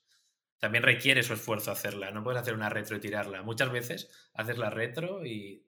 también 0.62 0.84
requiere 0.84 1.24
su 1.24 1.32
esfuerzo 1.32 1.72
hacerla. 1.72 2.12
No 2.12 2.22
puedes 2.22 2.40
hacer 2.40 2.54
una 2.54 2.68
retro 2.68 2.96
y 2.96 3.00
tirarla. 3.00 3.42
Muchas 3.42 3.72
veces 3.72 4.30
haces 4.32 4.58
la 4.58 4.70
retro 4.70 5.26
y 5.26 5.66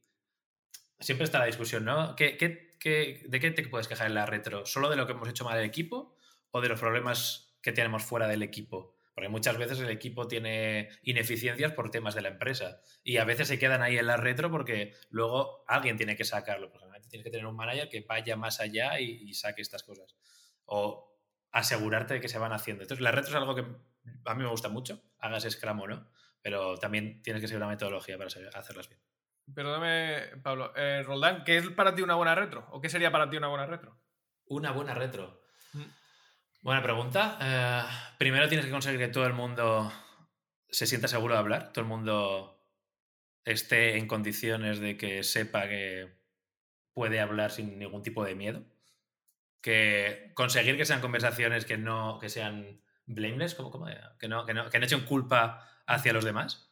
siempre 1.01 1.25
está 1.25 1.41
la 1.41 1.47
discusión, 1.47 1.85
¿no? 1.85 2.15
¿Qué, 2.15 2.37
de 2.81 3.41
qué 3.41 3.51
te 3.51 3.67
puedes 3.67 3.89
quejar 3.89 4.07
en 4.07 4.15
la 4.15 4.25
retro? 4.25 4.65
¿Solo 4.67 4.89
de 4.91 4.95
lo 4.95 5.05
que 5.05 5.15
hemos 5.15 5.29
hecho 5.29 5.45
mal 5.45 5.59
el 5.59 5.65
equipo 5.65 6.17
o 6.53 6.61
de 6.61 6.69
los 6.69 6.79
problemas 6.79 7.57
que 7.61 7.73
tenemos 7.73 8.05
fuera 8.05 8.29
del 8.29 8.45
equipo? 8.45 8.95
Porque 9.17 9.29
muchas 9.29 9.59
veces 9.59 9.81
el 9.81 9.91
equipo 9.91 10.29
tiene 10.29 10.91
ineficiencias 11.03 11.73
por 11.73 11.91
temas 11.91 12.15
de 12.15 12.23
la 12.23 12.29
empresa 12.29 12.81
y 13.03 13.17
a 13.17 13.25
veces 13.25 13.49
se 13.49 13.59
quedan 13.59 13.83
ahí 13.83 13.99
en 13.99 14.07
la 14.07 14.17
retro 14.17 14.49
porque 14.49 14.93
luego 15.11 15.65
alguien 15.67 15.97
tiene 15.97 16.15
que 16.15 16.25
sacarlo. 16.25 16.71
Porque 16.71 16.87
tienes 17.09 17.25
que 17.25 17.33
tener 17.33 17.47
un 17.47 17.57
manager 17.57 17.89
que 17.89 18.03
vaya 18.03 18.37
más 18.37 18.61
allá 18.61 19.01
y, 19.01 19.35
saque 19.35 19.61
estas 19.61 19.83
cosas. 19.83 20.15
O 20.67 21.19
asegurarte 21.51 22.15
de 22.15 22.21
que 22.21 22.29
se 22.29 22.39
van 22.39 22.53
haciendo. 22.53 22.85
Entonces, 22.85 23.03
la 23.03 23.11
retro 23.11 23.31
es 23.31 23.37
algo 23.37 23.57
que 23.57 23.65
a 24.25 24.35
mí 24.35 24.43
me 24.43 24.49
gusta 24.49 24.69
mucho, 24.69 25.03
hagas 25.19 25.45
Scrum 25.49 25.81
o 25.81 25.87
no, 25.87 26.11
pero 26.43 26.77
también 26.77 27.23
tienes 27.23 27.41
que 27.41 27.49
seguir 27.49 27.63
una 27.63 27.71
metodología 27.71 28.17
para 28.19 28.29
hacerlas 28.29 28.89
bien. 28.89 29.01
Perdóname, 29.53 30.39
Pablo. 30.43 30.73
Eh, 30.77 31.03
Roldán, 31.03 31.45
¿qué 31.45 31.59
es 31.59 31.69
para 31.71 31.95
ti 31.95 32.03
una 32.03 32.15
buena 32.15 32.35
retro? 32.35 32.67
¿O 32.71 32.81
qué 32.81 32.89
sería 32.89 33.13
para 33.13 33.29
ti 33.29 33.37
una 33.37 33.49
buena 33.49 33.67
retro? 33.67 33.99
Una 34.47 34.73
buena 34.73 34.95
retro. 34.95 35.43
Mm. 35.73 35.83
Buena 36.63 36.83
pregunta. 36.83 37.39
Eh, 37.41 37.83
primero 38.19 38.49
tienes 38.49 38.67
que 38.67 38.73
conseguir 38.73 38.99
que 38.99 39.09
todo 39.09 39.27
el 39.27 39.35
mundo 39.35 39.93
se 40.71 40.87
sienta 40.87 41.09
seguro 41.09 41.35
de 41.35 41.41
hablar, 41.41 41.73
todo 41.73 41.83
el 41.83 41.89
mundo 41.89 42.59
esté 43.45 43.99
en 43.99 44.09
condiciones 44.09 44.81
de 44.81 44.97
que 44.97 45.23
sepa 45.23 45.69
que 45.69 46.25
puede 46.95 47.21
hablar 47.21 47.51
sin 47.51 47.79
ningún 47.79 48.03
tipo 48.03 48.25
de 48.25 48.35
miedo. 48.35 48.65
Que 49.61 50.33
conseguir 50.35 50.77
que 50.77 50.85
sean 50.87 51.01
conversaciones 51.01 51.65
que 51.65 51.77
no 51.77 52.19
que 52.19 52.29
sean 52.29 52.83
blameless, 53.07 53.55
como, 53.55 53.71
que, 54.19 54.29
no, 54.29 54.45
que, 54.47 54.55
no, 54.55 54.71
que 54.71 54.79
no 54.79 54.85
echen 54.85 55.05
culpa 55.05 55.69
hacia 55.87 56.13
los 56.13 56.25
demás. 56.25 56.71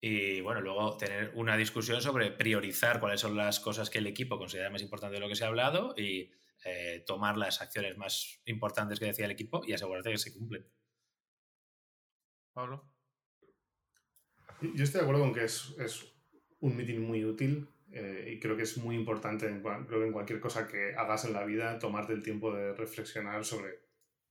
Y 0.00 0.40
bueno, 0.40 0.60
luego 0.60 0.96
tener 0.96 1.30
una 1.36 1.56
discusión 1.56 2.02
sobre 2.02 2.32
priorizar 2.32 2.98
cuáles 2.98 3.20
son 3.20 3.36
las 3.36 3.60
cosas 3.60 3.88
que 3.88 3.98
el 3.98 4.06
equipo 4.08 4.36
considera 4.36 4.68
más 4.68 4.82
importantes 4.82 5.18
de 5.18 5.20
lo 5.20 5.28
que 5.28 5.36
se 5.36 5.44
ha 5.44 5.48
hablado 5.48 5.94
y 5.96 6.32
eh, 6.64 7.04
tomar 7.06 7.36
las 7.36 7.62
acciones 7.62 7.96
más 7.96 8.40
importantes 8.46 8.98
que 8.98 9.06
decía 9.06 9.26
el 9.26 9.30
equipo 9.30 9.62
y 9.64 9.72
asegurarte 9.72 10.10
que 10.10 10.18
se 10.18 10.32
cumplen. 10.32 10.66
Pablo. 12.52 12.90
Yo 14.60 14.84
estoy 14.84 15.00
de 15.00 15.06
acuerdo 15.06 15.22
con 15.22 15.34
que 15.34 15.44
es, 15.44 15.74
un 16.60 16.76
meeting 16.76 17.00
muy 17.00 17.24
útil 17.24 17.68
eh, 17.90 18.32
y 18.32 18.40
creo 18.40 18.56
que 18.56 18.62
es 18.62 18.78
muy 18.78 18.94
importante 18.94 19.46
en, 19.46 19.62
creo 19.62 20.04
en 20.04 20.12
cualquier 20.12 20.40
cosa 20.40 20.68
que 20.68 20.94
hagas 20.94 21.24
en 21.24 21.32
la 21.32 21.44
vida 21.44 21.78
tomarte 21.78 22.12
el 22.12 22.22
tiempo 22.22 22.54
de 22.54 22.72
reflexionar 22.74 23.44
sobre 23.44 23.81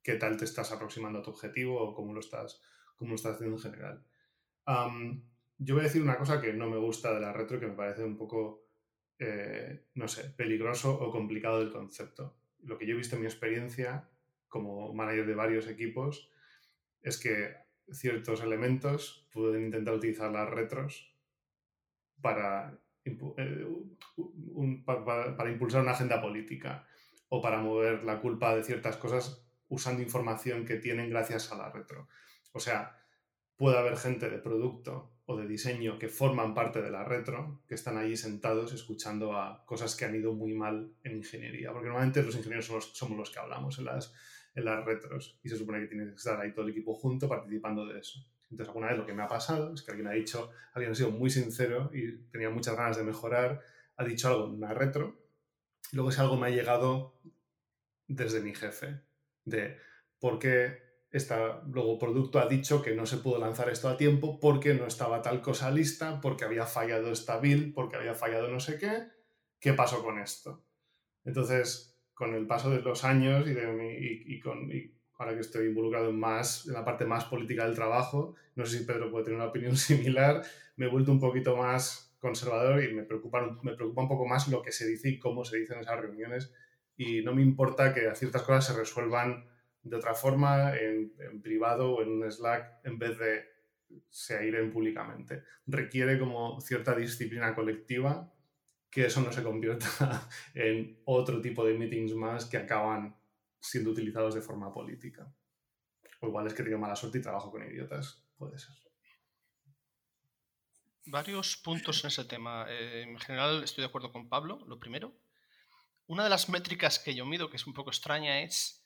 qué 0.04 0.16
tal 0.16 0.38
te 0.38 0.46
estás 0.46 0.72
aproximando 0.72 1.20
a 1.20 1.24
tu 1.24 1.32
objetivo 1.32 1.82
o 1.82 1.94
cómo 1.94 2.14
lo 2.14 2.20
estás, 2.20 2.62
cómo 2.96 3.12
lo 3.12 3.16
estás 3.16 3.36
haciendo 3.36 3.58
en 3.58 3.62
general. 3.62 4.06
yo 5.58 5.76
voy 5.76 5.82
a 5.82 5.88
decir 5.88 6.02
una 6.02 6.18
cosa 6.18 6.42
que 6.42 6.54
no 6.54 6.70
me 6.70 6.78
gusta 6.78 7.14
de 7.14 7.22
la 7.22 7.34
retro 7.34 7.60
que 7.60 7.68
me 7.68 7.76
parece 7.76 8.04
un 8.04 8.18
poco 8.18 8.62
eh, 9.24 9.86
no 9.94 10.08
sé, 10.08 10.32
peligroso 10.32 10.98
o 11.00 11.12
complicado 11.12 11.60
del 11.60 11.72
concepto. 11.72 12.40
Lo 12.64 12.80
que 12.80 12.88
yo 12.88 12.96
he 12.96 12.98
visto 12.98 13.16
en 13.16 13.22
mi 13.22 13.28
experiencia 13.28 14.10
como 14.48 14.92
manager 14.96 15.28
de 15.28 15.36
varios 15.36 15.68
equipos 15.68 16.32
es 17.04 17.20
que 17.20 17.54
ciertos 17.92 18.42
elementos 18.42 19.30
pueden 19.32 19.66
intentar 19.66 19.94
utilizar 19.94 20.32
las 20.32 20.50
retros 20.50 21.16
para, 22.20 22.80
eh, 23.06 23.68
para, 24.84 25.52
impulsar 25.52 25.84
una 25.84 25.92
agenda 25.92 26.20
política 26.20 26.88
o 27.30 27.44
para 27.44 27.62
mover 27.62 28.04
la 28.04 28.20
culpa 28.22 28.56
de 28.56 28.64
ciertas 28.64 28.98
cosas 28.98 29.48
usando 29.72 30.04
información 30.04 30.66
que 30.66 30.76
tienen 30.76 31.10
gracias 31.10 31.52
a 31.52 31.58
la 31.58 31.72
retro. 31.72 32.08
O 32.54 32.60
sea, 32.60 32.96
puede 33.58 33.78
haber 33.78 33.98
gente 33.98 34.30
de 34.30 34.38
producto 34.38 35.12
de 35.36 35.48
diseño 35.48 36.00
que 36.00 36.08
forman 36.08 36.54
parte 36.54 36.82
de 36.82 36.92
la 36.92 37.04
retro, 37.04 37.62
que 37.68 37.76
están 37.76 37.98
allí 37.98 38.18
sentados 38.18 38.74
escuchando 38.74 39.38
a 39.38 39.66
cosas 39.66 39.96
que 39.96 40.06
han 40.06 40.16
ido 40.16 40.34
muy 40.34 40.54
mal 40.54 40.94
en 41.04 41.18
ingeniería, 41.18 41.72
porque 41.72 41.88
normalmente 41.88 42.24
los 42.24 42.36
ingenieros 42.36 42.66
somos 42.66 43.18
los, 43.18 43.30
que 43.30 43.40
hablamos 43.40 43.80
en 43.80 43.86
las, 43.86 44.14
en 44.56 44.66
las 44.66 44.84
retros 44.86 45.40
y 45.44 45.50
se 45.50 45.58
supone 45.58 45.80
que 45.80 45.88
tiene 45.88 46.06
que 46.06 46.16
estar 46.16 46.40
ahí 46.40 46.54
todo 46.54 46.66
el 46.66 46.72
equipo 46.72 46.94
junto 46.94 47.28
participando 47.28 47.86
de 47.86 48.00
eso. 48.00 48.20
Entonces, 48.50 48.70
alguna 48.70 48.88
vez 48.88 48.98
lo 48.98 49.06
que 49.06 49.14
me 49.14 49.24
ha 49.24 49.28
pasado 49.28 49.74
es 49.74 49.82
que 49.82 49.92
alguien 49.92 50.08
ha 50.08 50.12
dicho, 50.12 50.52
alguien 50.74 50.92
ha 50.92 50.96
sido 50.96 51.12
muy 51.12 51.30
sincero 51.30 51.90
y 51.94 52.18
tenía 52.32 52.50
muchas 52.50 52.76
ganas 52.76 52.98
de 52.98 53.04
mejorar, 53.04 53.62
ha 53.96 54.04
dicho 54.04 54.28
algo 54.28 54.48
en 54.48 54.56
una 54.56 54.74
retro, 54.74 55.18
y 55.92 55.96
luego 55.96 56.10
ese 56.10 56.22
algo 56.22 56.38
me 56.38 56.48
ha 56.48 56.50
llegado 56.50 57.22
desde 58.08 58.42
mi 58.42 58.54
jefe, 58.54 59.02
de 59.46 59.78
por 60.20 60.40
qué 60.40 60.92
luego 61.68 62.00
producto 62.00 62.40
ha 62.40 62.48
dicho 62.48 62.82
que 62.82 62.96
no 62.96 63.06
se 63.06 63.18
pudo 63.18 63.38
lanzar 63.38 63.70
esto 63.70 63.90
a 63.90 63.98
tiempo 63.98 64.40
porque 64.40 64.74
no 64.74 64.88
estaba 64.88 65.22
tal 65.22 65.42
cosa 65.42 65.70
lista, 65.70 66.22
porque 66.22 66.46
había 66.46 66.66
fallado 66.66 67.12
esta 67.12 67.38
build, 67.38 67.74
porque 67.74 67.98
había 67.98 68.14
fallado 68.14 68.48
no 68.48 68.60
sé 68.60 68.78
qué. 68.78 69.10
¿Qué 69.60 69.74
pasó 69.74 70.02
con 70.04 70.20
esto? 70.20 70.64
Entonces, 71.26 72.00
con 72.14 72.34
el 72.34 72.48
paso 72.48 72.70
de 72.70 72.82
los 72.82 73.04
años 73.04 73.48
y, 73.48 73.54
de 73.54 74.42
con, 74.42 74.70
ahora 75.18 75.36
que 75.36 75.42
estoy 75.42 75.68
involucrado 75.68 76.10
en, 76.10 76.20
más, 76.20 76.66
en 76.68 76.74
la 76.74 76.86
parte 76.86 77.06
más 77.06 77.26
política 77.26 77.66
del 77.66 77.76
trabajo, 77.76 78.36
no 78.56 78.66
sé 78.66 78.80
si 78.80 78.86
Pedro 78.86 79.12
puede 79.12 79.26
tener 79.26 79.40
una 79.40 79.50
opinión 79.50 79.76
similar, 79.78 80.42
me 80.78 80.86
he 80.86 80.90
vuelto 80.90 81.12
un 81.12 81.20
poquito 81.20 81.56
más 81.58 82.16
conservador 82.20 82.84
y 82.84 82.94
me 82.94 83.04
preocupa, 83.04 83.58
me 83.64 83.74
preocupa 83.74 84.04
un 84.04 84.08
poco 84.08 84.26
más 84.26 84.48
lo 84.48 84.62
que 84.62 84.72
se 84.72 84.88
dice 84.88 85.10
y 85.10 85.20
cómo 85.20 85.44
se 85.44 85.58
dice 85.58 85.74
en 85.74 85.82
esas 85.82 86.00
reuniones. 86.00 86.54
Y 87.02 87.24
no 87.24 87.34
me 87.34 87.42
importa 87.42 87.96
que 87.96 88.14
ciertas 88.14 88.44
cosas 88.44 88.68
se 88.68 88.80
resuelvan 88.80 89.50
de 89.82 89.96
otra 89.96 90.14
forma, 90.14 90.78
en, 90.78 91.42
privado 91.42 91.96
o 91.96 92.04
en 92.04 92.10
un 92.10 92.32
Slack, 92.32 92.86
en 92.86 93.00
vez 93.00 93.18
de 93.18 93.44
se 94.08 94.46
iren 94.46 94.72
públicamente. 94.72 95.44
Requiere 95.66 96.20
como 96.20 96.62
cierta 96.62 96.94
disciplina 96.94 97.56
colectiva 97.56 98.32
que 98.92 99.08
eso 99.08 99.20
no 99.22 99.32
se 99.32 99.42
convierta 99.42 100.30
en 100.54 101.02
otro 101.06 101.42
tipo 101.42 101.66
de 101.66 101.74
meetings 101.74 102.14
más 102.14 102.46
que 102.46 102.58
acaban 102.58 103.16
siendo 103.60 103.90
utilizados 103.90 104.36
de 104.36 104.42
forma 104.42 104.72
política. 104.72 105.34
O 106.20 106.28
igual 106.28 106.46
es 106.46 106.54
que 106.54 106.62
tengo 106.62 106.78
mala 106.78 106.96
suerte 106.96 107.18
y 107.18 107.22
trabajo 107.22 107.50
con 107.50 107.64
idiotas, 107.64 108.24
puede 108.38 108.60
ser. 108.60 108.76
Varios 111.08 111.58
puntos 111.58 112.04
en 112.04 112.10
ese 112.10 112.26
tema. 112.26 112.68
Eh, 112.70 113.02
en 113.02 113.18
general 113.18 113.64
estoy 113.64 113.82
de 113.82 113.88
acuerdo 113.88 114.12
con 114.12 114.30
Pablo, 114.30 114.64
lo 114.68 114.80
primero. 114.80 115.16
Una 116.12 116.26
de 116.26 116.30
las 116.30 116.50
métricas 116.50 117.00
que 117.00 117.16
yo 117.16 117.26
mido, 117.26 117.50
que 117.50 117.56
es 117.56 117.66
un 117.66 117.74
poco 117.74 117.90
extraña, 117.90 118.42
es 118.42 118.84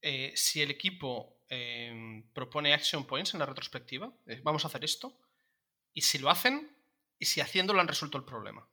eh, 0.00 0.32
si 0.36 0.62
el 0.62 0.70
equipo 0.70 1.40
em, 1.48 2.22
propone 2.32 2.72
action 2.72 3.04
points 3.04 3.34
en 3.34 3.40
la 3.40 3.46
retrospectiva, 3.46 4.12
eh, 4.28 4.40
vamos 4.44 4.64
a 4.64 4.68
hacer 4.68 4.84
esto, 4.84 5.18
y 5.92 6.02
si 6.02 6.18
lo 6.18 6.30
hacen, 6.30 6.70
y 7.18 7.24
si 7.24 7.40
haciéndolo 7.40 7.80
han 7.80 7.88
resuelto 7.88 8.16
el 8.16 8.22
problema. 8.22 8.64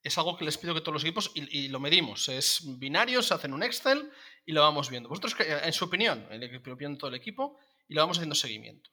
Es 0.00 0.16
algo 0.16 0.36
que 0.36 0.44
les 0.44 0.58
pido 0.58 0.72
que 0.72 0.80
todos 0.80 0.94
los 0.94 1.02
equipos, 1.02 1.32
y, 1.34 1.66
lo 1.66 1.80
medimos, 1.80 2.28
es 2.28 2.60
binario, 2.78 3.20
se 3.20 3.34
hacen 3.34 3.52
un 3.52 3.64
Excel 3.64 4.08
y 4.46 4.52
lo 4.52 4.60
vamos 4.60 4.90
viendo. 4.90 5.08
Vosotros, 5.08 5.34
eh, 5.40 5.62
en 5.64 5.72
su 5.72 5.86
opinión, 5.86 6.24
el 6.30 6.44
equipo, 6.44 6.76
todo 6.96 7.10
el 7.10 7.16
equipo, 7.16 7.58
y 7.88 7.94
lo 7.94 8.02
vamos 8.02 8.18
haciendo 8.18 8.36
seguimiento. 8.36 8.90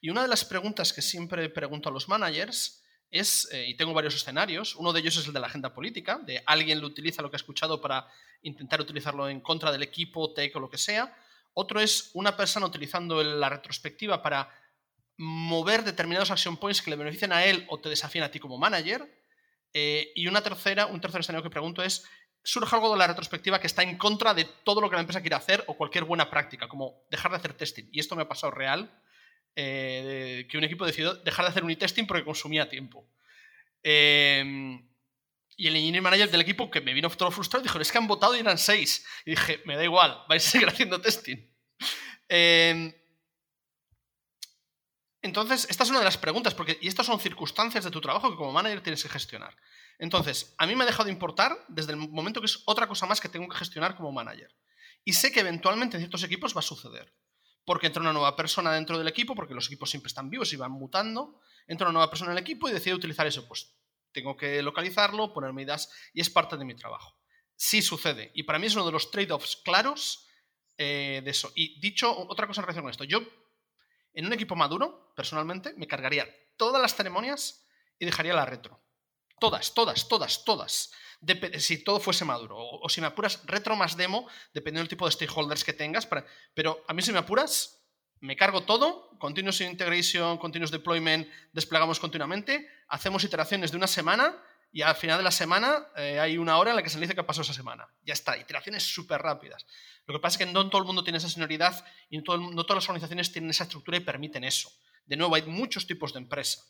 Y 0.00 0.10
una 0.10 0.22
de 0.22 0.28
las 0.28 0.44
preguntas 0.44 0.92
que 0.92 1.02
siempre 1.02 1.48
pregunto 1.48 1.88
a 1.88 1.92
los 1.92 2.08
managers 2.08 2.77
es, 3.10 3.48
y 3.52 3.74
tengo 3.74 3.94
varios 3.94 4.14
escenarios, 4.14 4.76
uno 4.76 4.92
de 4.92 5.00
ellos 5.00 5.16
es 5.16 5.26
el 5.26 5.32
de 5.32 5.40
la 5.40 5.46
agenda 5.46 5.72
política, 5.72 6.18
de 6.18 6.42
alguien 6.46 6.80
lo 6.80 6.86
utiliza 6.86 7.22
lo 7.22 7.30
que 7.30 7.36
ha 7.36 7.38
escuchado 7.38 7.80
para 7.80 8.06
intentar 8.42 8.80
utilizarlo 8.80 9.28
en 9.28 9.40
contra 9.40 9.72
del 9.72 9.82
equipo, 9.82 10.32
tech 10.34 10.54
o 10.56 10.60
lo 10.60 10.68
que 10.68 10.78
sea. 10.78 11.14
Otro 11.54 11.80
es 11.80 12.10
una 12.14 12.36
persona 12.36 12.66
utilizando 12.66 13.22
la 13.22 13.48
retrospectiva 13.48 14.22
para 14.22 14.48
mover 15.16 15.82
determinados 15.82 16.30
action 16.30 16.56
points 16.56 16.80
que 16.80 16.90
le 16.90 16.96
benefician 16.96 17.32
a 17.32 17.44
él 17.44 17.66
o 17.68 17.80
te 17.80 17.88
desafían 17.88 18.24
a 18.24 18.30
ti 18.30 18.38
como 18.38 18.58
manager. 18.58 19.12
Eh, 19.72 20.12
y 20.14 20.26
una 20.28 20.42
tercera, 20.42 20.86
un 20.86 21.00
tercer 21.00 21.20
escenario 21.20 21.42
que 21.42 21.50
pregunto 21.50 21.82
es, 21.82 22.04
surge 22.44 22.74
algo 22.74 22.92
de 22.92 22.98
la 22.98 23.08
retrospectiva 23.08 23.60
que 23.60 23.66
está 23.66 23.82
en 23.82 23.98
contra 23.98 24.32
de 24.32 24.44
todo 24.64 24.80
lo 24.80 24.88
que 24.88 24.94
la 24.94 25.00
empresa 25.00 25.20
quiere 25.20 25.36
hacer 25.36 25.64
o 25.66 25.76
cualquier 25.76 26.04
buena 26.04 26.30
práctica, 26.30 26.68
como 26.68 27.02
dejar 27.10 27.32
de 27.32 27.38
hacer 27.38 27.54
testing. 27.54 27.88
Y 27.92 28.00
esto 28.00 28.16
me 28.16 28.22
ha 28.22 28.28
pasado 28.28 28.52
real, 28.52 28.90
eh, 29.56 30.46
que 30.50 30.58
un 30.58 30.64
equipo 30.64 30.86
decidió 30.86 31.14
dejar 31.14 31.44
de 31.44 31.50
hacer 31.50 31.64
unitesting 31.64 32.06
porque 32.06 32.24
consumía 32.24 32.68
tiempo. 32.68 33.08
Eh, 33.82 34.78
y 35.58 35.66
el 35.66 35.74
engineer 35.74 36.02
manager 36.02 36.30
del 36.30 36.40
equipo, 36.40 36.70
que 36.70 36.80
me 36.80 36.94
vino 36.94 37.10
todo 37.10 37.32
frustrado, 37.32 37.64
dijo, 37.64 37.80
es 37.80 37.90
que 37.90 37.98
han 37.98 38.06
votado 38.06 38.36
y 38.36 38.38
eran 38.38 38.58
seis. 38.58 39.04
Y 39.26 39.30
dije, 39.30 39.60
me 39.64 39.74
da 39.74 39.82
igual, 39.82 40.24
vais 40.28 40.46
a 40.46 40.50
seguir 40.50 40.68
haciendo 40.68 41.00
testing. 41.00 41.36
Em, 42.28 42.94
entonces, 45.20 45.66
esta 45.68 45.82
es 45.82 45.90
una 45.90 45.98
de 45.98 46.04
las 46.04 46.16
preguntas, 46.16 46.54
porque 46.54 46.78
y 46.80 46.86
estas 46.86 47.06
son 47.06 47.18
circunstancias 47.18 47.82
de 47.82 47.90
tu 47.90 48.00
trabajo 48.00 48.30
que 48.30 48.36
como 48.36 48.52
manager 48.52 48.82
tienes 48.82 49.02
que 49.02 49.08
gestionar. 49.08 49.56
Entonces, 49.98 50.54
a 50.58 50.66
mí 50.68 50.76
me 50.76 50.84
ha 50.84 50.86
dejado 50.86 51.06
de 51.06 51.10
importar 51.10 51.58
desde 51.66 51.90
el 51.90 51.96
momento 51.96 52.40
que 52.40 52.46
es 52.46 52.62
otra 52.64 52.86
cosa 52.86 53.06
más 53.06 53.20
que 53.20 53.28
tengo 53.28 53.48
que 53.48 53.58
gestionar 53.58 53.96
como 53.96 54.12
manager. 54.12 54.54
Y 55.04 55.14
sé 55.14 55.32
que 55.32 55.40
eventualmente 55.40 55.96
en 55.96 56.02
ciertos 56.02 56.22
equipos 56.22 56.54
va 56.54 56.60
a 56.60 56.62
suceder. 56.62 57.12
Porque 57.68 57.88
entra 57.88 58.00
una 58.00 58.14
nueva 58.14 58.34
persona 58.34 58.72
dentro 58.72 58.96
del 58.96 59.08
equipo, 59.08 59.34
porque 59.34 59.52
los 59.52 59.66
equipos 59.66 59.90
siempre 59.90 60.08
están 60.08 60.30
vivos 60.30 60.50
y 60.54 60.56
van 60.56 60.72
mutando. 60.72 61.38
Entra 61.66 61.86
una 61.86 61.92
nueva 61.92 62.08
persona 62.08 62.30
en 62.30 62.38
el 62.38 62.42
equipo 62.42 62.66
y 62.66 62.72
decide 62.72 62.94
utilizar 62.94 63.26
eso. 63.26 63.46
Pues 63.46 63.74
tengo 64.10 64.38
que 64.38 64.62
localizarlo, 64.62 65.34
poner 65.34 65.52
medidas 65.52 65.92
y 66.14 66.22
es 66.22 66.30
parte 66.30 66.56
de 66.56 66.64
mi 66.64 66.74
trabajo. 66.74 67.20
Sí 67.56 67.82
sucede. 67.82 68.30
Y 68.34 68.44
para 68.44 68.58
mí 68.58 68.68
es 68.68 68.74
uno 68.74 68.86
de 68.86 68.92
los 68.92 69.10
trade-offs 69.10 69.56
claros 69.62 70.26
eh, 70.78 71.20
de 71.22 71.30
eso. 71.30 71.52
Y 71.54 71.78
dicho 71.78 72.10
otra 72.10 72.46
cosa 72.46 72.62
en 72.62 72.68
relación 72.68 72.84
con 72.84 72.90
esto, 72.90 73.04
yo 73.04 73.20
En 74.14 74.24
un 74.24 74.32
equipo 74.32 74.56
maduro, 74.56 75.12
personalmente, 75.14 75.74
me 75.76 75.86
cargaría 75.86 76.26
todas 76.56 76.80
las 76.80 76.94
ceremonias 76.94 77.66
y 77.98 78.06
dejaría 78.06 78.32
la 78.32 78.46
retro. 78.46 78.80
Todas, 79.38 79.74
todas, 79.74 80.08
todas, 80.08 80.42
todas. 80.42 80.90
Si 81.58 81.84
todo 81.84 82.00
fuese 82.00 82.24
maduro. 82.24 82.56
O, 82.58 82.88
si 82.88 83.00
me 83.00 83.06
apuras, 83.06 83.42
retro 83.46 83.76
más 83.76 83.96
demo, 83.96 84.28
dependiendo 84.54 84.82
del 84.82 84.88
tipo 84.88 85.06
de 85.06 85.12
stakeholders 85.12 85.64
que 85.64 85.72
tengas. 85.72 86.08
pero 86.54 86.84
a 86.86 86.94
mí 86.94 87.02
si 87.02 87.12
me 87.12 87.18
apuras, 87.18 87.78
me 88.20 88.36
cargo 88.36 88.62
todo, 88.62 89.10
continuous 89.18 89.60
integration, 89.60 90.38
continuous 90.38 90.70
deployment, 90.70 91.28
desplegamos 91.52 92.00
continuamente, 92.00 92.68
hacemos 92.88 93.22
iteraciones 93.24 93.70
de 93.70 93.76
una 93.76 93.86
semana 93.86 94.36
y 94.72 94.82
al 94.82 94.94
final 94.96 95.18
de 95.18 95.24
la 95.24 95.30
semana 95.30 95.88
eh, 95.96 96.20
hay 96.20 96.36
una 96.36 96.58
hora 96.58 96.70
en 96.70 96.76
la 96.76 96.82
que 96.82 96.90
se 96.90 97.00
dice 97.00 97.14
qué 97.14 97.22
pasó 97.22 97.42
esa 97.42 97.54
semana. 97.54 97.88
Ya 98.02 98.12
está, 98.12 98.36
iteraciones 98.36 98.82
súper 98.82 99.22
rápidas. 99.22 99.66
Lo 100.06 100.14
que 100.14 100.20
pasa 100.20 100.34
es 100.34 100.46
que 100.46 100.52
no 100.52 100.68
todo 100.68 100.80
el 100.82 100.86
mundo 100.86 101.04
tiene 101.04 101.18
esa 101.18 101.28
senioridad 101.28 101.84
y 102.10 102.18
no, 102.18 102.24
todas 102.24 102.76
las 102.76 102.88
organizaciones 102.88 103.32
tienen 103.32 103.50
esa 103.50 103.64
estructura 103.64 103.96
y 103.96 104.00
permiten 104.00 104.44
eso. 104.44 104.70
De 105.06 105.16
nuevo, 105.16 105.34
hay 105.34 105.42
muchos 105.42 105.86
tipos 105.86 106.12
de 106.12 106.18
empresa. 106.18 106.62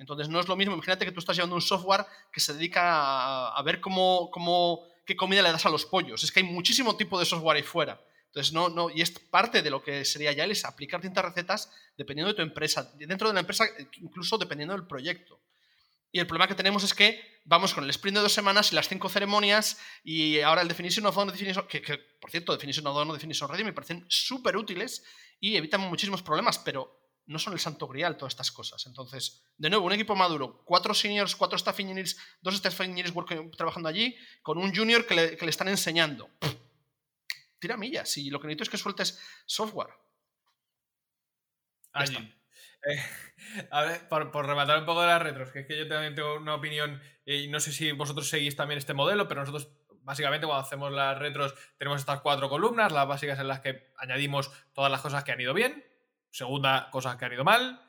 Entonces 0.00 0.30
no 0.30 0.40
es 0.40 0.48
lo 0.48 0.56
mismo, 0.56 0.72
imagínate 0.72 1.04
que 1.04 1.12
tú 1.12 1.20
estás 1.20 1.36
llevando 1.36 1.54
un 1.54 1.60
software 1.60 2.06
que 2.32 2.40
se 2.40 2.54
dedica 2.54 3.48
a, 3.48 3.62
ver 3.62 3.82
cómo, 3.82 4.30
cómo, 4.32 4.82
qué 5.04 5.14
comida 5.14 5.42
le 5.42 5.52
das 5.52 5.66
a 5.66 5.68
los 5.68 5.84
pollos. 5.84 6.24
Es 6.24 6.32
que 6.32 6.40
hay 6.40 6.46
muchísimo 6.46 6.96
tipo 6.96 7.18
de 7.18 7.26
software 7.26 7.58
ahí 7.58 7.62
fuera. 7.62 8.00
Entonces, 8.28 8.50
no, 8.54 8.70
no, 8.70 8.88
y 8.88 9.02
es 9.02 9.10
parte 9.10 9.60
de 9.60 9.68
lo 9.68 9.82
que 9.82 10.06
sería 10.06 10.32
ya 10.32 10.44
es 10.44 10.64
aplicar 10.64 11.02
distintas 11.02 11.26
recetas 11.26 11.70
dependiendo 11.98 12.28
de 12.28 12.34
tu 12.34 12.40
empresa, 12.40 12.90
dentro 12.96 13.28
de 13.28 13.34
la 13.34 13.40
empresa, 13.40 13.66
incluso 14.00 14.38
dependiendo 14.38 14.74
del 14.74 14.86
proyecto. 14.86 15.38
Y 16.12 16.18
el 16.18 16.26
problema 16.26 16.48
que 16.48 16.54
tenemos 16.54 16.82
es 16.82 16.94
que 16.94 17.20
vamos 17.44 17.74
con 17.74 17.84
el 17.84 17.90
sprint 17.90 18.16
de 18.16 18.22
dos 18.22 18.32
semanas 18.32 18.72
y 18.72 18.76
las 18.76 18.88
cinco 18.88 19.10
ceremonias 19.10 19.78
y 20.02 20.40
ahora 20.40 20.62
el 20.62 20.68
Definition 20.68 21.04
of 21.06 21.14
Done, 21.14 21.30
definition, 21.30 21.66
que, 21.68 21.82
que, 21.82 21.98
por 21.98 22.30
cierto, 22.30 22.52
Definition 22.52 22.86
of 22.86 22.94
Done, 22.94 23.12
Definition 23.12 23.50
Ready 23.50 23.64
me 23.64 23.74
parecen 23.74 24.06
súper 24.08 24.56
útiles 24.56 25.04
y 25.40 25.56
evitan 25.56 25.82
muchísimos 25.82 26.22
problemas, 26.22 26.58
pero 26.58 26.99
no 27.30 27.38
son 27.38 27.52
el 27.52 27.60
santo 27.60 27.86
grial 27.88 28.16
todas 28.16 28.32
estas 28.32 28.50
cosas. 28.50 28.86
Entonces, 28.86 29.42
de 29.56 29.70
nuevo, 29.70 29.86
un 29.86 29.92
equipo 29.92 30.14
maduro, 30.16 30.62
cuatro 30.64 30.94
seniors, 30.94 31.36
cuatro 31.36 31.56
staff 31.56 31.78
engineers, 31.80 32.16
dos 32.40 32.54
staff 32.54 32.80
engineers 32.80 33.14
trabajando 33.56 33.88
allí, 33.88 34.16
con 34.42 34.58
un 34.58 34.74
junior 34.74 35.06
que 35.06 35.14
le, 35.14 35.36
que 35.36 35.44
le 35.44 35.50
están 35.50 35.68
enseñando 35.68 36.30
tira 37.60 37.76
millas 37.76 38.16
y 38.16 38.30
lo 38.30 38.40
que 38.40 38.48
necesito 38.48 38.64
es 38.64 38.70
que 38.70 38.78
sueltes 38.78 39.20
software. 39.46 39.90
Allí. 41.92 42.16
Eh, 42.86 43.02
a 43.70 43.82
ver, 43.82 44.08
por, 44.08 44.46
rematar 44.46 44.78
un 44.78 44.86
poco 44.86 45.02
de 45.02 45.08
las 45.08 45.22
retros, 45.22 45.52
que 45.52 45.60
es 45.60 45.66
que 45.66 45.78
yo 45.78 45.86
también 45.86 46.14
tengo 46.14 46.36
una 46.36 46.54
opinión 46.54 47.00
y 47.24 47.48
no 47.48 47.60
sé 47.60 47.72
si 47.72 47.92
vosotros 47.92 48.28
seguís 48.28 48.56
también 48.56 48.78
este 48.78 48.94
modelo, 48.94 49.28
pero 49.28 49.42
nosotros 49.42 49.68
básicamente 50.02 50.46
cuando 50.46 50.64
hacemos 50.64 50.90
las 50.92 51.18
retros 51.18 51.54
tenemos 51.76 52.00
estas 52.00 52.22
cuatro 52.22 52.48
columnas, 52.48 52.90
las 52.90 53.06
básicas 53.06 53.38
en 53.38 53.48
las 53.48 53.60
que 53.60 53.92
añadimos 53.98 54.50
todas 54.72 54.90
las 54.90 55.02
cosas 55.02 55.22
que 55.22 55.32
han 55.32 55.40
ido 55.40 55.54
bien, 55.54 55.84
segunda, 56.30 56.88
cosas 56.90 57.16
que 57.16 57.24
han 57.24 57.32
ido 57.32 57.44
mal, 57.44 57.80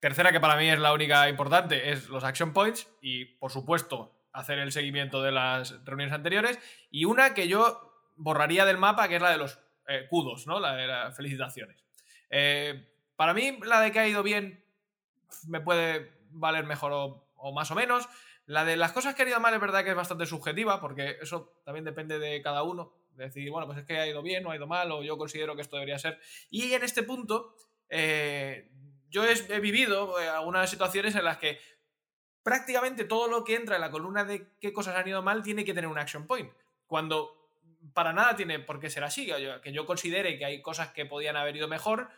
tercera, 0.00 0.32
que 0.32 0.40
para 0.40 0.56
mí 0.56 0.68
es 0.68 0.78
la 0.78 0.92
única 0.92 1.28
importante, 1.28 1.90
es 1.90 2.08
los 2.08 2.24
action 2.24 2.52
points 2.52 2.88
y 3.00 3.24
por 3.24 3.50
supuesto 3.50 4.14
hacer 4.32 4.58
el 4.58 4.72
seguimiento 4.72 5.22
de 5.22 5.32
las 5.32 5.84
reuniones 5.84 6.14
anteriores 6.14 6.58
y 6.90 7.04
una 7.04 7.34
que 7.34 7.48
yo 7.48 7.88
borraría 8.16 8.64
del 8.64 8.78
mapa, 8.78 9.08
que 9.08 9.16
es 9.16 9.22
la 9.22 9.30
de 9.30 9.38
los 9.38 9.58
eh, 9.88 10.06
kudos, 10.08 10.46
¿no? 10.46 10.60
La 10.60 10.74
de 10.74 10.86
las 10.86 11.16
felicitaciones. 11.16 11.82
Eh, 12.30 12.88
para 13.16 13.34
mí, 13.34 13.58
la 13.64 13.80
de 13.80 13.90
que 13.90 13.98
ha 13.98 14.08
ido 14.08 14.22
bien 14.22 14.64
me 15.46 15.60
puede 15.60 16.12
valer 16.30 16.64
mejor 16.64 16.92
o, 16.92 17.52
más 17.52 17.70
o 17.70 17.74
menos. 17.74 18.08
La 18.46 18.64
de 18.64 18.76
las 18.76 18.92
cosas 18.92 19.14
que 19.14 19.22
ha 19.22 19.28
ido 19.28 19.40
mal 19.40 19.54
es 19.54 19.60
verdad 19.60 19.84
que 19.84 19.90
es 19.90 19.96
bastante 19.96 20.26
subjetiva, 20.26 20.80
porque 20.80 21.16
eso 21.20 21.60
también 21.64 21.84
depende 21.84 22.18
de 22.18 22.40
cada 22.42 22.62
uno. 22.62 22.92
De 23.12 23.24
decir, 23.24 23.50
bueno, 23.50 23.66
pues 23.66 23.78
es 23.78 23.84
que 23.84 23.98
ha 23.98 24.06
ido 24.06 24.22
bien 24.22 24.46
o 24.46 24.50
ha 24.50 24.56
ido 24.56 24.66
mal, 24.66 24.90
o 24.92 25.02
yo 25.02 25.18
considero 25.18 25.56
que 25.56 25.62
esto 25.62 25.76
debería 25.76 25.98
ser. 25.98 26.20
Y 26.50 26.72
en 26.72 26.84
este 26.84 27.02
punto, 27.02 27.56
eh, 27.88 28.70
yo 29.10 29.24
he, 29.24 29.60
vivido 29.60 30.16
algunas 30.16 30.68
situaciones 30.68 31.14
en 31.14 31.24
las 31.24 31.38
que 31.38 31.58
prácticamente 32.42 33.04
todo 33.04 33.28
lo 33.28 33.44
que 33.44 33.54
entra 33.54 33.76
en 33.76 33.80
la 33.80 33.90
columna 33.90 34.24
de 34.24 34.52
qué 34.60 34.72
cosas 34.72 34.96
han 34.96 35.08
ido 35.08 35.22
mal 35.22 35.42
tiene 35.42 35.64
que 35.64 35.74
tener 35.74 35.88
un 35.88 35.98
action 35.98 36.26
point. 36.26 36.52
Cuando 36.86 37.38
para 37.92 38.12
nada 38.12 38.36
tiene 38.36 38.58
por 38.58 38.80
qué 38.80 38.90
ser 38.90 39.04
así. 39.04 39.30
Que 39.62 39.72
yo 39.72 39.86
considere 39.86 40.38
que 40.38 40.44
hay 40.44 40.62
cosas 40.62 40.92
que 40.92 41.06
podían 41.06 41.36
haber 41.36 41.56
ido 41.56 41.68
mejor, 41.68 42.10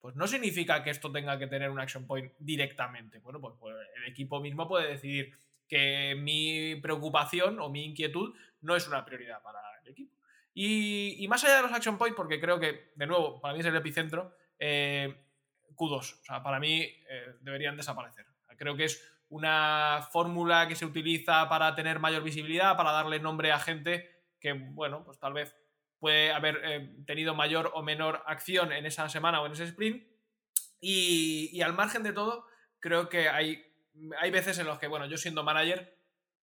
pues 0.00 0.16
no 0.16 0.26
significa 0.26 0.82
que 0.82 0.90
esto 0.90 1.10
tenga 1.10 1.38
que 1.38 1.46
tener 1.46 1.70
un 1.70 1.80
action 1.80 2.06
point 2.06 2.32
directamente. 2.38 3.18
Bueno, 3.20 3.40
pues, 3.40 3.54
pues, 3.58 3.76
el 3.96 4.04
equipo 4.04 4.40
mismo 4.40 4.68
puede 4.68 4.88
decidir 4.88 5.32
que 5.68 6.14
mi 6.16 6.76
preocupación 6.76 7.58
o 7.60 7.68
mi 7.68 7.84
inquietud 7.84 8.34
no 8.60 8.76
es 8.76 8.86
una 8.86 9.04
prioridad 9.04 9.42
para 9.42 9.60
el 9.82 9.90
equipo. 9.90 10.14
Y, 10.54 11.26
más 11.28 11.44
allá 11.44 11.56
de 11.56 11.62
los 11.62 11.72
action 11.72 11.98
points, 11.98 12.16
porque 12.16 12.40
creo 12.40 12.58
que, 12.58 12.92
de 12.94 13.06
nuevo, 13.06 13.40
para 13.40 13.52
mí 13.52 13.60
es 13.60 13.66
el 13.66 13.76
epicentro, 13.76 14.34
eh, 14.58 15.14
Q2. 15.74 16.20
O 16.20 16.24
sea, 16.24 16.42
para 16.42 16.58
mí 16.60 16.80
eh, 16.80 17.34
deberían 17.40 17.76
desaparecer. 17.76 18.26
Creo 18.56 18.76
que 18.76 18.84
es 18.84 19.16
una 19.28 20.06
fórmula 20.12 20.68
que 20.68 20.76
se 20.76 20.86
utiliza 20.86 21.48
para 21.48 21.74
tener 21.74 21.98
mayor 21.98 22.22
visibilidad, 22.22 22.76
para 22.76 22.92
darle 22.92 23.20
nombre 23.20 23.52
a 23.52 23.58
gente 23.58 24.08
que, 24.40 24.52
bueno, 24.52 25.04
pues 25.04 25.18
tal 25.18 25.32
vez 25.32 25.54
puede 25.98 26.32
haber 26.32 26.60
eh, 26.64 26.94
tenido 27.06 27.34
mayor 27.34 27.72
o 27.74 27.82
menor 27.82 28.22
acción 28.26 28.72
en 28.72 28.86
esa 28.86 29.08
semana 29.08 29.40
o 29.40 29.46
en 29.46 29.52
ese 29.52 29.64
sprint. 29.64 30.06
Y, 30.80 31.60
al 31.62 31.72
margen 31.72 32.02
de 32.02 32.12
todo, 32.12 32.46
creo 32.80 33.08
que 33.08 33.28
hay, 33.28 33.64
hay 34.20 34.30
veces 34.30 34.58
en 34.58 34.66
los 34.66 34.78
que, 34.78 34.86
bueno, 34.86 35.06
yo 35.06 35.16
siendo 35.16 35.42
manager, 35.42 35.98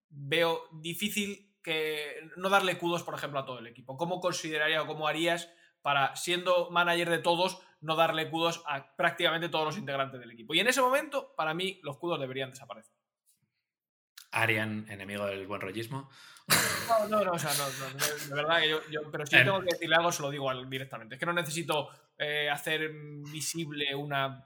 veo 0.10 0.68
difícil 0.72 1.54
que 1.62 2.30
no 2.38 2.50
darle 2.50 2.78
kudos, 2.78 3.04
por 3.04 3.14
ejemplo, 3.14 3.40
a 3.40 3.46
todo 3.46 3.60
el 3.60 3.68
equipo. 3.68 3.98
¿Cómo 3.98 4.20
consideraría 4.20 4.82
o 4.82 4.88
cómo 4.88 5.08
harías 5.08 5.54
para, 5.82 6.16
siendo 6.16 6.72
manager 6.72 7.10
de 7.10 7.20
todos, 7.20 7.62
no 7.82 7.96
darle 7.96 8.30
kudos 8.30 8.64
a 8.68 8.96
prácticamente 8.96 9.50
todos 9.50 9.66
los 9.66 9.78
integrantes 9.78 10.20
del 10.20 10.32
equipo? 10.32 10.54
Y 10.54 10.60
en 10.60 10.68
ese 10.68 10.82
momento, 10.82 11.34
para 11.36 11.54
mí, 11.54 11.80
los 11.84 11.98
kudos 11.98 12.20
deberían 12.20 12.52
desaparecer. 12.52 12.96
Arian, 14.32 14.86
enemigo 14.90 15.26
del 15.26 15.46
buen 15.46 15.62
rollismo. 15.62 16.10
No, 16.88 17.08
no, 17.08 17.24
no, 17.24 17.32
o 17.34 17.40
sea, 17.40 17.52
no, 17.54 17.70
de 18.28 18.36
verdad 18.36 18.60
que 18.60 18.70
yo, 18.70 19.12
pero 19.12 19.26
si 19.26 19.36
tengo 19.36 19.60
que 19.60 19.74
decirle 19.74 19.96
algo, 19.96 20.12
se 20.12 20.22
lo 20.22 20.30
digo 20.30 20.54
directamente. 20.66 21.16
Es 21.16 21.20
que 21.20 21.26
no 21.26 21.34
necesito 21.34 21.90
eh, 22.18 22.50
hacer 22.50 22.92
visible 23.32 23.94
una, 23.96 24.46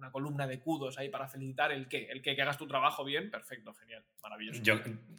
una 0.00 0.10
columna 0.10 0.46
de 0.46 0.58
kudos 0.58 0.98
ahí 0.98 1.08
para 1.08 1.28
felicitar 1.28 1.70
el 1.72 1.88
que, 1.88 2.06
el 2.10 2.22
que, 2.22 2.30
hagas 2.40 2.58
tu 2.58 2.66
trabajo 2.66 3.04
bien, 3.04 3.30
perfecto, 3.30 3.72
genial, 3.74 4.04
maravilloso. 4.22 4.60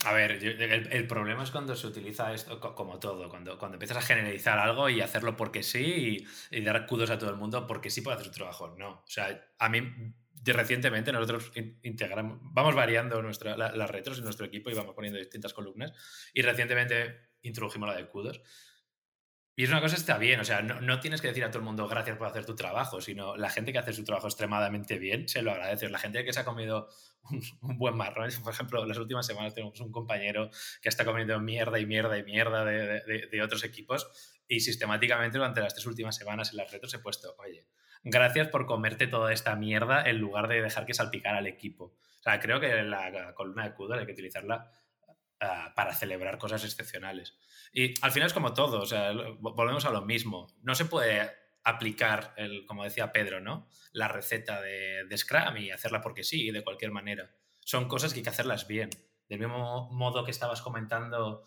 A 0.06 0.14
ver, 0.14 0.32
el, 0.32 1.08
problema 1.08 1.44
es 1.44 1.52
cuando 1.52 1.76
se 1.76 1.88
utiliza 1.88 2.34
esto 2.34 2.60
como 2.60 3.00
todo, 3.00 3.30
cuando, 3.30 3.58
cuando 3.58 3.76
empiezas 3.76 3.98
a 3.98 4.02
generalizar 4.02 4.60
algo 4.60 4.90
y 4.90 5.02
hacerlo 5.02 5.38
porque 5.38 5.64
sí 5.64 6.26
y, 6.52 6.62
dar 6.62 6.86
kudos 6.86 7.10
a 7.10 7.18
todo 7.18 7.30
el 7.30 7.38
mundo 7.38 7.68
porque 7.68 7.90
sí 7.90 8.02
puede 8.02 8.16
hacer 8.16 8.28
su 8.28 8.34
trabajo. 8.34 8.76
No, 8.78 8.90
o 8.90 9.08
sea, 9.08 9.50
a 9.58 9.70
mí 9.70 9.82
recientemente 10.44 11.12
nosotros 11.12 11.52
integramos, 11.84 12.40
vamos 12.42 12.76
variando 12.76 13.22
nuestra, 13.22 13.56
las 13.56 13.90
retros 13.90 14.18
en 14.18 14.24
nuestro 14.24 14.46
equipo 14.46 14.70
y 14.70 14.74
vamos 14.74 14.96
poniendo 14.96 15.20
distintas 15.20 15.54
columnas. 15.54 15.94
Y 16.34 16.42
recientemente 16.42 17.32
introdujimos 17.44 17.90
la 17.90 17.96
de 17.96 18.08
kudos. 18.08 18.42
Y 19.56 19.66
es 19.66 19.70
una 19.70 19.82
cosa 19.82 19.96
está 19.96 20.18
bien, 20.18 20.40
o 20.40 20.46
sea, 20.46 20.62
no, 20.62 21.00
tienes 21.02 21.22
que 21.22 21.28
decir 21.28 21.44
a 21.44 21.50
todo 21.50 21.60
el 21.60 21.66
mundo 21.66 21.88
gracias 21.88 22.18
por 22.18 22.28
hacer 22.28 22.46
tu 22.46 22.56
trabajo, 22.56 23.02
sino 23.02 23.36
la 23.36 23.50
gente 23.50 23.74
que 23.74 23.80
hace 23.80 23.92
su 23.92 24.06
trabajo 24.06 24.28
extremadamente 24.28 24.98
bien 24.98 25.28
se 25.28 25.42
lo 25.42 25.52
agradece. 25.52 25.90
La 25.90 26.00
gente 26.00 26.24
que 26.24 26.32
se 26.32 26.40
ha 26.40 26.46
comido 26.46 26.88
un, 27.30 27.78
buen 27.78 27.96
marrón, 27.96 28.30
por 28.44 28.54
ejemplo, 28.54 28.86
las 28.86 28.98
últimas 28.98 29.26
semanas 29.26 29.54
tenemos 29.54 29.80
un 29.82 29.92
compañero 29.92 30.50
que 30.82 30.90
está 30.90 31.04
comiendo 31.04 31.40
mierda 31.40 31.80
y 31.80 31.86
mierda 31.86 32.18
y 32.18 32.24
mierda 32.24 32.64
de, 32.64 33.02
de, 33.02 33.28
de 33.30 33.42
otros 33.42 33.64
equipos 33.64 34.10
y 34.48 34.62
sistemáticamente 34.62 35.38
durante 35.38 35.62
las 35.62 35.74
tres 35.74 35.86
últimas 35.86 36.16
semanas 36.16 36.52
en 36.52 36.58
las 36.58 36.72
retros 36.72 36.94
he 36.94 37.00
puesto, 37.00 37.36
oye, 37.38 37.68
gracias 38.04 38.48
por 38.48 38.66
comerte 38.66 39.08
toda 39.08 39.32
esta 39.32 39.56
mierda 39.56 40.04
en 40.04 40.18
lugar 40.18 40.48
de 40.48 40.62
dejar 40.62 40.86
que 40.86 40.94
salpicara 40.94 41.38
al 41.38 41.48
equipo. 41.48 41.96
O 42.20 42.24
sea, 42.24 42.40
creo 42.40 42.60
que 42.60 42.84
la, 42.84 43.34
columna 43.34 43.64
de 43.64 43.74
Kudo 43.74 43.96
hay 43.96 44.06
que 44.06 44.12
utilizarla 44.12 44.72
ah, 45.40 45.74
para 45.76 45.94
celebrar 45.94 46.38
cosas 46.38 46.64
excepcionales. 46.64 47.36
Y 47.74 47.94
al 48.02 48.12
final 48.12 48.28
es 48.28 48.34
como 48.34 48.54
todo, 48.54 48.82
o 48.82 48.86
sea, 48.86 49.14
volvemos 49.40 49.86
a 49.86 49.92
lo 49.92 50.02
mismo. 50.02 50.48
No 50.62 50.76
se 50.76 50.86
puede 50.86 51.32
aplicar, 51.64 52.34
el, 52.38 52.66
como 52.66 52.84
decía 52.84 53.12
Pedro, 53.12 53.40
¿no? 53.40 53.68
La 53.94 54.08
receta 54.08 54.62
de, 54.62 55.06
de 55.06 55.18
Scrum 55.18 55.58
y 55.58 55.72
hacerla 55.72 56.02
porque 56.02 56.24
sí, 56.24 56.52
de 56.52 56.64
cualquier 56.64 56.92
manera. 56.92 57.32
Son 57.60 57.88
cosas 57.88 58.14
que 58.14 58.20
hay 58.20 58.24
que 58.24 58.30
hacerlas 58.30 58.68
bien. 58.68 58.90
Del 59.30 59.40
mismo 59.40 59.90
modo 59.92 60.26
que 60.26 60.32
estabas 60.32 60.62
comentando 60.62 61.46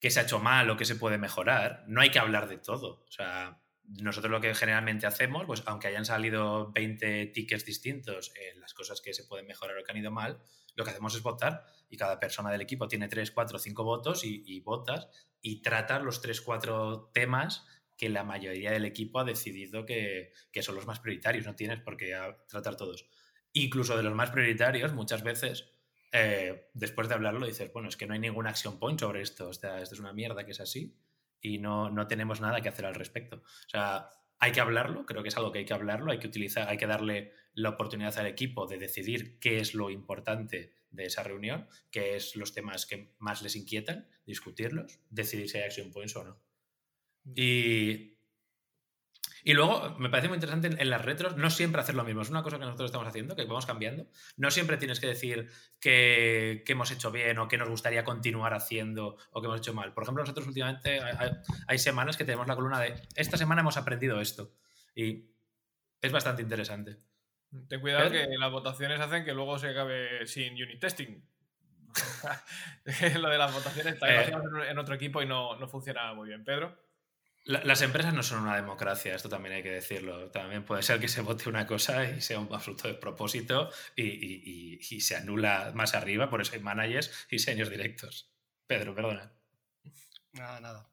que 0.00 0.10
se 0.10 0.20
ha 0.20 0.22
hecho 0.22 0.40
mal 0.40 0.70
o 0.70 0.76
que 0.76 0.86
se 0.86 0.96
puede 0.96 1.18
mejorar, 1.18 1.84
no 1.86 2.00
hay 2.00 2.10
que 2.10 2.18
hablar 2.18 2.48
de 2.48 2.56
todo. 2.56 3.04
O 3.06 3.10
sea, 3.10 3.60
nosotros 3.84 4.30
lo 4.30 4.40
que 4.40 4.54
generalmente 4.54 5.06
hacemos, 5.06 5.44
pues 5.46 5.62
aunque 5.66 5.88
hayan 5.88 6.04
salido 6.04 6.72
20 6.72 7.26
tickets 7.26 7.64
distintos 7.64 8.32
en 8.36 8.60
las 8.60 8.72
cosas 8.72 9.00
que 9.00 9.12
se 9.12 9.24
pueden 9.24 9.46
mejorar 9.46 9.76
o 9.76 9.84
que 9.84 9.92
han 9.92 9.98
ido 9.98 10.10
mal, 10.10 10.40
lo 10.74 10.84
que 10.84 10.90
hacemos 10.90 11.14
es 11.14 11.22
votar 11.22 11.66
y 11.90 11.96
cada 11.96 12.18
persona 12.18 12.50
del 12.50 12.60
equipo 12.60 12.88
tiene 12.88 13.08
3, 13.08 13.30
4, 13.30 13.58
5 13.58 13.84
votos 13.84 14.24
y, 14.24 14.60
votas 14.60 15.08
y 15.42 15.62
tratas 15.62 16.02
los 16.02 16.20
3, 16.20 16.40
4 16.40 17.10
temas 17.12 17.66
que 17.96 18.08
la 18.08 18.24
mayoría 18.24 18.70
del 18.70 18.86
equipo 18.86 19.20
ha 19.20 19.24
decidido 19.24 19.84
que, 19.84 20.32
son 20.62 20.74
los 20.74 20.86
más 20.86 21.00
prioritarios, 21.00 21.46
no 21.46 21.54
tienes 21.54 21.80
por 21.80 21.96
qué 21.96 22.16
tratar 22.48 22.76
todos. 22.76 23.06
Incluso 23.52 23.96
de 23.96 24.02
los 24.02 24.14
más 24.14 24.30
prioritarios, 24.30 24.94
muchas 24.94 25.22
veces, 25.22 25.70
eh, 26.12 26.70
después 26.72 27.08
de 27.08 27.14
hablarlo, 27.14 27.46
dices, 27.46 27.70
bueno, 27.72 27.88
es 27.88 27.96
que 27.96 28.06
no 28.06 28.14
hay 28.14 28.20
ningún 28.20 28.46
action 28.46 28.78
point 28.78 28.98
sobre 28.98 29.22
esto, 29.22 29.48
o 29.48 29.52
sea, 29.52 29.82
esto 29.82 29.94
es 29.94 30.00
una 30.00 30.12
mierda 30.12 30.44
que 30.44 30.52
es 30.52 30.60
así 30.60 30.96
y 31.42 31.58
no, 31.58 31.90
no 31.90 32.06
tenemos 32.06 32.40
nada 32.40 32.60
que 32.60 32.68
hacer 32.68 32.86
al 32.86 32.94
respecto. 32.94 33.36
O 33.36 33.68
sea, 33.68 34.08
hay 34.38 34.52
que 34.52 34.60
hablarlo, 34.60 35.04
creo 35.04 35.22
que 35.22 35.28
es 35.28 35.36
algo 35.36 35.52
que 35.52 35.60
hay 35.60 35.64
que 35.66 35.74
hablarlo, 35.74 36.10
hay 36.10 36.18
que 36.18 36.26
utilizar, 36.26 36.68
hay 36.68 36.78
que 36.78 36.86
darle 36.86 37.34
la 37.54 37.70
oportunidad 37.70 38.16
al 38.18 38.26
equipo 38.26 38.66
de 38.66 38.78
decidir 38.78 39.38
qué 39.38 39.58
es 39.58 39.74
lo 39.74 39.90
importante 39.90 40.72
de 40.90 41.04
esa 41.04 41.22
reunión, 41.22 41.68
qué 41.90 42.16
es 42.16 42.36
los 42.36 42.52
temas 42.52 42.86
que 42.86 43.12
más 43.18 43.42
les 43.42 43.56
inquietan, 43.56 44.08
discutirlos, 44.26 44.98
decidir 45.08 45.48
si 45.48 45.58
hay 45.58 45.64
action 45.64 45.90
points 45.92 46.16
o 46.16 46.24
no. 46.24 46.40
Y 47.34 48.16
y 49.42 49.54
luego 49.54 49.96
me 49.98 50.10
parece 50.10 50.28
muy 50.28 50.36
interesante 50.36 50.68
en, 50.68 50.90
las 50.90 51.04
retros 51.04 51.36
no 51.36 51.50
siempre 51.50 51.80
hacer 51.80 51.94
lo 51.94 52.04
mismo. 52.04 52.22
Es 52.22 52.30
una 52.30 52.42
cosa 52.42 52.58
que 52.58 52.64
nosotros 52.64 52.90
estamos 52.90 53.08
haciendo, 53.08 53.36
que 53.36 53.44
vamos 53.44 53.66
cambiando. 53.66 54.06
No 54.36 54.50
siempre 54.50 54.76
tienes 54.76 55.00
que 55.00 55.06
decir 55.06 55.50
que, 55.80 56.64
hemos 56.66 56.90
hecho 56.90 57.10
bien 57.10 57.38
o 57.38 57.48
que 57.48 57.58
nos 57.58 57.68
gustaría 57.68 58.04
continuar 58.04 58.54
haciendo 58.54 59.16
o 59.30 59.40
que 59.40 59.46
hemos 59.46 59.60
hecho 59.60 59.74
mal. 59.74 59.92
Por 59.92 60.04
ejemplo, 60.04 60.22
nosotros 60.22 60.46
últimamente 60.46 61.00
hay, 61.66 61.78
semanas 61.78 62.16
que 62.16 62.24
tenemos 62.24 62.46
la 62.46 62.54
columna 62.54 62.80
de 62.80 62.94
esta 63.14 63.36
semana 63.36 63.62
hemos 63.62 63.76
aprendido 63.76 64.20
esto. 64.20 64.52
Y 64.94 65.30
es 66.00 66.12
bastante 66.12 66.42
interesante. 66.42 66.98
Ten 67.68 67.80
cuidado 67.80 68.10
que 68.10 68.26
las 68.38 68.50
votaciones 68.52 69.00
hacen 69.00 69.24
que 69.24 69.34
luego 69.34 69.58
se 69.58 69.70
acabe 69.70 70.26
sin 70.26 70.52
unit 70.54 70.80
testing. 70.80 71.20
lo 73.18 73.28
de 73.28 73.38
las 73.38 73.52
votaciones 73.52 73.94
está 73.94 74.22
eh. 74.22 74.32
en 74.68 74.78
otro 74.78 74.94
equipo 74.94 75.20
y 75.22 75.26
no, 75.26 75.56
no 75.56 75.68
funciona 75.68 76.14
muy 76.14 76.28
bien. 76.28 76.44
Pedro 76.44 76.76
las 77.44 77.82
empresas 77.82 78.12
no 78.12 78.22
son 78.22 78.42
una 78.42 78.56
democracia, 78.56 79.14
esto 79.14 79.28
también 79.28 79.56
hay 79.56 79.62
que 79.62 79.70
decirlo. 79.70 80.30
También 80.30 80.64
puede 80.64 80.82
ser 80.82 81.00
que 81.00 81.08
se 81.08 81.22
vote 81.22 81.48
una 81.48 81.66
cosa 81.66 82.04
y 82.04 82.20
sea 82.20 82.38
un 82.38 82.52
absoluto 82.52 82.88
despropósito 82.88 83.70
y, 83.96 84.78
y, 84.78 85.00
se 85.00 85.16
anula 85.16 85.72
más 85.74 85.94
arriba, 85.94 86.28
por 86.28 86.40
eso 86.40 86.54
hay 86.54 86.60
managers 86.60 87.26
y 87.30 87.38
señores 87.38 87.70
directos. 87.70 88.30
Pedro, 88.66 88.94
perdona. 88.94 89.32
Nada, 90.32 90.60
nada. 90.60 90.90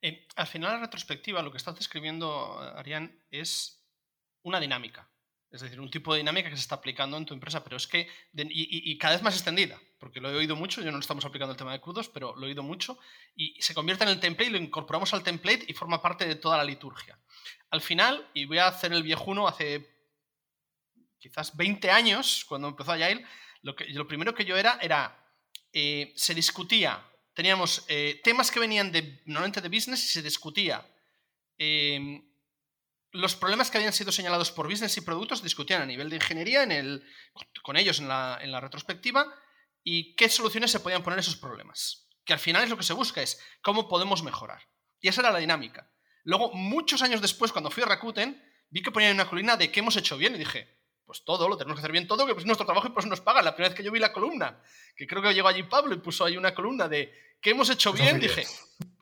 Eh, 0.00 0.26
al 0.36 0.46
final, 0.46 0.74
la 0.74 0.80
retrospectiva, 0.80 1.42
lo 1.42 1.50
que 1.50 1.58
estás 1.58 1.76
describiendo, 1.76 2.58
Arián, 2.58 3.22
es 3.30 3.84
una 4.42 4.60
dinámica. 4.60 5.09
Es 5.50 5.62
decir, 5.62 5.80
un 5.80 5.90
tipo 5.90 6.12
de 6.12 6.18
dinámica 6.18 6.48
que 6.48 6.56
se 6.56 6.62
está 6.62 6.76
aplicando 6.76 7.16
en 7.16 7.26
tu 7.26 7.34
empresa, 7.34 7.64
pero 7.64 7.76
es 7.76 7.88
que, 7.88 8.08
y, 8.34 8.96
cada 8.98 9.14
vez 9.14 9.22
más 9.22 9.34
extendida, 9.34 9.80
porque 9.98 10.20
lo 10.20 10.30
he 10.30 10.36
oído 10.36 10.54
mucho, 10.54 10.80
yo 10.80 10.92
no 10.92 11.00
estamos 11.00 11.24
aplicando 11.24 11.52
el 11.52 11.58
tema 11.58 11.72
de 11.72 11.80
crudos, 11.80 12.08
pero 12.08 12.36
lo 12.36 12.46
he 12.46 12.50
oído 12.50 12.62
mucho, 12.62 12.98
y 13.34 13.60
se 13.60 13.74
convierte 13.74 14.04
en 14.04 14.10
el 14.10 14.20
template, 14.20 14.52
lo 14.52 14.58
incorporamos 14.58 15.12
al 15.12 15.24
template 15.24 15.64
y 15.66 15.72
forma 15.72 16.00
parte 16.00 16.24
de 16.24 16.36
toda 16.36 16.56
la 16.56 16.62
liturgia. 16.62 17.18
Al 17.70 17.80
final, 17.80 18.30
y 18.32 18.44
voy 18.44 18.58
a 18.58 18.68
hacer 18.68 18.92
el 18.92 19.02
viejuno, 19.02 19.48
hace 19.48 19.90
quizás 21.18 21.56
20 21.56 21.90
años, 21.90 22.44
cuando 22.44 22.68
empezó 22.68 22.92
Agile, 22.92 23.24
lo, 23.62 23.74
que, 23.74 23.86
lo 23.86 24.06
primero 24.06 24.34
que 24.34 24.44
yo 24.44 24.56
era 24.56 24.78
era, 24.80 25.20
eh, 25.72 26.12
se 26.14 26.32
discutía, 26.32 27.04
teníamos 27.34 27.84
eh, 27.88 28.20
temas 28.22 28.52
que 28.52 28.60
venían 28.60 28.92
de, 28.92 29.20
normalmente 29.26 29.60
de 29.60 29.68
business 29.68 30.04
y 30.04 30.08
se 30.08 30.22
discutía. 30.22 30.86
Eh, 31.58 32.29
los 33.12 33.34
problemas 33.34 33.70
que 33.70 33.78
habían 33.78 33.92
sido 33.92 34.12
señalados 34.12 34.52
por 34.52 34.68
business 34.68 34.96
y 34.96 35.00
productos 35.00 35.42
discutían 35.42 35.82
a 35.82 35.86
nivel 35.86 36.10
de 36.10 36.16
ingeniería 36.16 36.62
en 36.62 36.72
el, 36.72 37.04
con 37.62 37.76
ellos 37.76 37.98
en 37.98 38.08
la, 38.08 38.60
retrospectiva 38.60 39.34
y 39.82 40.14
qué 40.14 40.28
soluciones 40.28 40.70
se 40.70 40.80
podían 40.80 41.02
poner 41.02 41.18
a 41.18 41.20
esos 41.20 41.36
problemas. 41.36 42.08
Que 42.24 42.32
al 42.32 42.38
final 42.38 42.62
es 42.62 42.70
lo 42.70 42.76
que 42.76 42.84
se 42.84 42.92
busca, 42.92 43.22
es 43.22 43.40
cómo 43.62 43.88
podemos 43.88 44.22
mejorar. 44.22 44.62
Y 45.00 45.08
esa 45.08 45.22
era 45.22 45.32
la 45.32 45.38
dinámica. 45.38 45.90
Luego, 46.24 46.52
muchos 46.52 47.02
años 47.02 47.20
después, 47.20 47.50
cuando 47.50 47.70
fui 47.70 47.82
a 47.82 47.86
Rakuten, 47.86 48.40
vi 48.68 48.82
que 48.82 48.92
ponían 48.92 49.14
una 49.14 49.28
columna 49.28 49.56
de 49.56 49.72
qué 49.72 49.80
hemos 49.80 49.96
hecho 49.96 50.16
bien 50.16 50.34
y 50.34 50.38
dije, 50.38 50.78
pues 51.04 51.24
todo, 51.24 51.48
lo 51.48 51.56
tenemos 51.56 51.76
que 51.76 51.80
hacer 51.80 51.92
bien 51.92 52.06
todo, 52.06 52.26
que 52.26 52.32
es 52.32 52.46
nuestro 52.46 52.66
trabajo 52.66 52.86
y 52.86 52.90
por 52.90 53.00
eso 53.00 53.08
nos 53.08 53.20
pagan. 53.20 53.44
La 53.44 53.54
primera 53.54 53.70
vez 53.70 53.76
que 53.76 53.82
yo 53.82 53.90
vi 53.90 53.98
la 53.98 54.12
columna, 54.12 54.62
que 54.94 55.06
creo 55.06 55.22
que 55.22 55.34
llegó 55.34 55.48
allí 55.48 55.64
Pablo 55.64 55.94
y 55.94 55.98
puso 55.98 56.24
ahí 56.24 56.36
una 56.36 56.54
columna 56.54 56.86
de 56.86 57.12
qué 57.40 57.50
hemos 57.50 57.70
hecho 57.70 57.92
bien, 57.92 58.20
dije, 58.20 58.46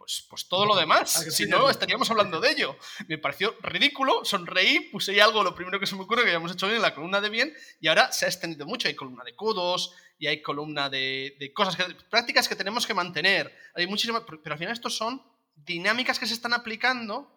pues, 0.09 0.27
pues, 0.31 0.49
todo 0.49 0.65
lo 0.65 0.75
demás. 0.75 1.11
Si 1.31 1.45
no, 1.45 1.69
estaríamos 1.69 2.11
hablando 2.11 2.41
de 2.41 2.51
ello. 2.51 2.79
Me 3.09 3.19
pareció 3.19 3.55
ridículo, 3.61 4.25
sonreí, 4.25 4.89
puse 4.91 5.13
ahí 5.13 5.21
algo, 5.21 5.43
lo 5.43 5.55
primero 5.55 5.79
que 5.79 5.87
se 5.87 5.95
me 5.95 6.03
ocurre 6.03 6.23
que 6.23 6.29
habíamos 6.29 6.51
hecho 6.51 6.65
bien 6.65 6.77
en 6.77 6.83
la 6.83 6.95
columna 6.95 7.21
de 7.21 7.29
bien, 7.29 7.53
y 7.79 7.89
ahora 7.89 8.11
se 8.11 8.25
ha 8.25 8.29
extendido 8.29 8.65
mucho. 8.65 8.89
Hay 8.89 8.95
columna 8.95 9.23
de 9.23 9.37
codos, 9.37 9.93
y 10.19 10.27
hay 10.27 10.41
columna 10.41 10.89
de, 10.89 11.53
cosas, 11.55 11.77
que, 11.77 11.85
prácticas 12.09 12.49
que 12.49 12.57
tenemos 12.57 12.87
que 12.87 12.95
mantener. 12.95 13.55
Hay 13.75 13.87
muchísimas, 13.87 14.23
pero 14.27 14.55
al 14.55 14.59
final 14.59 14.73
estos 14.73 14.97
son 14.97 15.23
dinámicas 15.55 16.19
que 16.19 16.27
se 16.27 16.33
están 16.33 16.55
aplicando 16.55 17.31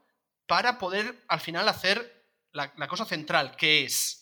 para 0.47 0.77
poder 0.77 1.25
al 1.27 1.41
final 1.41 1.67
hacer 1.67 2.23
la, 2.53 2.73
la 2.77 2.87
cosa 2.87 3.03
central, 3.03 3.57
que 3.57 3.83
es 3.83 4.20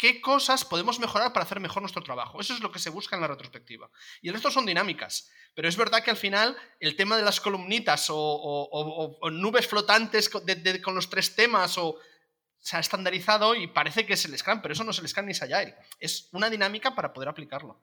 qué 0.00 0.22
cosas 0.22 0.64
podemos 0.64 0.98
mejorar 0.98 1.34
para 1.34 1.44
hacer 1.44 1.60
mejor 1.60 1.82
nuestro 1.82 2.02
trabajo. 2.02 2.40
Eso 2.40 2.54
es 2.54 2.60
lo 2.60 2.72
que 2.72 2.78
se 2.78 2.88
busca 2.88 3.16
en 3.16 3.22
la 3.22 3.28
retrospectiva. 3.28 3.90
Y 4.22 4.28
el 4.28 4.34
resto 4.34 4.50
son 4.50 4.64
dinámicas. 4.64 5.30
Pero 5.54 5.68
es 5.68 5.76
verdad 5.76 6.02
que 6.02 6.10
al 6.10 6.16
final 6.16 6.56
el 6.80 6.96
tema 6.96 7.18
de 7.18 7.22
las 7.22 7.38
columnitas 7.38 8.06
o, 8.08 9.28
nubes 9.30 9.68
flotantes 9.68 10.30
con, 10.30 10.94
los 10.94 11.10
tres 11.10 11.36
temas 11.36 11.76
o 11.76 11.98
se 12.58 12.78
ha 12.78 12.80
estandarizado 12.80 13.54
y 13.54 13.66
parece 13.66 14.06
que 14.06 14.14
es 14.14 14.24
el 14.24 14.38
Scrum, 14.38 14.62
pero 14.62 14.72
eso 14.72 14.84
no 14.84 14.92
es 14.92 14.98
el 14.98 15.08
Scrum 15.08 15.26
ni 15.26 15.32
es 15.32 15.42
Agile. 15.42 15.76
Es 15.98 16.30
una 16.32 16.48
dinámica 16.48 16.94
para 16.94 17.12
poder 17.12 17.28
aplicarlo. 17.28 17.78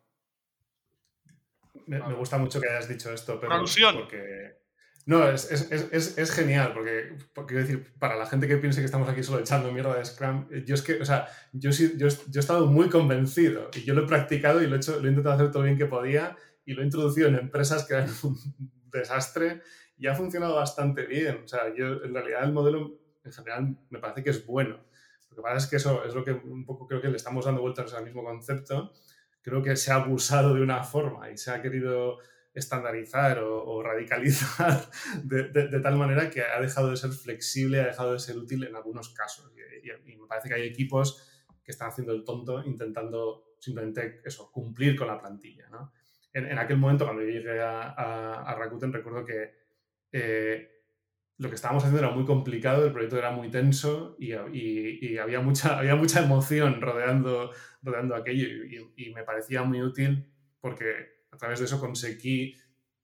Me, 1.86 2.00
gusta 2.16 2.40
mucho 2.40 2.60
que 2.60 2.68
hayas 2.68 2.90
dicho 2.90 3.14
esto, 3.14 3.40
pero 3.40 3.54
alusión. 3.54 3.96
porque 3.96 4.58
no, 5.08 5.26
es, 5.30 5.50
es, 5.50 6.32
genial, 6.32 6.74
porque, 6.74 7.16
quiero 7.48 7.62
decir, 7.62 7.94
para 7.98 8.18
la 8.18 8.26
gente 8.26 8.46
que 8.46 8.58
piense 8.58 8.82
que 8.82 8.86
estamos 8.86 9.08
aquí 9.08 9.24
solo 9.24 9.40
echando 9.40 9.72
mierda 9.72 9.96
de 9.96 10.04
Scrum, 10.04 10.50
yo 10.66 10.76
es 10.76 10.82
que, 10.82 11.02
o 11.02 11.06
sea, 11.06 11.30
yo, 11.54 11.72
yo, 11.72 12.08
he 12.08 12.40
estado 12.40 12.66
muy 12.66 12.90
convencido 12.90 13.70
y 13.74 13.86
yo 13.86 13.94
lo 13.94 14.04
he 14.04 14.06
practicado 14.06 14.62
y 14.62 14.68
lo 14.68 14.76
he, 14.76 14.80
hecho, 14.80 15.00
lo 15.00 15.06
he 15.06 15.10
intentado 15.10 15.36
hacer 15.36 15.50
todo 15.50 15.64
bien 15.64 15.78
que 15.78 15.86
podía 15.86 16.36
y 16.66 16.74
lo 16.74 16.82
he 16.82 16.86
introducido 16.86 17.30
en 17.30 17.36
empresas 17.36 17.86
que 17.86 17.94
eran 17.94 18.10
un 18.24 18.38
desastre 18.92 19.62
y 19.98 20.08
ha 20.08 20.14
funcionado 20.14 20.56
bastante 20.56 21.06
bien. 21.06 21.40
O 21.46 21.48
sea, 21.48 21.74
yo 21.74 22.04
en 22.04 22.14
realidad 22.14 22.44
el 22.44 22.52
modelo 22.52 23.00
en 23.24 23.32
general 23.32 23.78
me 23.90 24.00
parece 24.00 24.26
que 24.26 24.32
es 24.32 24.46
bueno. 24.46 24.78
Lo 25.30 25.38
que 25.38 25.42
pasa 25.42 25.56
es 25.56 25.68
que 25.68 25.78
eso 25.78 26.04
es 26.04 26.14
lo 26.16 26.26
que 26.26 26.34
un 26.34 26.66
poco 26.66 26.86
creo 26.86 27.00
que 27.00 27.08
le 27.08 27.16
estamos 27.16 27.46
dando 27.46 27.62
vueltas 27.62 27.94
al 27.94 28.04
mismo 28.04 28.26
concepto. 28.26 28.92
Creo 29.42 29.64
que 29.64 29.78
se 29.78 29.90
ha 29.90 30.04
abusado 30.04 30.54
de 30.54 30.62
una 30.62 30.84
forma 30.84 31.32
y 31.32 31.38
se 31.38 31.52
ha 31.52 31.62
querido 31.62 32.18
estandarizar 32.58 33.40
o, 33.40 33.84
radicalizar 33.84 34.90
de, 35.24 35.80
tal 35.80 35.96
manera 35.96 36.30
que 36.30 36.42
ha 36.42 36.60
dejado 36.60 36.90
de 36.90 36.98
ser 36.98 37.12
flexible, 37.12 37.80
ha 37.80 37.88
dejado 37.88 38.14
de 38.14 38.20
ser 38.20 38.38
útil 38.38 38.64
en 38.64 38.76
algunos 38.76 39.10
casos. 39.14 39.52
Y, 39.56 40.18
me 40.18 40.28
parece 40.28 40.50
que 40.50 40.56
hay 40.56 40.64
equipos 40.64 41.24
que 41.64 41.72
están 41.72 41.90
haciendo 41.90 42.14
el 42.14 42.24
tonto 42.24 42.64
intentando 42.66 43.56
simplemente 43.60 44.22
eso, 44.26 44.52
cumplir 44.52 44.96
con 44.96 45.08
la 45.08 45.20
plantilla. 45.20 45.70
En, 46.34 46.58
aquel 46.58 46.78
momento, 46.78 47.06
cuando 47.06 47.24
llegué 47.24 47.62
a, 47.62 48.56
Rakuten, 48.58 48.92
recuerdo 48.92 49.24
que 49.24 49.54
eh, 50.12 50.84
lo 51.38 51.50
que 51.50 51.56
estábamos 51.56 51.84
haciendo 51.84 52.06
era 52.06 52.14
muy 52.14 52.26
complicado, 52.26 52.86
el 52.86 52.92
proyecto 52.92 53.18
era 53.18 53.32
muy 53.32 53.50
tenso 53.50 54.16
y, 54.20 54.34
había, 54.34 55.40
mucha, 55.40 55.78
había 55.80 55.96
mucha 55.96 56.24
emoción 56.24 56.82
rodeando, 56.82 57.52
rodeando 57.82 58.16
aquello 58.16 58.48
y 58.96 59.14
me 59.14 59.24
parecía 59.24 59.64
muy 59.64 59.82
útil 59.82 60.32
porque 60.60 61.17
a 61.38 61.40
través 61.40 61.60
de 61.60 61.66
eso 61.66 61.80
conseguí, 61.80 62.58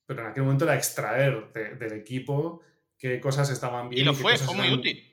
pero 0.07 0.21
en 0.21 0.27
aquel 0.27 0.43
momento 0.43 0.65
era 0.65 0.75
extraer 0.75 1.53
del 1.53 1.93
equipo 1.93 2.61
qué 2.97 3.19
cosas 3.19 3.51
estaban 3.51 3.89
bien. 3.89 4.01
Y 4.01 4.05
lo 4.05 4.15
fue, 4.15 4.35
fue 4.37 4.55
muy 4.55 4.73
útil. 4.73 5.03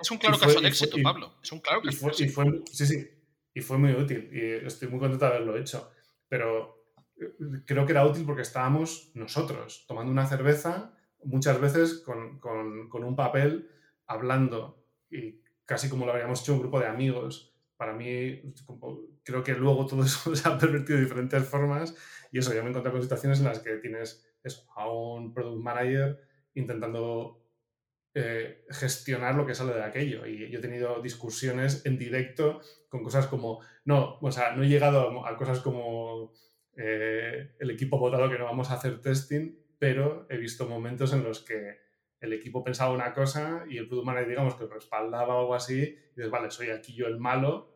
Es 0.00 0.10
un 0.10 0.18
claro 0.18 0.38
caso 0.38 0.60
de 0.60 0.68
éxito, 0.68 0.96
Pablo. 1.02 1.36
Es 1.40 1.52
un 1.52 1.60
claro 1.60 1.82
caso 1.82 2.06
de 2.06 2.10
éxito. 2.10 2.42
sí, 2.72 2.86
sí. 2.86 3.08
Y 3.54 3.60
fue 3.60 3.78
muy 3.78 3.92
útil. 3.92 4.28
Y 4.32 4.66
estoy 4.66 4.88
muy 4.88 4.98
contento 4.98 5.24
de 5.24 5.30
haberlo 5.30 5.56
hecho. 5.56 5.92
Pero 6.28 6.88
eh, 7.16 7.62
creo 7.64 7.86
que 7.86 7.92
era 7.92 8.04
útil 8.04 8.24
porque 8.24 8.42
estábamos 8.42 9.12
nosotros 9.14 9.84
tomando 9.86 10.10
una 10.10 10.26
cerveza, 10.26 10.96
muchas 11.22 11.60
veces 11.60 12.00
con, 12.00 12.40
con, 12.40 12.88
con 12.88 13.04
un 13.04 13.14
papel, 13.14 13.70
hablando, 14.06 14.84
y 15.08 15.40
casi 15.64 15.88
como 15.88 16.06
lo 16.06 16.12
habríamos 16.12 16.42
hecho 16.42 16.54
un 16.54 16.60
grupo 16.60 16.80
de 16.80 16.88
amigos. 16.88 17.54
Para 17.76 17.92
mí, 17.92 18.42
creo 19.22 19.44
que 19.44 19.52
luego 19.52 19.86
todo 19.86 20.02
eso 20.02 20.34
se 20.34 20.48
ha 20.48 20.58
pervertido 20.58 20.98
de 20.98 21.04
diferentes 21.04 21.44
formas 21.46 21.94
y 22.34 22.38
eso, 22.38 22.52
yo 22.52 22.62
me 22.62 22.66
he 22.66 22.70
encontrado 22.70 22.96
con 22.96 23.02
situaciones 23.02 23.38
en 23.38 23.44
las 23.44 23.60
que 23.60 23.76
tienes 23.76 24.26
a 24.74 24.90
un 24.90 25.32
product 25.32 25.62
manager 25.62 26.20
intentando 26.54 27.40
eh, 28.12 28.64
gestionar 28.70 29.36
lo 29.36 29.46
que 29.46 29.54
sale 29.54 29.72
de 29.72 29.84
aquello. 29.84 30.26
Y 30.26 30.50
yo 30.50 30.58
he 30.58 30.60
tenido 30.60 31.00
discusiones 31.00 31.86
en 31.86 31.96
directo 31.96 32.60
con 32.88 33.04
cosas 33.04 33.28
como, 33.28 33.60
no, 33.84 34.18
o 34.20 34.32
sea, 34.32 34.56
no 34.56 34.64
he 34.64 34.68
llegado 34.68 35.24
a, 35.24 35.36
cosas 35.36 35.60
como 35.60 36.32
eh, 36.76 37.54
el 37.60 37.70
equipo 37.70 37.98
ha 37.98 38.00
votado 38.00 38.28
que 38.28 38.36
no 38.36 38.46
vamos 38.46 38.72
a 38.72 38.74
hacer 38.74 39.00
testing, 39.00 39.56
pero 39.78 40.26
he 40.28 40.36
visto 40.36 40.68
momentos 40.68 41.12
en 41.12 41.22
los 41.22 41.38
que 41.38 41.78
el 42.18 42.32
equipo 42.32 42.64
pensaba 42.64 42.92
una 42.92 43.14
cosa 43.14 43.64
y 43.70 43.78
el 43.78 43.86
product 43.86 44.06
manager, 44.06 44.28
digamos, 44.28 44.56
que 44.56 44.66
respaldaba 44.66 45.36
o 45.36 45.40
algo 45.42 45.54
así, 45.54 45.82
y 45.82 46.14
dices, 46.16 46.32
vale, 46.32 46.50
soy 46.50 46.70
aquí 46.70 46.94
yo 46.94 47.06
el 47.06 47.20
malo, 47.20 47.73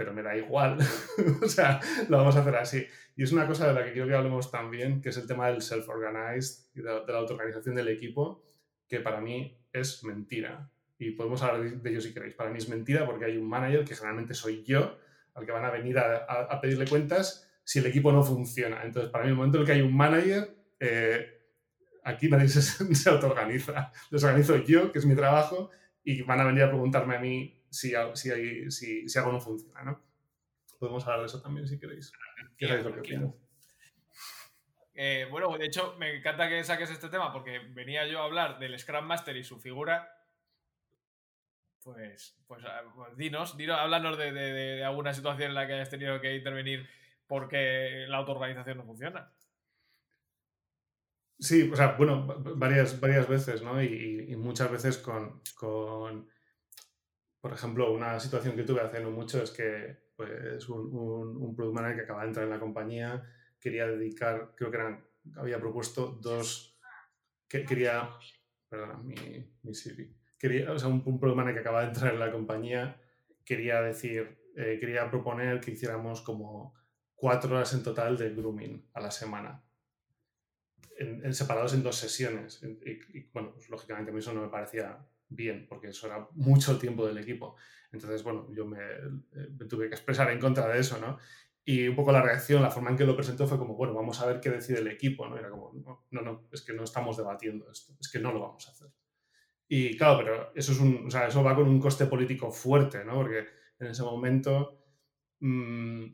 pero 0.00 0.14
me 0.14 0.22
da 0.22 0.34
igual. 0.34 0.78
o 1.42 1.46
sea, 1.46 1.78
lo 2.08 2.16
vamos 2.16 2.34
a 2.34 2.40
hacer 2.40 2.56
así. 2.56 2.86
Y 3.16 3.22
es 3.22 3.32
una 3.32 3.46
cosa 3.46 3.66
de 3.66 3.74
la 3.74 3.84
que 3.84 3.92
quiero 3.92 4.08
que 4.08 4.14
hablemos 4.14 4.50
también, 4.50 5.02
que 5.02 5.10
es 5.10 5.16
el 5.18 5.26
tema 5.26 5.48
del 5.48 5.60
self-organized 5.60 6.70
y 6.74 6.80
de, 6.80 6.84
la 6.84 7.18
autoorganización 7.18 7.74
del 7.74 7.88
equipo, 7.88 8.42
que 8.88 9.00
para 9.00 9.20
mí 9.20 9.62
es 9.74 10.02
mentira. 10.02 10.70
Y 10.98 11.10
podemos 11.10 11.42
hablar 11.42 11.70
de, 11.70 11.90
ello 11.90 12.00
si 12.00 12.14
queréis. 12.14 12.32
Para 12.32 12.48
mí 12.48 12.56
es 12.56 12.70
mentira 12.70 13.04
porque 13.04 13.26
hay 13.26 13.36
un 13.36 13.46
manager, 13.46 13.84
que 13.84 13.94
generalmente 13.94 14.32
soy 14.32 14.64
yo, 14.64 14.96
al 15.34 15.44
que 15.44 15.52
van 15.52 15.66
a 15.66 15.70
venir 15.70 15.98
a, 15.98 16.58
pedirle 16.62 16.86
cuentas 16.86 17.46
si 17.62 17.80
el 17.80 17.84
equipo 17.84 18.10
no 18.10 18.22
funciona. 18.22 18.82
Entonces, 18.82 19.10
para 19.10 19.24
mí, 19.24 19.30
el 19.32 19.36
momento 19.36 19.58
en 19.58 19.60
el 19.60 19.66
que 19.66 19.72
hay 19.74 19.82
un 19.82 19.94
manager, 19.94 20.56
eh, 20.80 21.42
aquí 22.04 22.30
nadie 22.30 22.48
se, 22.48 22.62
se 22.94 23.10
autoorganiza. 23.10 23.92
Los 24.08 24.24
organizo 24.24 24.56
yo, 24.64 24.92
que 24.92 24.98
es 24.98 25.04
mi 25.04 25.14
trabajo, 25.14 25.68
y 26.02 26.22
van 26.22 26.40
a 26.40 26.44
venir 26.44 26.62
a 26.62 26.70
preguntarme 26.70 27.16
a 27.16 27.20
mí 27.20 27.59
si, 27.70 27.92
si, 28.14 28.70
si, 28.70 29.08
si 29.08 29.18
algo 29.18 29.32
no 29.32 29.40
funciona, 29.40 29.82
¿no? 29.82 30.02
Podemos 30.78 31.04
hablar 31.04 31.20
de 31.20 31.26
eso 31.26 31.40
también 31.40 31.66
si 31.66 31.78
queréis. 31.78 32.12
Eh, 34.94 35.26
bueno, 35.30 35.56
de 35.56 35.66
hecho, 35.66 35.96
me 35.98 36.16
encanta 36.16 36.48
que 36.48 36.64
saques 36.64 36.90
este 36.90 37.08
tema 37.08 37.32
porque 37.32 37.58
venía 37.58 38.06
yo 38.06 38.20
a 38.20 38.24
hablar 38.24 38.58
del 38.58 38.78
Scrum 38.78 39.04
Master 39.04 39.36
y 39.36 39.44
su 39.44 39.58
figura. 39.58 40.16
Pues, 41.82 42.38
pues, 42.46 42.62
ah, 42.66 42.82
pues 42.94 43.16
dinos, 43.16 43.56
dinos, 43.56 43.78
háblanos 43.78 44.18
de, 44.18 44.32
de, 44.32 44.84
alguna 44.84 45.14
situación 45.14 45.50
en 45.50 45.54
la 45.54 45.66
que 45.66 45.74
hayas 45.74 45.88
tenido 45.88 46.20
que 46.20 46.36
intervenir 46.36 46.86
porque 47.26 48.04
la 48.08 48.18
autoorganización 48.18 48.78
no 48.78 48.84
funciona. 48.84 49.32
Sí, 51.40 51.70
o 51.72 51.74
sea, 51.74 51.92
bueno, 51.96 52.26
varias, 52.56 53.00
varias 53.00 53.26
veces, 53.26 53.62
¿no? 53.62 53.82
Y, 53.82 54.36
muchas 54.36 54.70
veces 54.70 54.98
con, 54.98 55.40
con, 55.54 56.28
por 57.40 57.52
ejemplo, 57.52 57.92
una 57.92 58.18
situación 58.20 58.56
que 58.56 58.64
tuve 58.64 58.80
hace 58.80 59.00
no 59.00 59.10
mucho 59.10 59.42
es 59.42 59.50
que 59.50 60.10
pues, 60.16 60.68
un, 60.68 60.94
un, 60.94 61.36
un 61.36 61.56
product 61.56 61.74
manager 61.74 61.96
que 61.96 62.02
acaba 62.02 62.22
de 62.22 62.28
entrar 62.28 62.44
en 62.44 62.50
la 62.50 62.60
compañía 62.60 63.22
quería 63.58 63.86
dedicar, 63.86 64.54
creo 64.56 64.70
que 64.70 64.76
eran, 64.76 65.04
había 65.36 65.58
propuesto 65.58 66.18
dos, 66.20 66.78
que, 67.48 67.64
quería, 67.64 68.10
perdona, 68.68 68.98
mi, 68.98 69.14
mi 69.62 69.74
CV, 69.74 70.14
quería, 70.38 70.72
o 70.72 70.78
sea, 70.78 70.88
un, 70.88 71.02
un 71.04 71.18
product 71.18 71.36
manager 71.36 71.54
que 71.54 71.68
acaba 71.68 71.82
de 71.82 71.88
entrar 71.88 72.14
en 72.14 72.20
la 72.20 72.32
compañía 72.32 73.00
quería 73.44 73.82
decir, 73.82 74.38
eh, 74.56 74.78
quería 74.78 75.10
proponer 75.10 75.60
que 75.60 75.72
hiciéramos 75.72 76.20
como 76.22 76.74
cuatro 77.14 77.56
horas 77.56 77.72
en 77.74 77.82
total 77.82 78.16
de 78.16 78.34
grooming 78.34 78.90
a 78.94 79.00
la 79.00 79.10
semana 79.10 79.64
en, 81.00 81.34
separados 81.34 81.74
en 81.74 81.82
dos 81.82 81.96
sesiones. 81.96 82.62
Y, 82.62 83.20
bueno, 83.32 83.52
pues, 83.52 83.68
lógicamente 83.68 84.10
a 84.10 84.14
mí 84.14 84.20
eso 84.20 84.32
no 84.32 84.42
me 84.42 84.48
parecía 84.48 84.98
bien, 85.30 85.66
porque 85.68 85.88
eso 85.88 86.06
era 86.06 86.28
mucho 86.32 86.78
tiempo 86.78 87.06
del 87.06 87.18
equipo. 87.18 87.56
Entonces, 87.92 88.22
bueno, 88.22 88.46
yo 88.52 88.66
me, 88.66 88.78
me, 89.32 89.64
tuve 89.66 89.88
que 89.88 89.94
expresar 89.94 90.30
en 90.30 90.38
contra 90.38 90.68
de 90.68 90.78
eso, 90.78 90.98
¿no? 90.98 91.18
Y 91.64 91.88
un 91.88 91.96
poco 91.96 92.12
la 92.12 92.22
reacción, 92.22 92.62
la 92.62 92.70
forma 92.70 92.90
en 92.90 92.96
que 92.96 93.04
lo 93.04 93.16
presentó 93.16 93.46
fue 93.46 93.58
como, 93.58 93.74
bueno, 93.74 93.94
vamos 93.94 94.20
a 94.20 94.26
ver 94.26 94.40
qué 94.40 94.50
decide 94.50 94.80
el 94.80 94.88
equipo, 94.88 95.26
¿no? 95.26 95.38
Era 95.38 95.50
como, 95.50 95.72
no, 96.10 96.20
no, 96.20 96.48
es 96.52 96.62
que 96.62 96.72
no 96.72 96.84
estamos 96.84 97.16
debatiendo 97.16 97.70
esto, 97.70 97.94
es 98.00 98.10
que 98.10 98.18
no 98.18 98.32
lo 98.32 98.40
vamos 98.40 98.68
a 98.68 98.72
hacer. 98.72 98.88
Y 99.68 99.96
claro, 99.96 100.18
pero 100.18 100.52
eso, 100.54 100.72
es 100.72 100.80
un, 100.80 101.06
o 101.06 101.10
sea, 101.10 101.28
eso 101.28 101.42
va 101.44 101.54
con 101.54 101.68
un 101.68 101.80
coste 101.80 102.06
político 102.06 102.50
fuerte, 102.50 103.04
¿no? 103.04 103.14
Porque 103.14 103.46
en 103.78 103.86
ese 103.86 104.02
momento 104.02 104.84
mmm, 105.40 106.06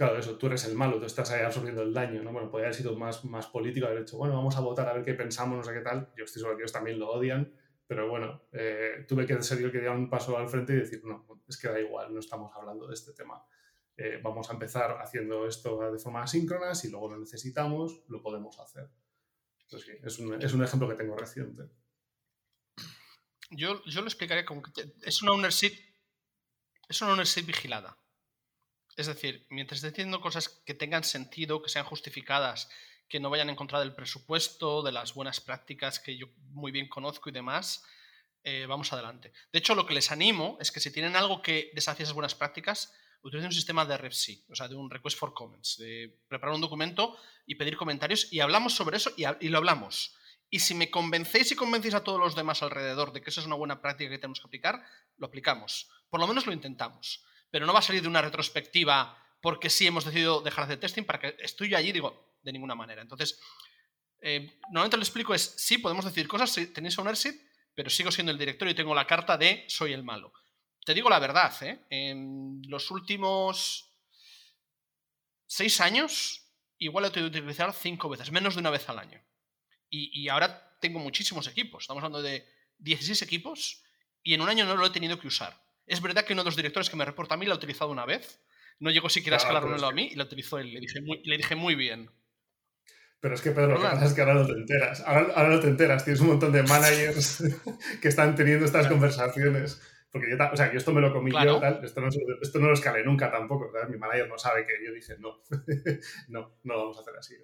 Claro, 0.00 0.16
eso, 0.18 0.38
tú 0.38 0.46
eres 0.46 0.64
el 0.64 0.74
malo, 0.74 0.98
tú 0.98 1.04
estás 1.04 1.30
ahí 1.30 1.42
absorbiendo 1.42 1.82
el 1.82 1.92
daño, 1.92 2.22
¿no? 2.22 2.32
Bueno, 2.32 2.50
podría 2.50 2.68
haber 2.68 2.74
sido 2.74 2.96
más, 2.96 3.22
más 3.26 3.48
político, 3.48 3.84
haber 3.86 3.98
dicho, 3.98 4.16
bueno, 4.16 4.34
vamos 4.34 4.56
a 4.56 4.60
votar 4.60 4.88
a 4.88 4.94
ver 4.94 5.04
qué 5.04 5.12
pensamos, 5.12 5.58
no 5.58 5.62
sé 5.62 5.74
qué 5.74 5.82
tal. 5.82 6.10
Yo 6.16 6.24
estoy 6.24 6.40
seguro 6.40 6.56
que 6.56 6.62
ellos 6.62 6.72
también 6.72 6.98
lo 6.98 7.10
odian, 7.10 7.52
pero 7.90 8.08
bueno, 8.08 8.42
eh, 8.52 9.04
tuve 9.08 9.26
que 9.26 9.42
ser 9.42 9.58
yo 9.58 9.72
que 9.72 9.80
dar 9.80 9.96
un 9.96 10.08
paso 10.08 10.38
al 10.38 10.48
frente 10.48 10.74
y 10.74 10.76
decir, 10.76 11.02
no, 11.04 11.26
es 11.48 11.58
que 11.58 11.66
da 11.66 11.80
igual, 11.80 12.14
no 12.14 12.20
estamos 12.20 12.54
hablando 12.54 12.86
de 12.86 12.94
este 12.94 13.12
tema. 13.14 13.44
Eh, 13.96 14.20
vamos 14.22 14.48
a 14.48 14.52
empezar 14.52 14.98
haciendo 15.02 15.44
esto 15.44 15.90
de 15.90 15.98
forma 15.98 16.22
asíncrona, 16.22 16.72
si 16.76 16.88
luego 16.88 17.08
lo 17.10 17.18
necesitamos, 17.18 18.04
lo 18.06 18.22
podemos 18.22 18.60
hacer. 18.60 18.88
Es 20.04 20.20
un, 20.20 20.62
ejemplo 20.62 20.88
que 20.88 20.94
tengo 20.94 21.16
reciente. 21.16 21.64
Yo, 23.50 23.82
yo 23.84 24.02
lo 24.02 24.06
explicaría 24.06 24.44
como 24.44 24.62
que 24.62 24.94
es 25.02 25.20
una 25.22 25.32
ownership, 25.32 25.72
es 26.88 27.02
una 27.02 27.14
ownership 27.14 27.42
vigilada. 27.42 27.98
Es 28.96 29.08
decir, 29.08 29.48
mientras 29.50 29.78
esté 29.78 29.88
haciendo 29.88 30.20
cosas 30.20 30.48
que 30.64 30.74
tengan 30.74 31.02
sentido, 31.02 31.60
que 31.60 31.70
sean 31.70 31.86
justificadas, 31.86 32.70
que 33.10 33.20
no 33.20 33.28
vayan 33.28 33.50
en 33.50 33.56
contra 33.56 33.78
del 33.80 33.94
presupuesto, 33.94 34.82
de 34.82 34.92
las 34.92 35.12
buenas 35.12 35.40
prácticas 35.40 36.00
que 36.00 36.16
yo 36.16 36.28
muy 36.52 36.72
bien 36.72 36.88
conozco 36.88 37.28
y 37.28 37.32
demás, 37.32 37.84
eh, 38.42 38.64
vamos 38.66 38.90
adelante. 38.92 39.32
De 39.52 39.58
hecho, 39.58 39.74
lo 39.74 39.84
que 39.84 39.92
les 39.92 40.10
animo 40.10 40.56
es 40.60 40.72
que 40.72 40.80
si 40.80 40.90
tienen 40.90 41.16
algo 41.16 41.42
que 41.42 41.70
desafíe 41.74 42.04
esas 42.04 42.14
buenas 42.14 42.34
prácticas, 42.34 42.94
utilicen 43.20 43.48
un 43.48 43.52
sistema 43.52 43.84
de 43.84 43.98
RFC, 43.98 44.50
o 44.50 44.54
sea, 44.54 44.66
de 44.66 44.76
un 44.76 44.88
Request 44.88 45.18
for 45.18 45.34
Comments, 45.34 45.76
de 45.76 46.18
preparar 46.26 46.54
un 46.54 46.62
documento 46.62 47.18
y 47.44 47.56
pedir 47.56 47.76
comentarios 47.76 48.32
y 48.32 48.40
hablamos 48.40 48.72
sobre 48.72 48.96
eso 48.96 49.10
y, 49.16 49.24
y 49.44 49.50
lo 49.50 49.58
hablamos. 49.58 50.16
Y 50.48 50.60
si 50.60 50.74
me 50.74 50.90
convencéis 50.90 51.52
y 51.52 51.56
convencéis 51.56 51.94
a 51.94 52.02
todos 52.02 52.18
los 52.18 52.34
demás 52.34 52.62
alrededor 52.62 53.12
de 53.12 53.20
que 53.20 53.28
eso 53.28 53.40
es 53.40 53.46
una 53.46 53.56
buena 53.56 53.82
práctica 53.82 54.08
que 54.08 54.18
tenemos 54.18 54.40
que 54.40 54.46
aplicar, 54.46 54.82
lo 55.18 55.26
aplicamos. 55.26 55.90
Por 56.08 56.18
lo 56.18 56.26
menos 56.26 56.46
lo 56.46 56.54
intentamos 56.54 57.24
pero 57.50 57.66
no 57.66 57.72
va 57.72 57.80
a 57.80 57.82
salir 57.82 58.02
de 58.02 58.08
una 58.08 58.22
retrospectiva 58.22 59.16
porque 59.40 59.70
sí 59.70 59.86
hemos 59.86 60.04
decidido 60.04 60.40
dejar 60.40 60.66
de 60.66 60.74
hacer 60.74 60.80
testing 60.80 61.04
para 61.04 61.18
que 61.18 61.36
estoy 61.40 61.70
yo 61.70 61.76
allí, 61.76 61.92
digo, 61.92 62.29
de 62.42 62.52
ninguna 62.52 62.74
manera. 62.74 63.02
Entonces, 63.02 63.38
eh, 64.20 64.58
normalmente 64.70 64.96
lo 64.96 65.02
explico 65.02 65.34
es, 65.34 65.54
sí, 65.56 65.78
podemos 65.78 66.04
decir 66.04 66.28
cosas, 66.28 66.50
si 66.50 66.66
tenéis 66.68 66.98
ownership, 66.98 67.40
pero 67.74 67.90
sigo 67.90 68.10
siendo 68.10 68.32
el 68.32 68.38
director 68.38 68.68
y 68.68 68.74
tengo 68.74 68.94
la 68.94 69.06
carta 69.06 69.36
de 69.36 69.64
soy 69.68 69.92
el 69.92 70.02
malo. 70.02 70.32
Te 70.84 70.94
digo 70.94 71.10
la 71.10 71.18
verdad, 71.18 71.54
¿eh? 71.62 71.84
en 71.90 72.62
los 72.66 72.90
últimos 72.90 73.94
seis 75.46 75.80
años, 75.80 76.52
igual 76.78 77.04
he 77.04 77.10
tenido 77.10 77.30
que 77.30 77.38
utilizar 77.38 77.72
cinco 77.72 78.08
veces, 78.08 78.30
menos 78.30 78.54
de 78.54 78.60
una 78.60 78.70
vez 78.70 78.88
al 78.88 78.98
año. 78.98 79.22
Y, 79.88 80.10
y 80.20 80.28
ahora 80.28 80.78
tengo 80.80 80.98
muchísimos 80.98 81.46
equipos, 81.46 81.84
estamos 81.84 82.02
hablando 82.02 82.22
de 82.22 82.46
16 82.78 83.22
equipos, 83.22 83.82
y 84.22 84.34
en 84.34 84.40
un 84.40 84.48
año 84.48 84.64
no 84.64 84.76
lo 84.76 84.86
he 84.86 84.90
tenido 84.90 85.18
que 85.18 85.28
usar. 85.28 85.62
Es 85.86 86.00
verdad 86.00 86.24
que 86.24 86.32
uno 86.32 86.42
de 86.42 86.46
los 86.46 86.56
directores 86.56 86.88
que 86.90 86.96
me 86.96 87.04
reporta 87.04 87.34
a 87.34 87.36
mí 87.36 87.46
lo 87.46 87.52
ha 87.52 87.56
utilizado 87.56 87.90
una 87.90 88.06
vez. 88.06 88.40
No 88.78 88.90
llegó 88.90 89.08
siquiera 89.08 89.36
a 89.36 89.38
escalarlo 89.38 89.86
a 89.86 89.92
mí 89.92 90.10
y 90.12 90.14
lo 90.14 90.24
utilizó 90.24 90.58
él. 90.58 90.72
Le 90.72 90.80
dije 90.80 91.00
muy, 91.00 91.22
le 91.24 91.36
dije 91.36 91.54
muy 91.54 91.74
bien. 91.74 92.10
Pero 93.20 93.34
es 93.34 93.42
que, 93.42 93.50
Pedro, 93.50 93.68
lo 93.68 93.76
que 93.76 93.82
pasa 93.82 94.06
es 94.06 94.14
que 94.14 94.20
ahora 94.22 94.34
no 94.34 94.46
te 94.46 94.52
enteras. 94.52 95.02
Ahora, 95.06 95.48
no 95.48 95.60
te 95.60 95.68
enteras. 95.68 96.04
Tienes 96.04 96.20
un 96.22 96.28
montón 96.28 96.52
de 96.52 96.62
managers 96.62 97.44
que 98.00 98.08
están 98.08 98.34
teniendo 98.34 98.64
estas 98.64 98.86
conversaciones. 98.86 99.80
Porque 100.10 100.30
yo, 100.30 100.36
o 100.52 100.56
sea, 100.56 100.72
yo 100.72 100.78
esto 100.78 100.92
me 100.92 101.00
lo 101.00 101.12
comí 101.12 101.30
yo, 101.30 101.60
tal, 101.60 101.84
esto, 101.84 102.00
no, 102.00 102.08
esto 102.42 102.58
no 102.58 102.66
lo 102.66 102.72
escalé 102.72 103.04
nunca 103.04 103.30
tampoco. 103.30 103.70
Mi 103.88 103.96
manager 103.96 104.28
no 104.28 104.38
sabe 104.38 104.66
que 104.66 104.72
yo 104.84 104.92
dije, 104.92 105.16
no, 105.18 105.40
no, 106.28 106.56
no 106.64 106.74
lo 106.74 106.80
vamos 106.80 106.98
a 106.98 107.02
hacer 107.02 107.14
así. 107.16 107.36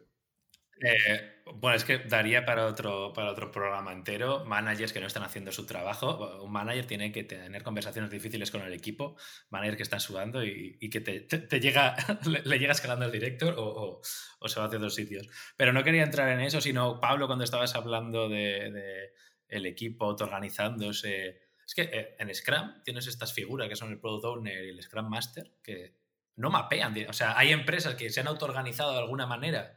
Eh, 0.80 1.42
bueno, 1.54 1.76
es 1.76 1.84
que 1.84 1.98
daría 1.98 2.44
para 2.44 2.66
otro, 2.66 3.12
para 3.14 3.30
otro 3.30 3.50
programa 3.50 3.92
entero. 3.92 4.44
Managers 4.44 4.92
que 4.92 5.00
no 5.00 5.06
están 5.06 5.22
haciendo 5.22 5.52
su 5.52 5.64
trabajo. 5.64 6.42
Un 6.42 6.52
manager 6.52 6.86
tiene 6.86 7.12
que 7.12 7.24
tener 7.24 7.62
conversaciones 7.62 8.10
difíciles 8.10 8.50
con 8.50 8.62
el 8.62 8.72
equipo. 8.72 9.16
Manager 9.50 9.76
que 9.76 9.82
está 9.82 10.00
sudando 10.00 10.44
y, 10.44 10.78
que 10.90 11.00
te, 11.00 11.60
llega, 11.60 11.96
le, 12.44 12.58
llega 12.58 12.72
escalando 12.72 13.06
el 13.06 13.12
director 13.12 13.54
o, 13.58 14.00
se 14.46 14.60
va 14.60 14.66
hacia 14.66 14.78
otros 14.78 14.94
sitios. 14.94 15.28
Pero 15.56 15.72
no 15.72 15.82
quería 15.82 16.02
entrar 16.02 16.28
en 16.28 16.40
eso, 16.40 16.60
sino 16.60 17.00
Pablo, 17.00 17.26
cuando 17.26 17.44
estabas 17.44 17.74
hablando 17.74 18.28
de, 18.28 19.12
el 19.48 19.66
equipo 19.66 20.06
autoorganizándose. 20.06 21.42
Es 21.66 21.74
que 21.74 21.82
eh, 21.82 22.16
en 22.18 22.32
Scrum 22.34 22.82
tienes 22.84 23.06
estas 23.06 23.32
figuras 23.32 23.68
que 23.68 23.76
son 23.76 23.90
el 23.90 23.98
Product 23.98 24.24
Owner 24.24 24.64
y 24.64 24.70
el 24.70 24.82
Scrum 24.82 25.08
Master 25.08 25.52
que 25.62 25.96
no 26.36 26.50
mapean. 26.50 26.94
O 27.08 27.12
sea, 27.12 27.36
hay 27.36 27.52
empresas 27.52 27.94
que 27.94 28.10
se 28.10 28.20
han 28.20 28.28
autoorganizado 28.28 28.92
de 28.92 28.98
alguna 28.98 29.26
manera 29.26 29.74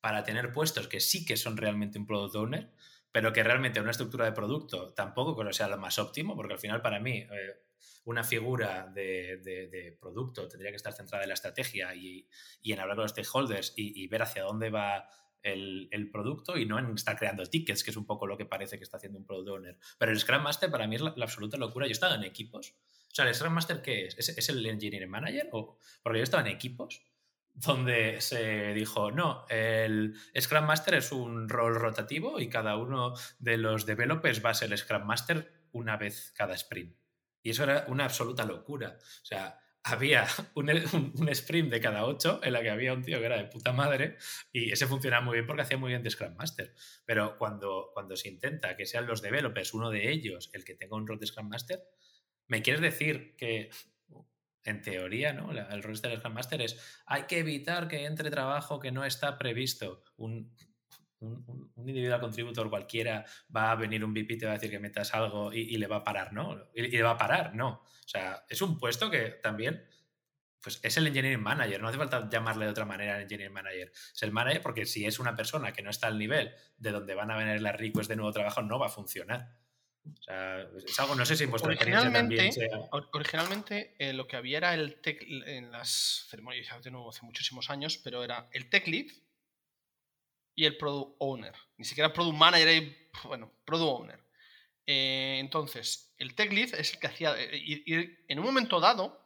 para 0.00 0.24
tener 0.24 0.52
puestos 0.52 0.88
que 0.88 1.00
sí 1.00 1.24
que 1.24 1.36
son 1.36 1.56
realmente 1.56 1.98
un 1.98 2.06
product 2.06 2.36
owner, 2.36 2.70
pero 3.12 3.32
que 3.32 3.42
realmente 3.42 3.80
una 3.80 3.90
estructura 3.90 4.24
de 4.24 4.32
producto 4.32 4.92
tampoco 4.92 5.52
sea 5.52 5.68
lo 5.68 5.78
más 5.78 5.98
óptimo, 5.98 6.36
porque 6.36 6.54
al 6.54 6.60
final 6.60 6.80
para 6.80 7.00
mí 7.00 7.18
eh, 7.18 7.60
una 8.04 8.24
figura 8.24 8.86
de, 8.92 9.96
producto 10.00 10.48
tendría 10.48 10.70
que 10.70 10.76
estar 10.76 10.92
centrada 10.92 11.24
en 11.24 11.28
la 11.28 11.34
estrategia 11.34 11.94
y, 11.94 12.26
en 12.64 12.80
hablar 12.80 12.96
con 12.96 13.02
los 13.04 13.10
stakeholders 13.12 13.74
y, 13.76 14.06
ver 14.08 14.22
hacia 14.22 14.44
dónde 14.44 14.70
va 14.70 15.08
el, 15.42 16.10
producto 16.12 16.56
y 16.56 16.66
no 16.66 16.78
en 16.78 16.94
estar 16.94 17.16
creando 17.16 17.44
tickets, 17.46 17.82
que 17.82 17.90
es 17.90 17.96
un 17.96 18.06
poco 18.06 18.26
lo 18.26 18.36
que 18.36 18.46
parece 18.46 18.78
que 18.78 18.84
está 18.84 18.96
haciendo 18.96 19.18
un 19.18 19.26
product 19.26 19.48
owner. 19.48 19.78
Pero 19.98 20.12
el 20.12 20.18
Scrum 20.18 20.42
Master 20.42 20.70
para 20.70 20.86
mí 20.86 20.96
es 20.96 21.02
la, 21.02 21.14
absoluta 21.18 21.56
locura. 21.56 21.86
Yo 21.86 21.90
he 21.90 21.92
estado 21.92 22.14
en 22.14 22.24
equipos. 22.24 22.74
O 23.10 23.14
sea, 23.14 23.26
¿el 23.26 23.34
Scrum 23.34 23.52
Master 23.52 23.82
qué 23.82 24.06
es? 24.06 24.16
¿Es, 24.18 24.48
el 24.48 24.64
Engineering 24.64 25.10
Manager? 25.10 25.48
O, 25.52 25.78
porque 26.02 26.18
yo 26.18 26.22
he 26.22 26.24
estado 26.24 26.46
en 26.46 26.52
equipos 26.52 27.02
donde 27.54 28.20
se 28.20 28.72
dijo, 28.74 29.10
no, 29.10 29.44
el 29.48 30.14
Scrum 30.38 30.64
Master 30.64 30.94
es 30.94 31.12
un 31.12 31.48
rol 31.48 31.74
rotativo 31.74 32.40
y 32.40 32.48
cada 32.48 32.76
uno 32.76 33.14
de 33.38 33.56
los 33.56 33.86
developers 33.86 34.44
va 34.44 34.50
a 34.50 34.54
ser 34.54 34.76
Scrum 34.76 35.04
Master 35.04 35.52
una 35.72 35.96
vez 35.96 36.32
cada 36.36 36.54
sprint. 36.54 36.96
Y 37.42 37.50
eso 37.50 37.64
era 37.64 37.84
una 37.88 38.04
absoluta 38.04 38.44
locura. 38.44 38.96
O 38.98 39.24
sea, 39.24 39.58
había 39.82 40.26
un, 40.54 40.68
sprint 41.28 41.70
de 41.70 41.80
cada 41.80 42.04
ocho 42.04 42.40
en 42.42 42.52
la 42.52 42.62
que 42.62 42.70
había 42.70 42.92
un 42.92 43.02
tío 43.02 43.18
que 43.18 43.26
era 43.26 43.38
de 43.38 43.44
puta 43.44 43.72
madre 43.72 44.16
y 44.52 44.70
ese 44.70 44.86
funcionaba 44.86 45.24
muy 45.24 45.34
bien 45.34 45.46
porque 45.46 45.62
hacía 45.62 45.78
muy 45.78 45.90
bien 45.90 46.02
de 46.02 46.10
Scrum 46.10 46.34
Master. 46.36 46.74
Pero 47.04 47.36
cuando, 47.38 47.90
cuando 47.92 48.16
se 48.16 48.28
intenta 48.28 48.76
que 48.76 48.86
sean 48.86 49.06
los 49.06 49.22
developers, 49.22 49.74
uno 49.74 49.90
de 49.90 50.10
ellos, 50.10 50.50
el 50.52 50.64
que 50.64 50.74
tenga 50.74 50.96
un 50.96 51.06
rol 51.06 51.18
de 51.18 51.26
Scrum 51.26 51.48
Master, 51.48 51.82
¿me 52.46 52.62
quieres 52.62 52.82
decir 52.82 53.36
que 53.36 53.70
en 54.64 54.82
teoría, 54.82 55.32
¿no? 55.32 55.50
El 55.52 55.82
rol 55.82 56.00
del 56.00 56.18
Scrum 56.18 56.34
Master 56.34 56.60
es 56.62 57.02
hay 57.06 57.24
que 57.24 57.38
evitar 57.38 57.88
que 57.88 58.04
entre 58.04 58.30
trabajo 58.30 58.78
que 58.78 58.92
no 58.92 59.04
está 59.04 59.38
previsto. 59.38 60.02
Un, 60.16 60.54
un, 61.20 61.72
individual 61.76 62.20
contributor 62.20 62.68
cualquiera 62.70 63.24
va 63.54 63.70
a 63.70 63.74
venir 63.74 64.04
un 64.04 64.12
VP 64.12 64.36
te 64.36 64.46
va 64.46 64.52
a 64.52 64.54
decir 64.54 64.70
que 64.70 64.78
metas 64.78 65.14
algo 65.14 65.52
y, 65.52 65.76
le 65.76 65.86
va 65.86 65.96
a 65.96 66.04
parar, 66.04 66.32
¿no? 66.32 66.70
Y, 66.74 66.88
le 66.88 67.02
va 67.02 67.10
a 67.10 67.18
parar, 67.18 67.54
no. 67.54 67.68
O 67.82 68.08
sea, 68.08 68.44
es 68.48 68.60
un 68.62 68.78
puesto 68.78 69.10
que 69.10 69.38
también 69.42 69.84
pues 70.62 70.78
es 70.82 70.96
el 70.98 71.06
engineering 71.06 71.42
manager, 71.42 71.80
no 71.80 71.88
hace 71.88 71.96
falta 71.96 72.28
llamarle 72.28 72.66
de 72.66 72.70
otra 72.70 72.84
manera 72.84 73.14
al 73.14 73.22
engineering 73.22 73.54
manager. 73.54 73.90
Es 73.92 74.22
el 74.22 74.30
manager 74.30 74.60
porque 74.60 74.84
si 74.84 75.06
es 75.06 75.18
una 75.18 75.34
persona 75.34 75.72
que 75.72 75.82
no 75.82 75.88
está 75.88 76.08
al 76.08 76.18
nivel 76.18 76.52
de 76.76 76.90
donde 76.90 77.14
van 77.14 77.30
a 77.30 77.36
venir 77.36 77.62
las 77.62 77.76
requests 77.76 78.08
de 78.08 78.16
nuevo 78.16 78.32
trabajo, 78.32 78.60
no 78.62 78.78
va 78.78 78.86
a 78.86 78.90
funcionar. 78.90 79.56
O 80.18 80.22
sea, 80.22 80.68
es 80.84 81.00
algo, 81.00 81.14
no 81.14 81.24
sé 81.24 81.36
si 81.36 81.44
en 81.44 81.50
vuestra 81.50 81.68
originalmente, 81.68 82.50
Originalmente 83.12 83.94
eh, 83.98 84.12
lo 84.12 84.26
que 84.26 84.36
había 84.36 84.58
era 84.58 84.74
el 84.74 85.00
tech, 85.00 85.22
en 85.22 85.70
las 85.70 86.26
ceremonias, 86.28 86.82
de 86.82 86.90
nuevo 86.90 87.10
hace 87.10 87.24
muchísimos 87.24 87.70
años, 87.70 87.98
pero 87.98 88.24
era 88.24 88.48
el 88.52 88.68
tech 88.68 88.86
lead 88.86 89.06
y 90.54 90.64
el 90.64 90.76
product 90.76 91.16
owner. 91.18 91.54
Ni 91.76 91.84
siquiera 91.84 92.12
product 92.12 92.36
manager, 92.36 92.82
y, 92.82 92.96
bueno, 93.24 93.52
product 93.64 94.00
owner. 94.00 94.20
Eh, 94.86 95.38
entonces, 95.38 96.14
el 96.18 96.34
tech 96.34 96.52
lead 96.52 96.74
es 96.74 96.92
el 96.92 97.00
que 97.00 97.06
hacía, 97.06 97.34
eh, 97.38 97.56
y, 97.56 97.94
en 98.28 98.38
un 98.38 98.44
momento 98.44 98.80
dado, 98.80 99.20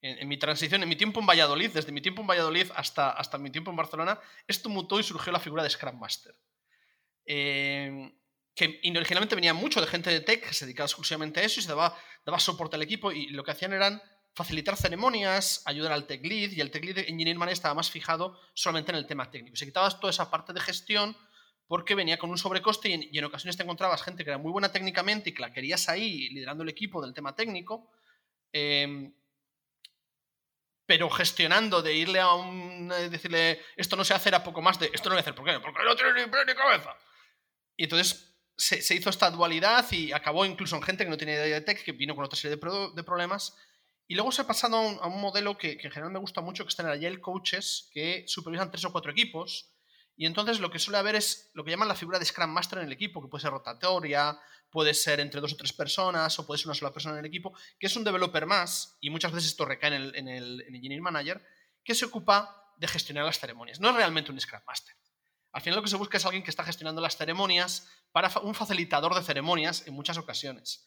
en, 0.00 0.28
mi 0.28 0.36
transición, 0.36 0.82
en 0.82 0.88
mi 0.88 0.96
tiempo 0.96 1.20
en 1.20 1.26
Valladolid, 1.26 1.70
desde 1.70 1.92
mi 1.92 2.00
tiempo 2.00 2.22
en 2.22 2.28
Valladolid 2.28 2.70
hasta, 2.74 3.10
hasta 3.10 3.36
mi 3.36 3.50
tiempo 3.50 3.70
en 3.70 3.76
Barcelona, 3.76 4.20
esto 4.46 4.68
mutó 4.68 5.00
y 5.00 5.02
surgió 5.02 5.32
la 5.32 5.40
figura 5.40 5.62
de 5.62 5.70
Scrum 5.70 5.98
Master. 5.98 6.34
Eh, 7.26 8.12
que 8.58 8.80
originalmente 8.96 9.36
venía 9.36 9.54
mucho 9.54 9.80
de 9.80 9.86
gente 9.86 10.10
de 10.10 10.20
tech 10.20 10.44
que 10.48 10.52
se 10.52 10.66
dedicaba 10.66 10.86
exclusivamente 10.86 11.38
a 11.38 11.44
eso 11.44 11.60
y 11.60 11.62
se 11.62 11.68
daba, 11.68 11.96
daba 12.26 12.40
soporte 12.40 12.74
al 12.74 12.82
equipo 12.82 13.12
y 13.12 13.28
lo 13.28 13.44
que 13.44 13.52
hacían 13.52 13.72
eran 13.72 14.02
facilitar 14.34 14.76
ceremonias, 14.76 15.62
ayudar 15.64 15.92
al 15.92 16.06
tech 16.08 16.24
lead 16.24 16.50
y 16.50 16.60
el 16.60 16.72
tech 16.72 16.84
lead 16.84 16.98
engineer 16.98 17.36
manager 17.36 17.52
estaba 17.52 17.74
más 17.74 17.88
fijado 17.88 18.38
solamente 18.54 18.90
en 18.90 18.98
el 18.98 19.06
tema 19.06 19.30
técnico. 19.30 19.56
Se 19.56 19.64
quitaba 19.64 19.88
toda 20.00 20.10
esa 20.10 20.28
parte 20.28 20.52
de 20.52 20.60
gestión 20.60 21.16
porque 21.68 21.94
venía 21.94 22.18
con 22.18 22.30
un 22.30 22.38
sobrecoste 22.38 22.88
y 22.88 23.16
en, 23.16 23.24
ocasiones 23.24 23.56
te 23.56 23.62
encontrabas 23.62 24.02
gente 24.02 24.24
que 24.24 24.30
era 24.30 24.38
muy 24.38 24.50
buena 24.50 24.72
técnicamente 24.72 25.30
y 25.30 25.34
que 25.34 25.42
la 25.42 25.52
querías 25.52 25.88
ahí 25.88 26.28
liderando 26.30 26.64
el 26.64 26.68
equipo 26.68 27.00
del 27.00 27.14
tema 27.14 27.36
técnico. 27.36 27.88
Em, 28.52 29.14
pero 30.84 31.08
gestionando 31.10 31.80
de 31.80 31.94
irle 31.94 32.18
a 32.18 32.32
un. 32.32 32.88
decirle 32.88 33.60
esto 33.76 33.94
no 33.94 34.04
se 34.04 34.14
hace, 34.14 34.30
era 34.30 34.42
poco 34.42 34.62
más 34.62 34.80
de 34.80 34.90
esto 34.92 35.10
no 35.10 35.14
voy 35.14 35.18
a 35.18 35.20
hacer. 35.20 35.34
¿Por 35.34 35.44
qué? 35.44 35.60
Porque 35.60 35.84
no 35.84 35.94
tiene 35.94 36.12
ni 36.14 36.24
ni 36.24 36.54
cabeza. 36.54 36.96
Y 37.76 37.84
entonces 37.84 38.28
se, 38.58 38.94
hizo 38.94 39.08
esta 39.08 39.30
dualidad 39.30 39.86
y 39.92 40.12
acabó 40.12 40.44
incluso 40.44 40.74
en 40.74 40.82
gente 40.82 41.04
que 41.04 41.10
no 41.10 41.16
tenía 41.16 41.34
idea 41.34 41.54
de 41.54 41.60
tech, 41.60 41.82
que 41.84 41.92
vino 41.92 42.16
con 42.16 42.24
otra 42.24 42.38
serie 42.38 42.56
de, 42.56 43.02
problemas. 43.04 43.56
Y 44.08 44.14
luego 44.14 44.32
se 44.32 44.42
ha 44.42 44.46
pasado 44.46 44.76
a 44.76 45.06
un, 45.06 45.20
modelo 45.20 45.56
que, 45.56 45.72
en 45.72 45.90
general 45.90 46.10
me 46.10 46.18
gusta 46.18 46.40
mucho, 46.40 46.64
que 46.64 46.70
están 46.70 46.86
en 46.86 46.92
Agile 46.92 47.20
Coaches, 47.20 47.88
que 47.92 48.24
supervisan 48.26 48.70
tres 48.70 48.84
o 48.84 48.92
cuatro 48.92 49.12
equipos. 49.12 49.70
Y 50.16 50.26
entonces 50.26 50.58
lo 50.58 50.72
que 50.72 50.80
suele 50.80 50.98
haber 50.98 51.14
es 51.14 51.50
lo 51.54 51.64
que 51.64 51.70
llaman 51.70 51.86
la 51.86 51.94
figura 51.94 52.18
de 52.18 52.24
Scrum 52.24 52.50
Master 52.50 52.80
en 52.80 52.86
el 52.86 52.92
equipo, 52.92 53.22
que 53.22 53.28
puede 53.28 53.42
ser 53.42 53.52
rotatoria, 53.52 54.36
puede 54.70 54.92
ser 54.92 55.20
entre 55.20 55.40
dos 55.40 55.52
o 55.52 55.56
tres 55.56 55.72
personas, 55.72 56.36
o 56.40 56.46
puede 56.46 56.58
ser 56.58 56.66
una 56.66 56.74
sola 56.74 56.92
persona 56.92 57.14
en 57.14 57.20
el 57.20 57.26
equipo, 57.26 57.56
que 57.78 57.86
es 57.86 57.94
un 57.94 58.02
developer 58.02 58.44
más, 58.44 58.96
y 59.00 59.10
muchas 59.10 59.30
veces 59.30 59.50
esto 59.50 59.64
recae 59.66 59.94
en 59.94 60.28
el, 60.28 60.64
en 60.66 61.00
Manager, 61.00 61.40
que 61.84 61.94
se 61.94 62.06
ocupa 62.06 62.74
de 62.76 62.88
gestionar 62.88 63.24
las 63.24 63.38
ceremonias. 63.38 63.78
No 63.78 63.90
es 63.90 63.94
realmente 63.94 64.32
un 64.32 64.40
Scrum 64.40 64.62
Master. 64.66 64.97
Al 65.58 65.62
final 65.62 65.78
lo 65.78 65.82
que 65.82 65.90
se 65.90 65.96
busca 65.96 66.18
es 66.18 66.24
alguien 66.24 66.44
que 66.44 66.50
está 66.50 66.62
gestionando 66.62 67.02
las 67.02 67.16
ceremonias 67.16 67.90
para 68.12 68.30
un 68.44 68.54
facilitador 68.54 69.12
de 69.16 69.24
ceremonias 69.24 69.88
en 69.88 69.94
muchas 69.94 70.16
ocasiones. 70.16 70.86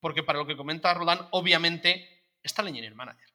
Porque 0.00 0.24
para 0.24 0.40
lo 0.40 0.46
que 0.48 0.56
comenta 0.56 0.92
Roland, 0.92 1.28
obviamente 1.30 2.26
está 2.42 2.62
el 2.62 2.68
Engineer 2.68 2.96
Manager, 2.96 3.28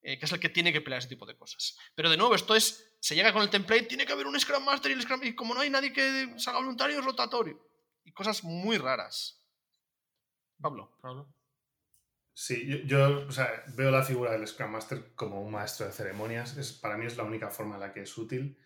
eh, 0.00 0.20
que 0.20 0.26
es 0.26 0.30
el 0.30 0.38
que 0.38 0.48
tiene 0.48 0.72
que 0.72 0.80
pelear 0.80 1.00
ese 1.00 1.08
tipo 1.08 1.26
de 1.26 1.36
cosas. 1.36 1.76
Pero 1.96 2.08
de 2.08 2.16
nuevo, 2.16 2.36
esto 2.36 2.54
es, 2.54 2.94
se 3.00 3.16
llega 3.16 3.32
con 3.32 3.42
el 3.42 3.50
template, 3.50 3.82
tiene 3.82 4.06
que 4.06 4.12
haber 4.12 4.28
un 4.28 4.38
Scrum 4.38 4.62
Master 4.62 4.92
y, 4.92 4.94
el 4.94 5.02
Scrum, 5.02 5.24
y 5.24 5.34
como 5.34 5.54
no 5.54 5.60
hay 5.60 5.70
nadie 5.70 5.92
que 5.92 6.32
salga 6.36 6.60
voluntario, 6.60 7.00
es 7.00 7.04
rotatorio. 7.04 7.60
Y 8.04 8.12
cosas 8.12 8.44
muy 8.44 8.78
raras. 8.78 9.44
Pablo. 10.60 10.96
Pablo. 11.00 11.34
Sí, 12.32 12.84
yo, 12.86 13.26
veo 13.74 13.90
la 13.90 14.04
figura 14.04 14.30
del 14.30 14.46
Scrum 14.46 14.70
Master 14.70 15.16
como 15.16 15.42
un 15.42 15.50
maestro 15.50 15.84
de 15.84 15.92
ceremonias. 15.92 16.56
Es, 16.56 16.72
para 16.72 16.96
mí 16.96 17.06
es 17.06 17.16
la 17.16 17.24
única 17.24 17.50
forma 17.50 17.74
en 17.74 17.80
la 17.80 17.92
que 17.92 18.02
es 18.02 18.16
útil. 18.16 18.56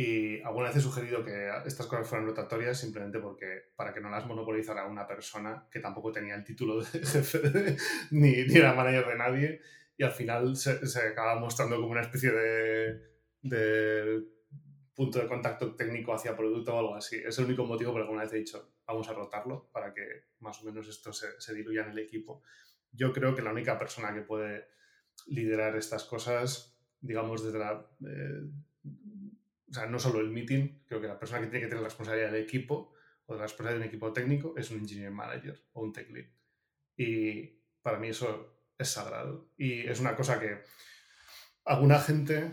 Y 0.00 0.40
alguna 0.42 0.68
vez 0.68 0.76
he 0.76 0.80
sugerido 0.80 1.24
que 1.24 1.50
estas 1.66 1.88
cosas 1.88 2.08
fueran 2.08 2.28
rotatorias 2.28 2.78
simplemente 2.78 3.18
porque 3.18 3.72
para 3.74 3.92
que 3.92 4.00
no 4.00 4.08
las 4.08 4.26
monopolizara 4.26 4.86
una 4.86 5.08
persona 5.08 5.66
que 5.68 5.80
tampoco 5.80 6.12
tenía 6.12 6.36
el 6.36 6.44
título 6.44 6.78
de 6.78 6.84
jefe 7.04 7.76
ni, 8.12 8.30
ni, 8.44 8.56
era 8.56 8.74
manager 8.74 9.08
de 9.08 9.16
nadie 9.16 9.60
y 9.96 10.04
al 10.04 10.12
final 10.12 10.54
se, 10.54 10.86
se 10.86 11.00
acaba 11.00 11.40
mostrando 11.40 11.74
como 11.74 11.88
una 11.88 12.02
especie 12.02 12.30
de, 12.30 13.02
de, 13.42 14.22
punto 14.94 15.18
de 15.18 15.26
contacto 15.26 15.74
técnico 15.74 16.14
hacia 16.14 16.36
producto 16.36 16.76
o 16.76 16.78
algo 16.78 16.94
así. 16.94 17.16
Es 17.16 17.36
el 17.40 17.46
único 17.46 17.64
motivo 17.64 17.90
por 17.90 18.00
el 18.00 18.06
que 18.06 18.10
alguna 18.10 18.22
vez 18.22 18.32
he 18.34 18.36
dicho 18.36 18.74
vamos 18.86 19.08
a 19.08 19.14
rotarlo 19.14 19.68
para 19.72 19.92
que 19.92 20.06
más 20.38 20.62
o 20.62 20.64
menos 20.64 20.86
esto 20.86 21.12
se, 21.12 21.40
se 21.40 21.52
diluya 21.52 21.82
en 21.82 21.90
el 21.90 21.98
equipo. 21.98 22.44
Yo 22.92 23.12
creo 23.12 23.34
que 23.34 23.42
la 23.42 23.50
única 23.50 23.76
persona 23.76 24.14
que 24.14 24.22
puede 24.22 24.68
liderar 25.26 25.74
estas 25.74 26.04
cosas, 26.04 26.78
digamos, 27.00 27.42
desde 27.42 27.58
la... 27.58 27.84
Eh, 28.06 28.48
o 29.70 29.72
sea, 29.72 29.86
no 29.86 29.98
solo 29.98 30.20
el 30.20 30.30
meeting, 30.30 30.84
creo 30.86 31.00
que 31.00 31.06
la 31.06 31.18
persona 31.18 31.40
que 31.40 31.48
tiene 31.48 31.60
que 31.60 31.68
tener 31.68 31.82
la 31.82 31.88
responsabilidad 31.88 32.32
del 32.32 32.42
equipo 32.42 32.94
o 33.26 33.32
de 33.34 33.38
la 33.38 33.44
responsabilidad 33.44 33.80
de 33.80 33.84
un 33.84 33.88
equipo 33.88 34.12
técnico 34.12 34.54
es 34.56 34.70
un 34.70 34.78
engineer 34.78 35.10
manager 35.10 35.62
o 35.72 35.82
un 35.82 35.92
tech 35.92 36.10
lead. 36.10 36.26
Y 36.96 37.62
para 37.82 37.98
mí 37.98 38.08
eso 38.08 38.70
es 38.78 38.88
sagrado. 38.88 39.52
Y 39.56 39.86
es 39.86 40.00
una 40.00 40.16
cosa 40.16 40.40
que 40.40 40.62
alguna 41.64 41.98
gente 41.98 42.50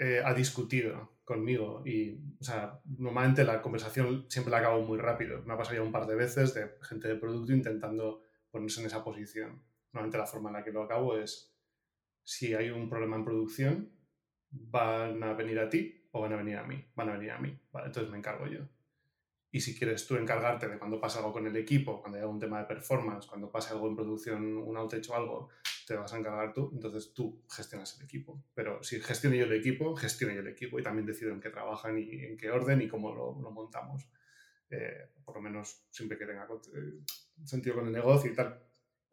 eh, 0.00 0.22
ha 0.24 0.32
discutido 0.32 1.18
conmigo 1.24 1.82
y, 1.86 2.20
o 2.40 2.44
sea, 2.44 2.80
normalmente 2.84 3.44
la 3.44 3.62
conversación 3.62 4.26
siempre 4.28 4.50
la 4.50 4.58
acabo 4.58 4.82
muy 4.82 4.98
rápido. 4.98 5.42
Me 5.42 5.54
ha 5.54 5.58
pasado 5.58 5.76
ya 5.76 5.82
un 5.82 5.92
par 5.92 6.06
de 6.06 6.14
veces 6.16 6.54
de 6.54 6.70
gente 6.82 7.08
de 7.08 7.16
producto 7.16 7.52
intentando 7.52 8.22
ponerse 8.50 8.80
en 8.80 8.86
esa 8.86 9.04
posición. 9.04 9.62
Normalmente 9.92 10.18
la 10.18 10.26
forma 10.26 10.50
en 10.50 10.54
la 10.54 10.64
que 10.64 10.72
lo 10.72 10.82
acabo 10.82 11.18
es, 11.18 11.54
si 12.22 12.54
hay 12.54 12.70
un 12.70 12.88
problema 12.88 13.16
en 13.16 13.24
producción, 13.24 13.92
van 14.50 15.22
a 15.22 15.34
venir 15.34 15.58
a 15.58 15.68
ti 15.68 16.03
o 16.14 16.20
van 16.20 16.32
a 16.32 16.36
venir 16.36 16.56
a 16.56 16.62
mí, 16.62 16.82
van 16.94 17.08
a 17.08 17.12
venir 17.14 17.32
a 17.32 17.38
mí, 17.38 17.58
¿vale? 17.72 17.88
Entonces 17.88 18.10
me 18.10 18.18
encargo 18.18 18.46
yo. 18.46 18.60
Y 19.50 19.60
si 19.60 19.76
quieres 19.76 20.06
tú 20.06 20.14
encargarte 20.14 20.68
de 20.68 20.78
cuando 20.78 21.00
pasa 21.00 21.18
algo 21.18 21.32
con 21.32 21.44
el 21.46 21.56
equipo, 21.56 22.00
cuando 22.00 22.18
haya 22.18 22.28
un 22.28 22.38
tema 22.38 22.60
de 22.60 22.66
performance, 22.66 23.26
cuando 23.26 23.50
pase 23.50 23.72
algo 23.72 23.88
en 23.88 23.96
producción, 23.96 24.58
un 24.58 24.76
outage 24.76 25.10
o 25.10 25.14
algo, 25.14 25.48
te 25.84 25.96
vas 25.96 26.12
a 26.12 26.18
encargar 26.18 26.52
tú, 26.52 26.70
entonces 26.72 27.12
tú 27.14 27.42
gestionas 27.50 27.96
el 27.98 28.04
equipo. 28.04 28.44
Pero 28.54 28.80
si 28.84 29.00
gestiono 29.00 29.34
yo 29.34 29.44
el 29.44 29.52
equipo, 29.54 29.96
gestiono 29.96 30.34
yo 30.34 30.40
el 30.40 30.46
equipo 30.46 30.78
y 30.78 30.84
también 30.84 31.04
decido 31.04 31.32
en 31.32 31.40
qué 31.40 31.50
trabajan 31.50 31.98
y 31.98 32.24
en 32.24 32.36
qué 32.36 32.48
orden 32.50 32.80
y 32.80 32.86
cómo 32.86 33.12
lo, 33.12 33.40
lo 33.42 33.50
montamos. 33.50 34.08
Eh, 34.70 35.10
por 35.24 35.34
lo 35.34 35.42
menos 35.42 35.84
siempre 35.90 36.16
que 36.16 36.26
tenga 36.26 36.44
eh, 36.44 37.00
sentido 37.44 37.74
con 37.74 37.86
el 37.86 37.92
negocio 37.92 38.30
y 38.30 38.36
tal. 38.36 38.62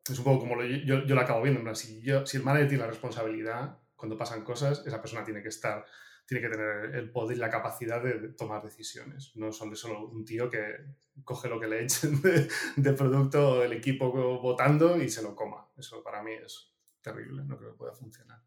Es 0.07 0.19
un 0.19 0.23
poco 0.23 0.41
como 0.41 0.55
lo, 0.55 0.65
yo, 0.65 1.03
yo 1.03 1.15
lo 1.15 1.21
acabo 1.21 1.41
viendo. 1.41 1.73
Si, 1.73 1.99
yo, 2.01 2.27
si 2.27 2.37
el 2.37 2.43
manager 2.43 2.67
tiene 2.67 2.83
la 2.83 2.89
responsabilidad, 2.91 3.79
cuando 3.95 4.17
pasan 4.17 4.43
cosas, 4.43 4.83
esa 4.85 5.01
persona 5.01 5.23
tiene 5.23 5.41
que 5.41 5.49
estar 5.49 5.85
tiene 6.31 6.47
que 6.47 6.55
tener 6.55 6.95
el 6.95 7.11
poder 7.11 7.35
y 7.35 7.39
la 7.41 7.49
capacidad 7.49 8.01
de 8.01 8.29
tomar 8.29 8.63
decisiones. 8.63 9.35
No 9.35 9.51
son 9.51 9.75
solo 9.75 10.07
un 10.07 10.23
tío 10.23 10.49
que 10.49 10.77
coge 11.25 11.49
lo 11.49 11.59
que 11.59 11.67
le 11.67 11.83
echen 11.83 12.21
de, 12.21 12.93
producto 12.93 13.59
del 13.59 13.73
equipo 13.73 14.09
votando 14.39 14.95
y 14.95 15.09
se 15.09 15.21
lo 15.23 15.35
coma. 15.35 15.67
Eso 15.75 16.01
para 16.01 16.23
mí 16.23 16.31
es 16.31 16.73
terrible, 17.01 17.43
no 17.43 17.57
creo 17.57 17.71
que 17.71 17.77
pueda 17.77 17.93
funcionar. 17.93 18.41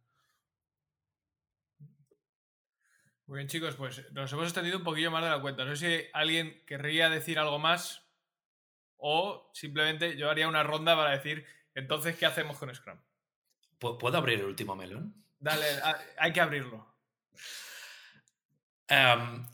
Muy 3.27 3.37
bien, 3.37 3.49
chicos, 3.49 3.77
pues 3.77 4.11
nos 4.13 4.33
hemos 4.33 4.47
extendido 4.47 4.79
un 4.79 4.85
poquillo 4.85 5.11
más 5.11 5.23
de 5.23 5.29
la 5.29 5.43
cuenta. 5.43 5.67
No 5.67 5.77
sé 5.77 6.05
si 6.05 6.07
alguien 6.15 6.65
querría 6.65 7.11
decir 7.11 7.39
algo 7.39 7.59
más 7.59 8.09
o 8.97 9.51
simplemente 9.53 10.17
yo 10.17 10.31
haría 10.31 10.49
una 10.49 10.63
ronda 10.63 10.97
para 10.97 11.11
decir, 11.11 11.45
entonces, 11.75 12.17
¿qué 12.17 12.25
hacemos 12.25 12.57
con 12.57 12.75
Scrum? 12.75 12.99
¿Puedo 13.79 14.17
abrir 14.17 14.41
el 14.41 14.47
último 14.47 14.75
melón? 14.75 15.23
Dale, 15.39 15.67
hay 16.17 16.33
que 16.33 16.41
abrirlo. 16.41 16.95
Em, 18.89 19.47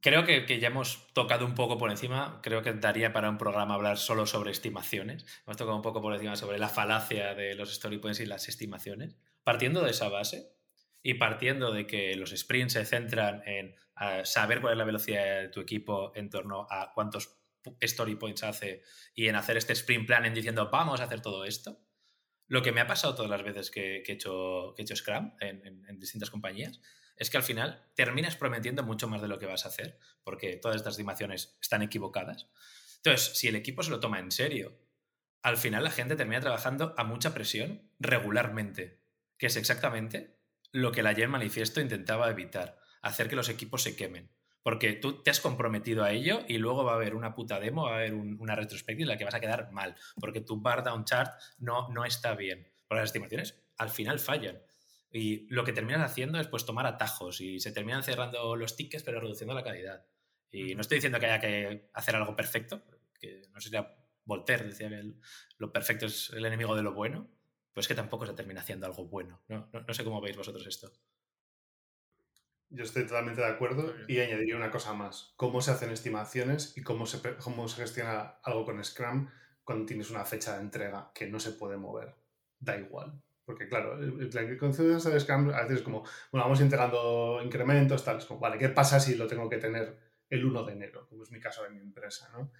creo 0.00 0.24
que, 0.24 0.60
ya 0.60 0.68
hemos 0.68 1.12
tocado 1.12 1.46
un 1.46 1.54
poco 1.54 1.78
por 1.78 1.90
encima. 1.90 2.40
Creo 2.42 2.62
que 2.62 2.72
daría 2.72 3.12
para 3.12 3.30
un 3.30 3.38
programa 3.38 3.74
hablar 3.74 3.98
solo 3.98 4.26
sobre 4.26 4.50
estimaciones. 4.50 5.24
Hemos 5.46 5.56
tocado 5.56 5.76
un 5.76 5.82
poco 5.82 6.00
por 6.00 6.12
encima 6.14 6.36
sobre 6.36 6.58
la 6.58 6.68
falacia 6.68 7.34
de 7.34 7.54
los 7.54 7.72
story 7.72 7.98
points 7.98 8.20
y 8.20 8.26
las 8.26 8.48
estimaciones. 8.48 9.16
Partiendo 9.42 9.82
de 9.82 9.90
esa 9.90 10.08
base 10.08 10.52
y 11.02 11.14
partiendo 11.14 11.72
de 11.72 11.86
que 11.86 12.16
los 12.16 12.30
sprints 12.30 12.74
se 12.74 12.84
centran 12.84 13.42
en 13.46 13.74
saber 14.24 14.60
cuál 14.60 14.72
es 14.72 14.78
la 14.78 14.84
velocidad 14.84 15.42
de 15.42 15.48
tu 15.48 15.60
equipo 15.60 16.12
en 16.14 16.30
torno 16.30 16.66
a 16.70 16.92
cuántos 16.94 17.36
story 17.80 18.16
points 18.16 18.42
hace 18.42 18.82
y 19.14 19.28
en 19.28 19.36
hacer 19.36 19.56
este 19.56 19.72
sprint 19.72 20.06
plan 20.06 20.24
en 20.24 20.34
diciendo 20.34 20.68
vamos 20.70 21.00
a 21.00 21.04
hacer 21.04 21.20
todo 21.20 21.44
esto. 21.44 21.83
Lo 22.46 22.62
que 22.62 22.72
me 22.72 22.80
ha 22.80 22.86
pasado 22.86 23.14
todas 23.14 23.30
las 23.30 23.42
veces 23.42 23.70
que, 23.70 24.02
he, 24.06 24.12
hecho, 24.12 24.74
que 24.76 24.82
he 24.82 24.84
hecho 24.84 24.96
Scrum 24.96 25.32
en 25.40 25.98
distintas 25.98 26.30
compañías 26.30 26.80
es 27.16 27.30
que 27.30 27.36
al 27.36 27.42
final 27.42 27.86
terminas 27.94 28.36
prometiendo 28.36 28.82
mucho 28.82 29.08
más 29.08 29.22
de 29.22 29.28
lo 29.28 29.38
que 29.38 29.46
vas 29.46 29.64
a 29.64 29.68
hacer, 29.68 29.98
porque 30.22 30.56
todas 30.56 30.76
estas 30.76 30.94
estimaciones 30.94 31.56
están 31.60 31.82
equivocadas. 31.82 32.48
Entonces, 32.96 33.36
si 33.36 33.48
el 33.48 33.56
equipo 33.56 33.82
se 33.82 33.90
lo 33.90 34.00
toma 34.00 34.18
en 34.18 34.30
serio, 34.30 34.76
al 35.42 35.56
final 35.56 35.84
la 35.84 35.90
gente 35.90 36.16
termina 36.16 36.40
trabajando 36.40 36.94
a 36.96 37.04
mucha 37.04 37.34
presión 37.34 37.90
regularmente, 37.98 39.00
que 39.38 39.46
es 39.46 39.56
exactamente 39.56 40.38
lo 40.72 40.90
que 40.90 41.02
la 41.02 41.10
ayer 41.10 41.28
manifiesto 41.28 41.80
intentaba 41.80 42.30
evitar, 42.30 42.80
hacer 43.02 43.28
que 43.28 43.36
los 43.36 43.48
equipos 43.48 43.82
se 43.82 43.94
quemen. 43.94 44.33
Porque 44.64 44.94
tú 44.94 45.22
te 45.22 45.30
has 45.30 45.40
comprometido 45.40 46.02
a 46.02 46.10
ello 46.10 46.42
y 46.48 46.58
luego 46.58 46.84
va 46.84 46.92
a 46.92 46.94
haber 46.96 47.14
una 47.14 47.34
puta 47.34 47.60
demo, 47.60 47.84
va 47.84 47.92
a 47.92 47.96
haber 47.98 48.14
una 48.14 48.56
retrospectiva 48.56 49.04
en 49.04 49.08
la 49.10 49.18
que 49.18 49.24
vas 49.24 49.34
a 49.34 49.40
quedar 49.40 49.70
mal, 49.70 49.94
porque 50.18 50.40
tu 50.40 50.60
bar 50.60 50.82
down 50.82 51.04
chart 51.04 51.38
no, 51.58 51.88
no 51.90 52.04
está 52.04 52.34
bien. 52.34 52.66
Porque 52.88 53.02
las 53.02 53.10
estimaciones 53.10 53.62
al 53.76 53.90
final 53.90 54.18
fallan. 54.18 54.60
Y 55.12 55.46
lo 55.48 55.64
que 55.64 55.72
terminan 55.72 56.00
haciendo 56.00 56.40
es 56.40 56.48
pues 56.48 56.64
tomar 56.64 56.86
atajos 56.86 57.40
y 57.40 57.60
se 57.60 57.70
terminan 57.70 58.02
cerrando 58.02 58.56
los 58.56 58.74
tickets 58.74 59.04
pero 59.04 59.20
reduciendo 59.20 59.54
la 59.54 59.62
calidad. 59.62 60.04
Y 60.50 60.74
no 60.74 60.80
estoy 60.80 60.96
diciendo 60.96 61.20
que 61.20 61.26
haya 61.26 61.40
que 61.40 61.90
hacer 61.92 62.16
algo 62.16 62.34
perfecto, 62.34 62.82
que 63.20 63.42
no 63.52 63.60
sé 63.60 63.68
si 63.68 63.76
Voltaire 64.24 64.64
decía 64.64 64.88
que 64.88 65.14
lo 65.58 65.72
perfecto 65.72 66.06
es 66.06 66.30
el 66.30 66.44
enemigo 66.46 66.74
de 66.74 66.82
lo 66.82 66.94
bueno, 66.94 67.28
pues 67.72 67.88
que 67.88 67.94
tampoco 67.94 68.24
se 68.24 68.32
termina 68.32 68.60
haciendo 68.60 68.86
algo 68.86 69.04
bueno. 69.04 69.42
No, 69.48 69.68
no, 69.72 69.94
sé 69.94 70.04
cómo 70.04 70.20
veis 70.20 70.36
vosotros 70.36 70.66
esto. 70.66 70.92
Yo 72.74 72.82
estoy 72.82 73.06
totalmente 73.06 73.40
de 73.40 73.46
acuerdo 73.46 73.94
y 74.08 74.18
añadiría 74.18 74.56
una 74.56 74.70
cosa 74.70 74.94
más. 74.94 75.32
¿Cómo 75.36 75.60
se 75.60 75.70
hacen 75.70 75.90
estimaciones 75.90 76.76
y 76.76 76.82
cómo 76.82 77.06
se, 77.06 77.20
cómo 77.36 77.68
se 77.68 77.82
gestiona 77.82 78.40
algo 78.42 78.64
con 78.64 78.82
Scrum 78.84 79.28
cuando 79.62 79.86
tienes 79.86 80.10
una 80.10 80.24
fecha 80.24 80.56
de 80.56 80.62
entrega 80.62 81.12
que 81.14 81.28
no 81.28 81.38
se 81.38 81.52
puede 81.52 81.76
mover? 81.76 82.16
Da 82.58 82.76
igual. 82.76 83.22
Porque 83.44 83.68
claro, 83.68 83.96
la 83.96 84.58
concepto 84.58 85.10
de 85.10 85.20
Scrum 85.20 85.50
a 85.50 85.62
veces 85.62 85.78
es 85.78 85.82
como, 85.82 86.02
bueno, 86.32 86.44
vamos 86.46 86.60
integrando 86.60 87.40
incrementos, 87.44 88.04
tal, 88.04 88.18
es 88.18 88.24
como, 88.24 88.40
vale, 88.40 88.58
¿qué 88.58 88.70
pasa 88.70 88.98
si 88.98 89.14
lo 89.14 89.28
tengo 89.28 89.48
que 89.48 89.58
tener 89.58 89.96
el 90.28 90.44
1 90.44 90.64
de 90.64 90.72
enero? 90.72 91.06
Como 91.08 91.22
es 91.22 91.30
mi 91.30 91.38
caso 91.38 91.62
de 91.62 91.70
mi 91.70 91.78
empresa, 91.78 92.28
¿no? 92.32 92.50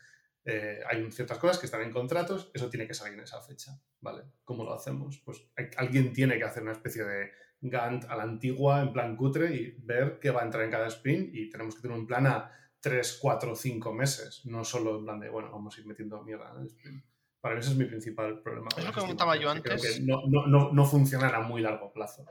Eh, 0.45 0.81
hay 0.87 1.11
ciertas 1.11 1.39
cosas 1.39 1.59
que 1.59 1.67
están 1.67 1.81
en 1.81 1.91
contratos, 1.91 2.51
eso 2.55 2.69
tiene 2.69 2.87
que 2.87 2.95
salir 2.95 3.15
en 3.15 3.25
esa 3.25 3.41
fecha, 3.41 3.81
¿vale? 4.01 4.25
¿Cómo 4.45 4.63
lo 4.63 4.75
hacemos? 4.75 5.19
Pues 5.25 5.49
alguien 5.77 6.13
tiene 6.13 6.37
que 6.37 6.45
hacer 6.45 6.63
una 6.63 6.73
especie 6.73 7.03
de 7.03 7.33
Gantt 7.65 8.05
a 8.05 8.17
la 8.17 8.25
antigua, 8.25 8.83
en 8.83 8.93
plan 8.93 9.17
cutre, 9.17 9.55
y 9.55 9.77
ver 9.79 10.19
qué 10.21 10.31
va 10.31 10.43
a 10.43 10.45
entrar 10.45 10.65
en 10.65 10.71
cada 10.71 10.87
sprint 10.89 11.35
y 11.35 11.49
tenemos 11.49 11.75
que 11.75 11.83
tener 11.83 11.97
un 11.97 12.07
plan 12.07 12.27
a 12.27 12.53
3, 12.81 13.19
4, 13.21 13.57
5 13.57 13.93
meses, 13.95 14.45
no 14.45 14.63
solo 14.63 14.99
en 14.99 15.05
plan 15.05 15.19
de, 15.19 15.31
bueno, 15.31 15.51
vamos 15.51 15.77
a 15.77 15.81
ir 15.81 15.87
metiendo 15.87 16.23
mierda 16.23 16.53
en 16.55 16.61
el 16.61 16.67
sprint. 16.67 17.05
Para 17.41 17.55
mí 17.55 17.61
ese 17.61 17.71
es 17.71 17.77
mi 17.77 17.87
principal 17.87 18.41
problema. 18.41 18.69
Es 18.77 18.85
lo 18.85 18.93
que 18.93 19.01
comentaba 19.01 19.37
yo 19.37 19.51
antes. 19.51 20.01
no, 20.03 20.23
no, 20.27 20.73
no, 20.73 20.85
funciona 20.85 21.29
a 21.29 21.41
muy 21.41 21.63
largo 21.63 21.93
plazo. 21.93 22.27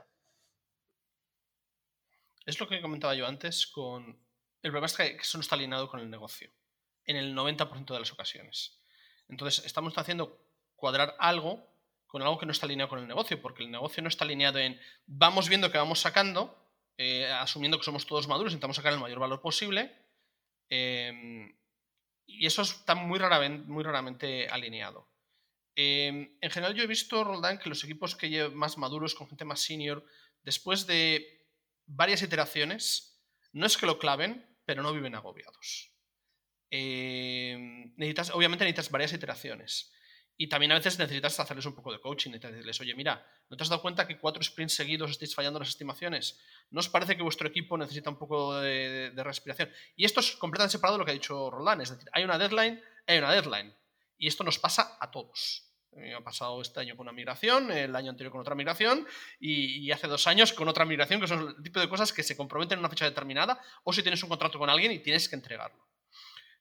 Es 2.46 2.60
lo 2.60 2.68
que 2.68 2.80
comentaba 2.80 3.14
yo 3.14 3.26
antes 3.26 3.66
con... 3.66 4.04
El 4.62 4.70
problema 4.70 4.86
es 4.86 4.96
que 4.96 5.16
eso 5.16 5.38
no 5.38 5.42
está 5.42 5.56
alineado 5.56 5.88
con 5.88 6.00
el 6.00 6.10
negocio, 6.10 6.50
en 7.04 7.16
el 7.16 7.34
90% 7.34 7.92
de 7.92 7.98
las 7.98 8.12
ocasiones. 8.12 8.80
Entonces, 9.28 9.64
estamos 9.64 9.96
haciendo 9.98 10.40
cuadrar 10.76 11.14
algo 11.18 11.73
con 12.14 12.22
algo 12.22 12.38
que 12.38 12.46
no 12.46 12.52
está 12.52 12.66
alineado 12.66 12.88
con 12.88 13.00
el 13.00 13.08
negocio, 13.08 13.42
porque 13.42 13.64
el 13.64 13.72
negocio 13.72 14.00
no 14.00 14.08
está 14.08 14.22
alineado 14.24 14.60
en 14.60 14.80
vamos 15.04 15.48
viendo 15.48 15.72
que 15.72 15.78
vamos 15.78 15.98
sacando, 15.98 16.56
eh, 16.96 17.26
asumiendo 17.26 17.76
que 17.76 17.84
somos 17.84 18.06
todos 18.06 18.28
maduros, 18.28 18.52
intentamos 18.52 18.76
sacar 18.76 18.92
el 18.92 19.00
mayor 19.00 19.18
valor 19.18 19.40
posible, 19.40 19.92
eh, 20.70 21.52
y 22.24 22.46
eso 22.46 22.62
está 22.62 22.94
muy 22.94 23.18
raramente 23.18 24.46
alineado. 24.48 25.08
Em, 25.74 26.38
en 26.40 26.50
general, 26.52 26.76
yo 26.76 26.84
he 26.84 26.86
visto, 26.86 27.24
Roldán, 27.24 27.58
que 27.58 27.68
los 27.68 27.82
equipos 27.82 28.14
que 28.14 28.28
llevan 28.28 28.54
más 28.54 28.78
maduros, 28.78 29.16
con 29.16 29.26
gente 29.26 29.44
más 29.44 29.58
senior, 29.58 30.06
después 30.44 30.86
de 30.86 31.48
varias 31.84 32.22
iteraciones, 32.22 33.26
no 33.50 33.66
es 33.66 33.76
que 33.76 33.86
lo 33.86 33.98
claven, 33.98 34.46
pero 34.64 34.84
no 34.84 34.92
viven 34.92 35.16
agobiados. 35.16 35.90
Em, 36.70 37.92
necesitas, 37.96 38.30
obviamente 38.30 38.62
necesitas 38.62 38.92
varias 38.92 39.12
iteraciones. 39.12 39.90
Y 40.36 40.48
también 40.48 40.72
a 40.72 40.74
veces 40.74 40.98
necesitas 40.98 41.38
hacerles 41.38 41.66
un 41.66 41.74
poco 41.74 41.92
de 41.92 42.00
coaching, 42.00 42.30
necesitas 42.30 42.52
decirles, 42.52 42.80
oye, 42.80 42.94
mira, 42.94 43.24
¿no 43.48 43.56
te 43.56 43.62
has 43.62 43.68
dado 43.68 43.82
cuenta 43.82 44.06
que 44.06 44.18
cuatro 44.18 44.42
sprints 44.42 44.74
seguidos 44.74 45.12
estáis 45.12 45.34
fallando 45.34 45.60
las 45.60 45.68
estimaciones? 45.68 46.40
¿No 46.70 46.80
os 46.80 46.88
parece 46.88 47.16
que 47.16 47.22
vuestro 47.22 47.46
equipo 47.46 47.78
necesita 47.78 48.10
un 48.10 48.18
poco 48.18 48.54
de, 48.60 49.12
respiración? 49.16 49.70
Y 49.94 50.04
esto 50.04 50.20
es 50.20 50.32
completamente 50.36 50.72
separado 50.72 50.96
de 50.96 50.98
lo 51.00 51.04
que 51.04 51.12
ha 51.12 51.14
dicho 51.14 51.50
Roland, 51.50 51.82
es 51.82 51.90
decir, 51.90 52.08
hay 52.12 52.24
una 52.24 52.36
deadline, 52.36 52.82
hay 53.06 53.18
una 53.18 53.32
deadline. 53.32 53.74
Y 54.18 54.26
esto 54.26 54.42
nos 54.42 54.58
pasa 54.58 54.96
a 55.00 55.10
todos. 55.10 55.70
Ha 56.16 56.24
pasado 56.24 56.60
este 56.60 56.80
año 56.80 56.96
con 56.96 57.04
una 57.04 57.12
migración, 57.12 57.70
el 57.70 57.94
año 57.94 58.10
anterior 58.10 58.32
con 58.32 58.40
otra 58.40 58.56
migración 58.56 59.06
y, 59.38 59.92
hace 59.92 60.08
dos 60.08 60.26
años 60.26 60.52
con 60.52 60.66
otra 60.66 60.84
migración, 60.84 61.20
que 61.20 61.28
son 61.28 61.54
el 61.56 61.62
tipo 61.62 61.78
de 61.78 61.88
cosas 61.88 62.12
que 62.12 62.24
se 62.24 62.36
comprometen 62.36 62.76
en 62.76 62.80
una 62.80 62.88
fecha 62.88 63.04
determinada 63.04 63.60
o 63.84 63.92
si 63.92 64.02
tienes 64.02 64.20
un 64.24 64.28
contrato 64.28 64.58
con 64.58 64.68
alguien 64.68 64.90
y 64.90 64.98
tienes 64.98 65.28
que 65.28 65.36
entregarlo. 65.36 65.83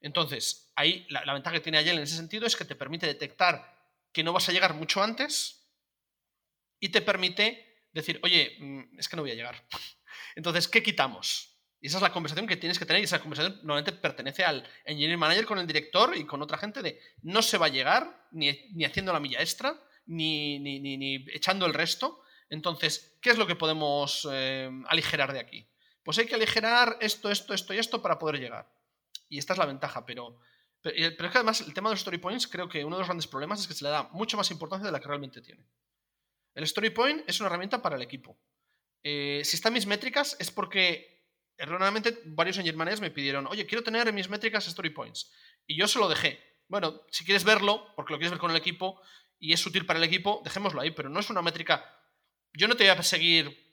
Entonces, 0.04 0.70
ahí 0.76 1.08
la, 1.10 1.34
ventaja 1.34 1.56
que 1.56 1.62
tiene 1.62 1.78
Agile 1.78 1.96
en 1.96 2.04
ese 2.04 2.18
sentido 2.18 2.46
es 2.46 2.58
que 2.58 2.66
te 2.66 2.76
permite 2.76 3.08
detectar 3.08 3.74
que 4.12 4.22
no 4.22 4.34
vas 4.34 4.48
a 4.50 4.52
llegar 4.52 4.74
mucho 4.74 5.02
antes 5.02 5.66
y 6.80 6.90
te 6.90 7.02
permite 7.02 7.86
decir, 7.94 8.20
oye, 8.22 8.58
mm, 8.60 9.00
es 9.00 9.08
que 9.08 9.16
no 9.16 9.22
voy 9.22 9.32
a 9.32 9.36
llegar. 9.36 9.66
Entonces, 10.36 10.68
¿qué 10.68 10.84
quitamos? 10.84 11.58
Y 11.80 11.88
esa 11.88 11.98
es 11.98 12.04
la 12.04 12.12
conversación 12.12 12.48
que 12.48 12.58
tienes 12.58 12.78
que 12.78 12.86
tener 12.86 13.02
y 13.02 13.06
esa 13.06 13.22
conversación 13.22 13.56
normalmente 13.64 13.94
pertenece 13.94 14.44
al 14.44 14.68
engineering 14.84 15.20
manager 15.20 15.46
con 15.46 15.60
el 15.60 15.68
director 15.68 16.16
y 16.18 16.26
con 16.26 16.42
otra 16.42 16.58
gente 16.58 16.82
de 16.82 17.00
no 17.22 17.42
se 17.42 17.58
va 17.58 17.68
a 17.68 17.70
llegar 17.70 18.28
ni, 18.32 18.50
haciendo 18.84 19.14
la 19.14 19.22
milla 19.22 19.40
extra 19.40 19.82
ni, 20.06 20.60
ni, 20.60 21.26
echando 21.34 21.66
el 21.66 21.74
resto. 21.74 22.24
Entonces, 22.50 23.18
¿qué 23.22 23.30
es 23.30 23.38
lo 23.38 23.48
que 23.48 23.56
podemos 23.56 24.28
eh, 24.30 24.70
aligerar 24.88 25.32
de 25.32 25.40
aquí? 25.40 25.66
Pues 26.04 26.18
hay 26.18 26.26
que 26.26 26.36
aligerar 26.36 26.98
esto, 27.00 27.32
esto, 27.32 27.54
esto 27.54 27.74
y 27.74 27.78
esto 27.78 28.02
para 28.02 28.20
poder 28.20 28.42
llegar. 28.42 28.70
Y 29.30 29.38
esta 29.38 29.54
es 29.54 29.60
la 29.60 29.66
ventaja, 29.66 30.06
pero 30.06 30.40
pero, 30.84 30.98
es 30.98 31.16
que 31.16 31.38
además 31.38 31.62
el 31.62 31.74
tema 31.74 31.90
de 31.90 31.94
los 31.94 32.02
story 32.02 32.18
points 32.18 32.46
creo 32.46 32.68
que 32.68 32.84
uno 32.84 32.98
de 32.98 33.00
los 33.00 33.08
grandes 33.08 33.26
problemas 33.26 33.62
es 33.62 33.68
que 33.68 33.74
se 33.74 33.86
le 33.86 33.90
da 33.90 34.10
mucho 34.12 34.36
más 34.36 34.52
importancia 34.52 34.86
de 34.86 34.92
la 34.92 35.00
que 35.00 35.08
realmente 35.08 35.42
tiene. 35.42 35.66
El 36.54 36.66
story 36.66 36.90
point 36.90 37.24
es 37.26 37.40
una 37.40 37.48
herramienta 37.48 37.82
para 37.82 37.96
el 37.96 38.02
equipo. 38.02 38.38
Eh, 39.02 39.42
si 39.46 39.56
están 39.56 39.72
mis 39.72 39.88
métricas 39.88 40.36
es 40.40 40.52
porque 40.52 41.26
erróneamente 41.58 42.20
varios 42.26 42.58
engineers 42.58 43.00
me 43.00 43.12
pidieron, 43.12 43.48
oye, 43.48 43.66
quiero 43.66 43.82
tener 43.82 44.10
en 44.10 44.16
mis 44.16 44.28
métricas 44.28 44.68
story 44.68 44.90
points. 44.90 45.32
Y 45.66 45.78
yo 45.78 45.88
se 45.88 46.00
lo 46.00 46.10
dejé. 46.10 46.38
Bueno, 46.68 47.02
si 47.12 47.24
quieres 47.24 47.46
verlo, 47.46 47.94
porque 47.96 48.12
lo 48.12 48.20
quieres 48.20 48.32
ver 48.32 48.40
con 48.40 48.52
el 48.52 48.58
equipo 48.58 49.02
y 49.40 49.54
es 49.54 49.66
útil 49.66 49.86
para 49.86 50.00
el 50.00 50.06
equipo, 50.06 50.42
dejémoslo 50.44 50.82
ahí, 50.82 50.92
pero 50.92 51.08
no 51.08 51.22
es 51.22 51.30
una 51.30 51.42
métrica. 51.42 51.98
Yo 52.52 52.68
no 52.68 52.76
te 52.76 52.84
voy 52.84 52.92
a 52.92 52.96
perseguir 52.98 53.73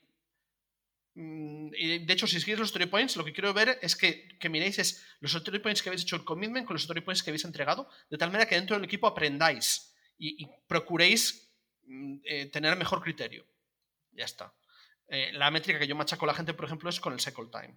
de 1.13 2.13
hecho, 2.13 2.25
si 2.25 2.39
seguís 2.39 2.57
los 2.57 2.69
story 2.69 2.85
points, 2.85 3.17
lo 3.17 3.25
que 3.25 3.33
quiero 3.33 3.53
ver 3.53 3.77
es 3.81 3.95
que, 3.95 4.37
miréis 4.49 4.79
es 4.79 5.05
los 5.19 5.33
story 5.33 5.59
points 5.59 5.81
que 5.81 5.89
habéis 5.89 6.03
hecho 6.03 6.15
el 6.15 6.23
commitment 6.23 6.65
con 6.65 6.73
los 6.75 6.83
story 6.83 7.01
points 7.01 7.21
que 7.21 7.31
habéis 7.31 7.43
entregado, 7.43 7.89
de 8.09 8.17
tal 8.17 8.29
manera 8.29 8.47
que 8.47 8.55
dentro 8.55 8.75
del 8.75 8.85
equipo 8.85 9.07
aprendáis 9.07 9.93
y, 10.17 10.47
procuréis 10.67 11.51
mm, 11.83 12.17
eh, 12.23 12.45
tener 12.47 12.77
mejor 12.77 13.01
criterio. 13.01 13.45
Ya 14.11 14.25
está. 14.25 14.53
Eh, 15.07 15.31
la 15.33 15.51
métrica 15.51 15.79
que 15.79 15.87
yo 15.87 15.95
machaco 15.95 16.25
a 16.25 16.27
la 16.27 16.33
gente, 16.33 16.53
por 16.53 16.65
ejemplo, 16.65 16.89
es 16.89 16.99
con 16.99 17.13
el 17.13 17.19
cycle 17.19 17.47
time 17.51 17.75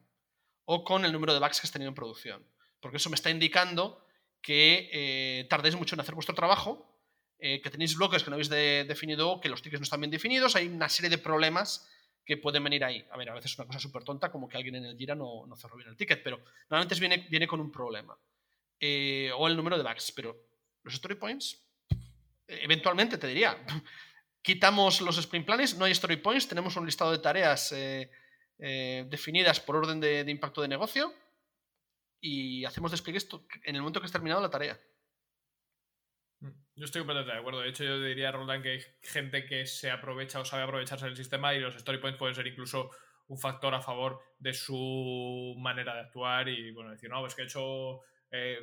o 0.67 0.85
con 0.85 1.05
el 1.05 1.13
número 1.13 1.33
de 1.33 1.41
bugs 1.41 1.61
que 1.61 1.67
has 1.67 1.73
tenido 1.73 1.89
en 1.89 1.95
producción. 1.95 2.47
Porque 2.81 2.99
eso 2.99 3.11
me 3.11 3.17
está 3.17 3.31
indicando 3.31 4.07
que 4.43 4.91
eh, 4.93 5.47
tardéis 5.49 5.75
mucho 5.75 5.97
en 5.97 6.01
hacer 6.01 6.15
vuestro 6.15 6.35
trabajo, 6.35 6.91
que 7.37 7.71
tenéis 7.71 7.95
bloques 7.95 8.23
que 8.23 8.31
no 8.31 8.37
habéis 8.37 8.49
definido, 8.49 9.39
que 9.39 9.51
los 9.51 9.61
tickets 9.61 9.81
no 9.81 9.85
están 9.85 10.01
bien 10.01 10.11
definidos, 10.11 10.57
hay 10.57 10.67
una 10.67 10.89
serie 10.89 11.11
de 11.11 11.19
problemas 11.19 11.87
que 12.25 12.39
pueden 12.39 12.65
venir 12.65 12.85
ahí. 12.85 13.05
A 13.11 13.17
ver, 13.17 13.31
a 13.31 13.35
veces 13.35 13.53
es 13.53 13.59
una 13.59 13.67
cosa 13.67 13.79
súper 13.79 14.03
tonta, 14.03 14.31
como 14.31 14.49
que 14.49 14.57
alguien 14.57 14.77
en 14.77 14.85
el 14.87 14.97
Gira 14.97 15.15
no, 15.15 15.47
no, 15.47 15.57
cerró 15.57 15.77
bien 15.77 15.89
el 15.89 15.97
ticket, 15.97 16.23
pero 16.23 16.43
normalmente 16.69 16.99
viene, 16.99 17.27
viene 17.29 17.47
con 17.47 17.61
un 17.61 17.71
problema. 17.71 18.19
Eh, 18.81 19.31
o 19.37 19.47
el 19.47 19.57
número 19.57 19.77
de 19.77 19.83
bugs, 19.83 20.13
pero 20.13 20.37
los 20.83 20.95
story 20.95 21.17
points, 21.17 21.63
eventualmente 22.47 23.19
te 23.19 23.27
diría, 23.27 23.57
quitamos 24.43 25.01
los 25.01 25.19
sprint 25.19 25.47
planes, 25.47 25.77
no 25.77 25.85
hay 25.85 25.93
story 25.93 26.17
points, 26.17 26.49
tenemos 26.49 26.77
un 26.77 26.87
listado 26.87 27.13
de 27.13 27.19
tareas 27.19 27.73
eh, 27.73 28.11
eh, 28.59 29.05
definidas 29.09 29.61
por 29.61 29.77
orden 29.77 30.01
de, 30.01 30.25
de, 30.25 30.31
impacto 30.31 30.63
de 30.63 30.69
negocio 30.69 31.13
y 32.21 32.65
hacemos 32.65 32.91
despliegues 32.91 33.29
en 33.65 33.77
el 33.77 33.83
momento 33.83 34.01
que 34.01 34.07
has 34.07 34.13
terminado 34.13 34.41
la 34.41 34.51
tarea. 34.51 34.79
Yo 36.77 36.87
estoy 36.87 37.01
completamente 37.01 37.35
de 37.35 37.39
acuerdo. 37.39 37.61
De 37.61 37.69
hecho, 37.69 37.85
yo 37.85 38.01
diría, 38.01 38.33
Roland, 38.33 38.63
que 38.63 38.71
hay 38.71 38.81
gente 39.01 39.47
que 39.47 39.65
se 39.65 39.91
aprovecha 39.91 40.41
o 40.41 40.45
sabe 40.45 40.65
aprovecharse 40.65 41.07
del 41.07 41.17
sistema 41.17 41.55
y 41.55 41.61
los 41.61 41.77
story 41.77 41.99
points 41.99 42.19
pueden 42.19 42.35
ser 42.35 42.47
incluso 42.49 42.91
un 43.29 43.39
factor 43.39 43.75
a 43.75 43.81
favor 43.81 44.21
de 44.39 44.53
su 44.53 45.55
manera 45.57 45.95
de 45.95 46.01
actuar 46.01 46.49
y, 46.49 46.73
bueno, 46.73 46.91
decir, 46.91 47.09
no, 47.09 47.25
es 47.27 47.35
que 47.35 47.43
he 47.43 47.45
hecho 47.45 48.01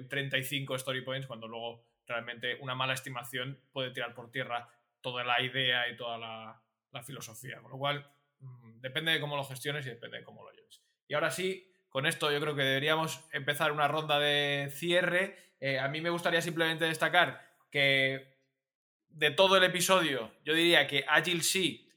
35 0.09 0.73
eh, 0.73 0.77
story 0.77 1.01
points 1.01 1.25
cuando 1.25 1.47
luego 1.47 1.85
realmente 2.05 2.57
una 2.59 2.75
mala 2.75 2.93
estimación 2.93 3.61
puede 3.71 3.91
tirar 3.91 4.13
por 4.13 4.29
tierra 4.29 4.67
toda 4.99 5.23
la 5.23 5.41
idea 5.41 5.89
y 5.89 5.95
toda 5.95 6.17
la, 6.17 6.61
filosofía. 7.03 7.61
Con 7.61 7.71
lo 7.71 7.77
cual, 7.77 8.05
mm, 8.39 8.81
depende 8.81 9.13
de 9.13 9.21
cómo 9.21 9.37
lo 9.37 9.45
gestiones 9.45 9.85
y 9.85 9.89
depende 9.89 10.17
de 10.17 10.23
cómo 10.25 10.43
lo 10.43 10.51
lleves. 10.51 10.83
Y 11.07 11.13
ahora 11.13 11.31
sí, 11.31 11.73
con 11.87 12.05
esto 12.05 12.29
yo 12.29 12.41
creo 12.41 12.55
que 12.55 12.63
deberíamos 12.63 13.23
empezar 13.31 13.71
una 13.71 13.87
ronda 13.87 14.19
de 14.19 14.69
cierre. 14.71 15.55
Eh, 15.61 15.79
a 15.79 15.87
mí 15.87 16.01
me 16.01 16.09
gustaría 16.09 16.41
simplemente 16.41 16.83
destacar 16.83 17.50
que 17.71 18.37
de 19.09 19.31
todo 19.31 19.57
el 19.57 19.63
episodio, 19.63 20.31
yo 20.43 20.53
diría 20.53 20.87
que 20.87 21.05
Agile 21.07 21.41
sí 21.41 21.89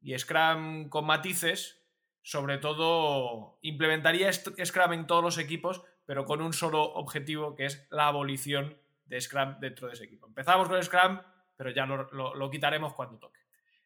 y 0.00 0.18
Scrum 0.18 0.88
con 0.88 1.06
matices, 1.06 1.80
sobre 2.22 2.58
todo 2.58 3.58
implementaría 3.62 4.32
Scrum 4.32 4.92
en 4.92 5.06
todos 5.06 5.22
los 5.22 5.38
equipos, 5.38 5.82
pero 6.04 6.24
con 6.24 6.42
un 6.42 6.52
solo 6.52 6.82
objetivo, 6.82 7.54
que 7.54 7.66
es 7.66 7.86
la 7.90 8.08
abolición 8.08 8.76
de 9.06 9.20
Scrum 9.20 9.58
dentro 9.60 9.88
de 9.88 9.94
ese 9.94 10.04
equipo. 10.04 10.26
Empezamos 10.26 10.68
con 10.68 10.82
Scrum, 10.82 11.20
pero 11.56 11.70
ya 11.70 11.86
lo, 11.86 12.50
quitaremos 12.50 12.92
cuando 12.94 13.18
toque. 13.18 13.40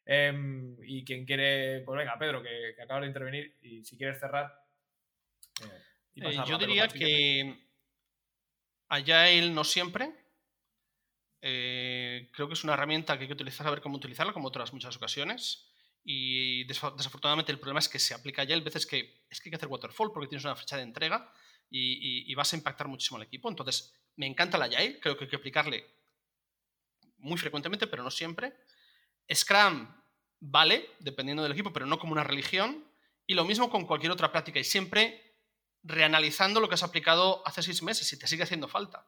Em, 0.05 0.75
y 0.83 1.05
quien 1.05 1.25
quiere, 1.25 1.81
pues 1.81 1.97
venga, 1.97 2.17
Pedro, 2.17 2.41
que, 2.41 2.75
acaba 2.81 3.01
de 3.01 3.07
intervenir, 3.07 3.57
y 3.61 3.83
si 3.83 3.97
quieres 3.97 4.19
cerrar. 4.19 4.65
Eh, 5.61 6.21
eh, 6.23 6.37
yo 6.47 6.57
diría 6.57 6.87
que 6.87 7.69
Agile 8.89 9.51
no 9.51 9.63
siempre, 9.63 10.13
eh, 11.41 12.29
creo 12.33 12.47
que 12.47 12.53
es 12.53 12.63
una 12.63 12.73
herramienta 12.73 13.17
que 13.17 13.23
hay 13.23 13.27
que 13.27 13.33
utilizar, 13.33 13.65
a 13.67 13.71
ver 13.71 13.81
cómo 13.81 13.97
utilizarla, 13.97 14.33
como 14.33 14.47
otras 14.47 14.73
muchas 14.73 14.95
ocasiones. 14.95 15.69
Y 16.03 16.63
desafortunadamente 16.63 17.51
el 17.51 17.59
problema 17.59 17.79
es 17.79 17.89
que 17.89 17.99
se 17.99 18.13
aplica 18.13 18.43
ya, 18.43 18.55
hay 18.55 18.61
veces 18.61 18.85
que 18.85 19.25
es 19.29 19.39
que 19.39 19.49
hay 19.49 19.51
que 19.51 19.55
hacer 19.57 19.69
waterfall 19.69 20.11
porque 20.11 20.27
tienes 20.27 20.45
una 20.45 20.55
fecha 20.55 20.77
de 20.77 20.83
entrega 20.83 21.31
y, 21.69 22.33
vas 22.35 22.53
a 22.53 22.55
impactar 22.55 22.87
muchísimo 22.87 23.17
al 23.17 23.23
equipo. 23.23 23.49
Entonces, 23.49 23.93
me 24.15 24.25
encanta 24.25 24.57
la 24.57 24.65
Agile, 24.65 24.99
creo 24.99 25.17
que 25.17 25.25
hay 25.25 25.29
que 25.29 25.35
aplicarle 25.35 25.85
muy 27.17 27.37
frecuentemente, 27.37 27.87
pero 27.87 28.03
no 28.03 28.11
siempre. 28.11 28.53
Scrum 29.31 29.87
vale, 30.39 30.89
dependiendo 30.99 31.43
del 31.43 31.51
equipo, 31.51 31.71
pero 31.71 31.85
no 31.85 31.99
como 31.99 32.13
una 32.13 32.23
religión. 32.23 32.85
Y 33.27 33.35
lo 33.35 33.45
mismo 33.45 33.69
con 33.69 33.85
cualquier 33.85 34.11
otra 34.11 34.31
práctica 34.31 34.59
y 34.59 34.63
siempre 34.63 35.35
reanalizando 35.83 36.59
lo 36.59 36.67
que 36.67 36.75
has 36.75 36.83
aplicado 36.83 37.43
hace 37.45 37.61
seis 37.61 37.83
meses 37.83 38.07
si 38.07 38.17
te 38.17 38.27
sigue 38.27 38.43
haciendo 38.43 38.67
falta. 38.67 39.05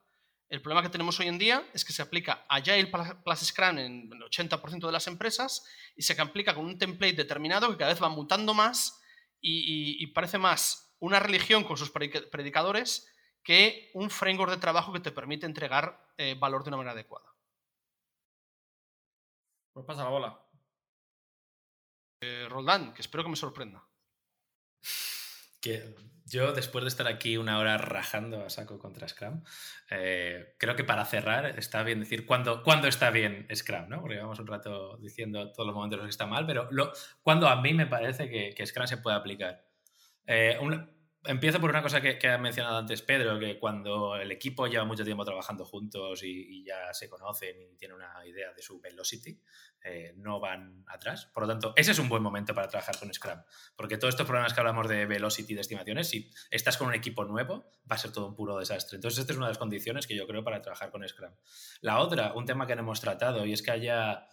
El 0.52 0.62
problema 0.62 0.82
que 0.82 0.90
tenemos 0.90 1.18
hoy 1.22 1.30
en 1.30 1.38
día 1.38 1.66
es 1.74 1.86
que 1.86 1.94
se 1.94 2.02
aplica 2.02 2.46
Agile 2.50 2.92
plus 3.24 3.40
Scrum 3.40 3.78
en 3.78 4.10
el 4.12 4.22
80% 4.24 4.86
de 4.86 4.92
las 4.92 5.08
empresas 5.08 5.66
y 5.96 6.02
se 6.02 6.22
aplica 6.22 6.54
con 6.54 6.66
un 6.66 6.78
template 6.78 7.14
determinado 7.14 7.70
que 7.70 7.78
cada 7.78 7.94
vez 7.94 8.04
va 8.04 8.10
mutando 8.10 8.54
más 8.54 9.02
y, 9.40 10.06
parece 10.08 10.38
más 10.38 10.94
una 11.00 11.22
religión 11.22 11.64
con 11.64 11.78
sus 11.78 11.90
predicadores 11.90 13.10
que 13.42 13.92
un 13.94 14.10
framework 14.10 14.52
de 14.52 14.58
trabajo 14.58 14.92
que 14.92 15.00
te 15.00 15.14
permite 15.14 15.46
entregar 15.46 16.14
eh, 16.18 16.36
valor 16.38 16.66
de 16.66 16.68
una 16.68 16.78
manera 16.78 16.92
adecuada. 16.92 17.34
Pues 19.72 19.86
pasa 19.86 20.04
la 20.04 20.10
bola. 20.10 20.46
Eh, 22.22 22.48
Roldán, 22.50 22.94
que 22.94 23.02
espero 23.02 23.24
que 23.24 23.30
me 23.30 23.38
sorprenda. 23.38 23.88
Que 25.62 25.96
yo, 26.32 26.54
después 26.54 26.84
de 26.84 26.88
estar 26.88 27.08
aquí 27.08 27.36
una 27.36 27.60
hora 27.60 27.78
rajando 27.78 28.46
a 28.46 28.50
saco 28.50 28.80
contra 28.80 29.08
Scrum, 29.08 29.44
eh, 29.90 30.56
creo 30.58 30.76
que 30.78 30.86
para 30.86 31.04
cerrar 31.06 31.46
está 31.60 31.84
bien 31.84 32.00
decir 32.00 32.26
cuándo, 32.26 32.64
está 32.88 33.12
bien 33.12 33.48
Scrum, 33.54 33.90
¿no? 33.90 34.00
Porque 34.00 34.16
llevamos 34.16 34.40
un 34.40 34.48
rato 34.48 34.98
diciendo 34.98 35.52
todos 35.52 35.68
los 35.68 35.76
momentos 35.76 35.98
en 35.98 36.00
los 36.00 36.08
que 36.08 36.12
está 36.12 36.26
mal, 36.26 36.46
pero 36.48 36.70
lo, 36.72 36.94
cuando 37.22 37.50
a 37.50 37.62
mí 37.62 37.74
me 37.74 37.86
parece 37.86 38.30
que, 38.30 38.66
Scrum 38.66 38.88
se 38.88 38.98
puede 38.98 39.18
aplicar. 39.18 39.66
Eh, 40.26 40.58
Empiezo 41.24 41.62
por 41.62 41.70
una 41.70 41.84
cosa 41.84 42.02
que, 42.02 42.28
ha 42.28 42.38
mencionado 42.40 42.78
antes 42.78 43.04
Pedro, 43.04 43.38
que 43.38 43.60
cuando 43.60 44.16
el 44.16 44.32
equipo 44.32 44.66
lleva 44.66 44.86
mucho 44.86 45.06
tiempo 45.06 45.24
trabajando 45.24 45.66
juntos 45.66 46.24
y, 46.24 46.64
ya 46.64 46.92
se 46.94 47.10
conocen 47.10 47.62
y 47.62 47.76
tienen 47.76 47.98
una 47.98 48.26
idea 48.26 48.52
de 48.54 48.62
su 48.64 48.82
velocity, 48.82 49.40
eh, 49.84 50.14
no 50.16 50.40
van 50.40 50.84
atrás. 50.88 51.28
Por 51.28 51.44
lo 51.44 51.50
tanto, 51.50 51.74
ese 51.76 51.92
es 51.92 52.00
un 52.00 52.10
buen 52.10 52.24
momento 52.24 52.56
para 52.56 52.68
trabajar 52.68 52.98
con 52.98 53.14
Scrum, 53.14 53.40
porque 53.76 53.98
todos 53.98 54.16
estos 54.16 54.26
problemas 54.26 54.54
que 54.56 54.62
hablamos 54.62 54.88
de 54.88 55.06
velocity, 55.06 55.54
de 55.54 55.62
estimaciones, 55.62 56.10
si 56.10 56.32
estás 56.50 56.78
con 56.78 56.88
un 56.88 56.96
equipo 56.96 57.24
nuevo, 57.24 57.70
va 57.92 57.98
a 57.98 58.00
ser 58.00 58.12
todo 58.12 58.26
un 58.26 58.36
puro 58.36 58.58
desastre. 58.58 58.96
Entonces, 58.96 59.20
esta 59.20 59.34
es 59.34 59.38
una 59.38 59.46
de 59.46 59.52
las 59.52 59.60
condiciones 59.60 60.08
que 60.08 60.16
yo 60.16 60.26
creo 60.26 60.44
para 60.44 60.64
trabajar 60.64 60.90
con 60.90 61.08
Scrum. 61.08 61.34
La 61.82 62.00
otra, 62.00 62.34
un 62.34 62.46
tema 62.46 62.66
que 62.66 62.76
no 62.76 62.82
hemos 62.82 63.00
tratado, 63.00 63.46
y 63.46 63.54
es 63.54 63.62
que 63.62 63.70
haya 63.70 64.28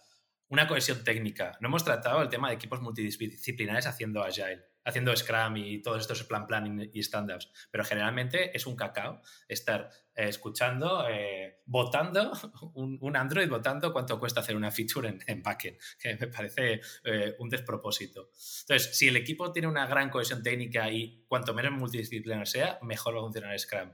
una 0.49 0.67
cohesión 0.67 1.03
técnica. 1.03 1.57
No 1.61 1.69
hemos 1.69 1.83
tratado 1.83 2.21
el 2.21 2.29
tema 2.29 2.49
de 2.49 2.55
equipos 2.55 2.81
multidisciplinares 2.81 3.87
haciendo 3.87 4.23
Agile 4.23 4.69
haciendo 4.89 5.15
Scrum 5.15 5.57
y 5.57 5.81
todos 5.81 6.01
estos 6.01 6.23
plan 6.23 6.45
planning 6.47 6.89
y 6.93 6.99
stand-ups, 7.01 7.51
pero 7.71 7.83
generalmente 7.83 8.55
es 8.55 8.65
un 8.65 8.75
cacao 8.75 9.21
estar 9.47 9.89
eh, 10.15 10.27
escuchando, 10.27 11.07
eh, 11.07 11.61
votando, 11.65 12.31
un, 12.73 13.15
Android 13.15 13.49
votando 13.49 13.93
cuánto 13.93 14.19
cuesta 14.19 14.41
hacer 14.41 14.55
una 14.55 14.71
feature 14.71 15.07
en, 15.07 15.19
en 15.27 15.41
backend, 15.41 15.77
que 15.99 16.15
me 16.15 16.27
parece 16.27 16.81
eh, 17.03 17.35
un 17.39 17.49
despropósito. 17.49 18.29
Entonces, 18.61 18.97
si 18.97 19.07
el 19.07 19.15
equipo 19.15 19.51
tiene 19.51 19.67
una 19.67 19.85
gran 19.87 20.09
cohesión 20.09 20.43
técnica 20.43 20.89
y 20.91 21.23
cuanto 21.27 21.53
menos 21.53 21.71
multidisciplinar 21.73 22.47
sea, 22.47 22.79
mejor 22.81 23.15
va 23.15 23.19
a 23.19 23.23
funcionar 23.23 23.59
Scrum. 23.59 23.91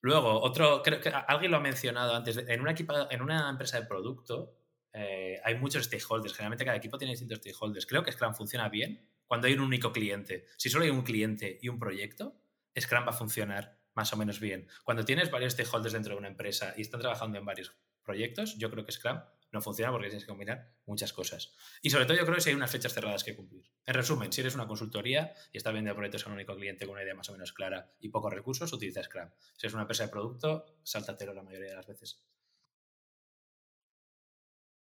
Luego, 0.00 0.42
otro, 0.42 0.82
creo 0.82 1.00
que 1.00 1.08
alguien 1.08 1.50
lo 1.50 1.56
ha 1.56 1.60
mencionado 1.60 2.14
antes, 2.14 2.36
en 2.36 2.60
una, 2.60 2.74
en 3.10 3.22
una 3.22 3.48
empresa 3.48 3.80
de 3.80 3.86
producto 3.86 4.63
hay 4.94 5.54
muchos 5.56 5.84
stakeholders, 5.84 6.34
generalmente 6.34 6.64
cada 6.64 6.76
equipo 6.76 6.98
tiene 6.98 7.12
distintos 7.12 7.38
stakeholders. 7.38 7.86
Creo 7.86 8.02
que 8.02 8.12
Scrum 8.12 8.34
funciona 8.34 8.68
bien 8.68 9.08
cuando 9.26 9.46
hay 9.48 9.54
un 9.54 9.60
único 9.60 9.92
cliente. 9.92 10.46
Si 10.56 10.70
solo 10.70 10.84
hay 10.84 10.90
un 10.90 11.02
cliente 11.02 11.58
y 11.60 11.68
un 11.68 11.78
proyecto, 11.78 12.40
Scrum 12.78 13.04
va 13.06 13.10
a 13.10 13.14
funcionar 13.14 13.78
más 13.94 14.12
o 14.12 14.16
menos 14.16 14.40
bien. 14.40 14.68
Cuando 14.84 15.04
tienes 15.04 15.30
varios 15.30 15.54
stakeholders 15.54 15.92
dentro 15.92 16.14
de 16.14 16.18
una 16.18 16.28
empresa 16.28 16.74
y 16.76 16.82
están 16.82 17.00
trabajando 17.00 17.38
en 17.38 17.44
varios 17.44 17.76
proyectos, 18.02 18.56
yo 18.58 18.70
creo 18.70 18.84
que 18.84 18.92
Scrum 18.92 19.20
no 19.52 19.60
funciona 19.60 19.92
porque 19.92 20.08
tienes 20.08 20.24
que 20.24 20.28
combinar 20.28 20.74
muchas 20.84 21.12
cosas. 21.12 21.54
Y 21.80 21.90
sobre 21.90 22.06
todo 22.06 22.16
yo 22.16 22.24
creo 22.24 22.34
que 22.34 22.40
si 22.40 22.50
hay 22.50 22.56
unas 22.56 22.70
fechas 22.70 22.92
cerradas 22.92 23.22
que 23.22 23.36
cumplir. 23.36 23.70
En 23.86 23.94
resumen, 23.94 24.32
si 24.32 24.40
eres 24.40 24.56
una 24.56 24.66
consultoría 24.66 25.32
y 25.52 25.58
estás 25.58 25.72
vendiendo 25.72 25.94
proyectos 25.94 26.26
a 26.26 26.28
un 26.28 26.34
único 26.34 26.56
cliente 26.56 26.86
con 26.86 26.94
una 26.94 27.04
idea 27.04 27.14
más 27.14 27.28
o 27.28 27.32
menos 27.32 27.52
clara 27.52 27.94
y 28.00 28.08
pocos 28.08 28.32
recursos, 28.32 28.72
utiliza 28.72 29.02
Scrum. 29.02 29.30
Si 29.56 29.66
eres 29.66 29.74
una 29.74 29.82
empresa 29.82 30.04
de 30.04 30.10
producto, 30.10 30.66
sáltatelo 30.82 31.32
la 31.32 31.42
mayoría 31.42 31.70
de 31.70 31.76
las 31.76 31.86
veces. 31.86 32.20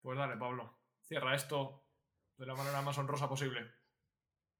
Pues 0.01 0.17
dale, 0.17 0.37
Pablo. 0.37 0.79
Cierra 1.01 1.35
esto 1.35 1.85
de 2.37 2.45
la 2.45 2.55
manera 2.55 2.81
más 2.81 2.97
honrosa 2.97 3.27
posible 3.27 3.79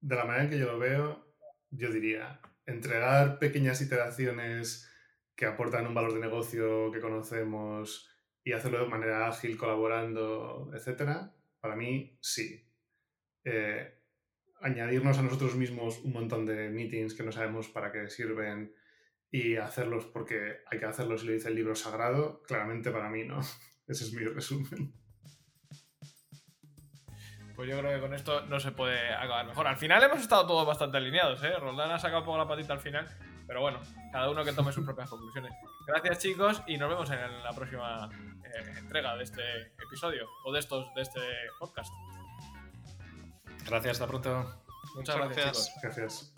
de 0.01 0.15
la 0.15 0.25
manera 0.25 0.43
en 0.45 0.49
que 0.49 0.59
yo 0.59 0.65
lo 0.71 0.79
veo, 0.79 1.35
yo 1.69 1.91
diría, 1.91 2.39
entregar 2.65 3.39
pequeñas 3.39 3.81
iteraciones 3.81 4.89
que 5.35 5.45
aportan 5.45 5.87
un 5.87 5.93
valor 5.93 6.13
de 6.13 6.19
negocio 6.19 6.91
que 6.91 6.99
conocemos 6.99 8.09
y 8.43 8.53
hacerlo 8.53 8.79
de 8.79 8.89
manera 8.89 9.27
ágil, 9.27 9.57
colaborando, 9.57 10.71
etcétera, 10.73 11.35
para 11.59 11.75
mí 11.75 12.17
sí. 12.21 12.65
Eh, 13.43 13.95
añadirnos 14.61 15.17
a 15.17 15.21
nosotros 15.21 15.55
mismos 15.55 15.99
un 15.99 16.13
montón 16.13 16.45
de 16.45 16.69
meetings 16.69 17.13
que 17.13 17.23
no 17.23 17.31
sabemos 17.31 17.69
para 17.69 17.91
qué 17.91 18.09
sirven 18.09 18.73
y 19.31 19.55
hacerlos 19.55 20.05
porque 20.05 20.57
hay 20.69 20.79
que 20.79 20.85
hacerlos 20.85 21.23
y 21.23 21.27
lo 21.27 21.33
dice 21.33 21.49
el 21.49 21.55
libro 21.55 21.75
sagrado, 21.75 22.41
claramente 22.43 22.91
para 22.91 23.09
mí 23.09 23.23
no. 23.25 23.39
Ese 23.87 24.03
es 24.03 24.13
mi 24.13 24.23
resumen. 24.23 24.93
Pues 27.60 27.70
yo 27.70 27.78
creo 27.78 27.93
que 27.93 27.99
con 27.99 28.14
esto 28.14 28.39
no 28.45 28.57
se 28.62 28.72
puede 28.72 29.14
acabar 29.14 29.45
mejor. 29.45 29.68
Al 29.68 29.76
final 29.76 30.01
hemos 30.01 30.22
estado 30.22 30.47
todos 30.47 30.66
bastante 30.66 30.95
alineados, 30.95 31.43
¿eh? 31.43 31.51
Roldán 31.60 31.91
ha 31.91 31.99
sacado 31.99 32.22
un 32.22 32.26
poco 32.26 32.38
la 32.38 32.47
patita 32.47 32.72
al 32.72 32.80
final, 32.80 33.05
pero 33.45 33.60
bueno, 33.60 33.82
cada 34.14 34.30
uno 34.30 34.45
que 34.45 34.53
tome 34.53 34.72
sus 34.72 34.86
propias 34.86 35.10
conclusiones. 35.10 35.51
Gracias 35.86 36.20
chicos 36.20 36.64
y 36.68 36.78
nos 36.78 36.88
vemos 36.88 37.12
en 37.12 37.43
la 37.43 37.51
próxima 37.51 38.10
eh, 38.45 38.76
entrega 38.78 39.14
de 39.18 39.26
este 39.26 39.74
episodio 39.86 40.26
o 40.45 40.53
de 40.53 40.60
estos 40.60 40.88
de 40.95 41.01
este 41.01 41.20
podcast. 41.60 41.93
Gracias, 43.66 43.99
hasta 43.99 44.07
pronto. 44.07 44.55
Muchas, 44.95 45.18
gracias, 45.18 45.76
Gracias. 45.84 46.34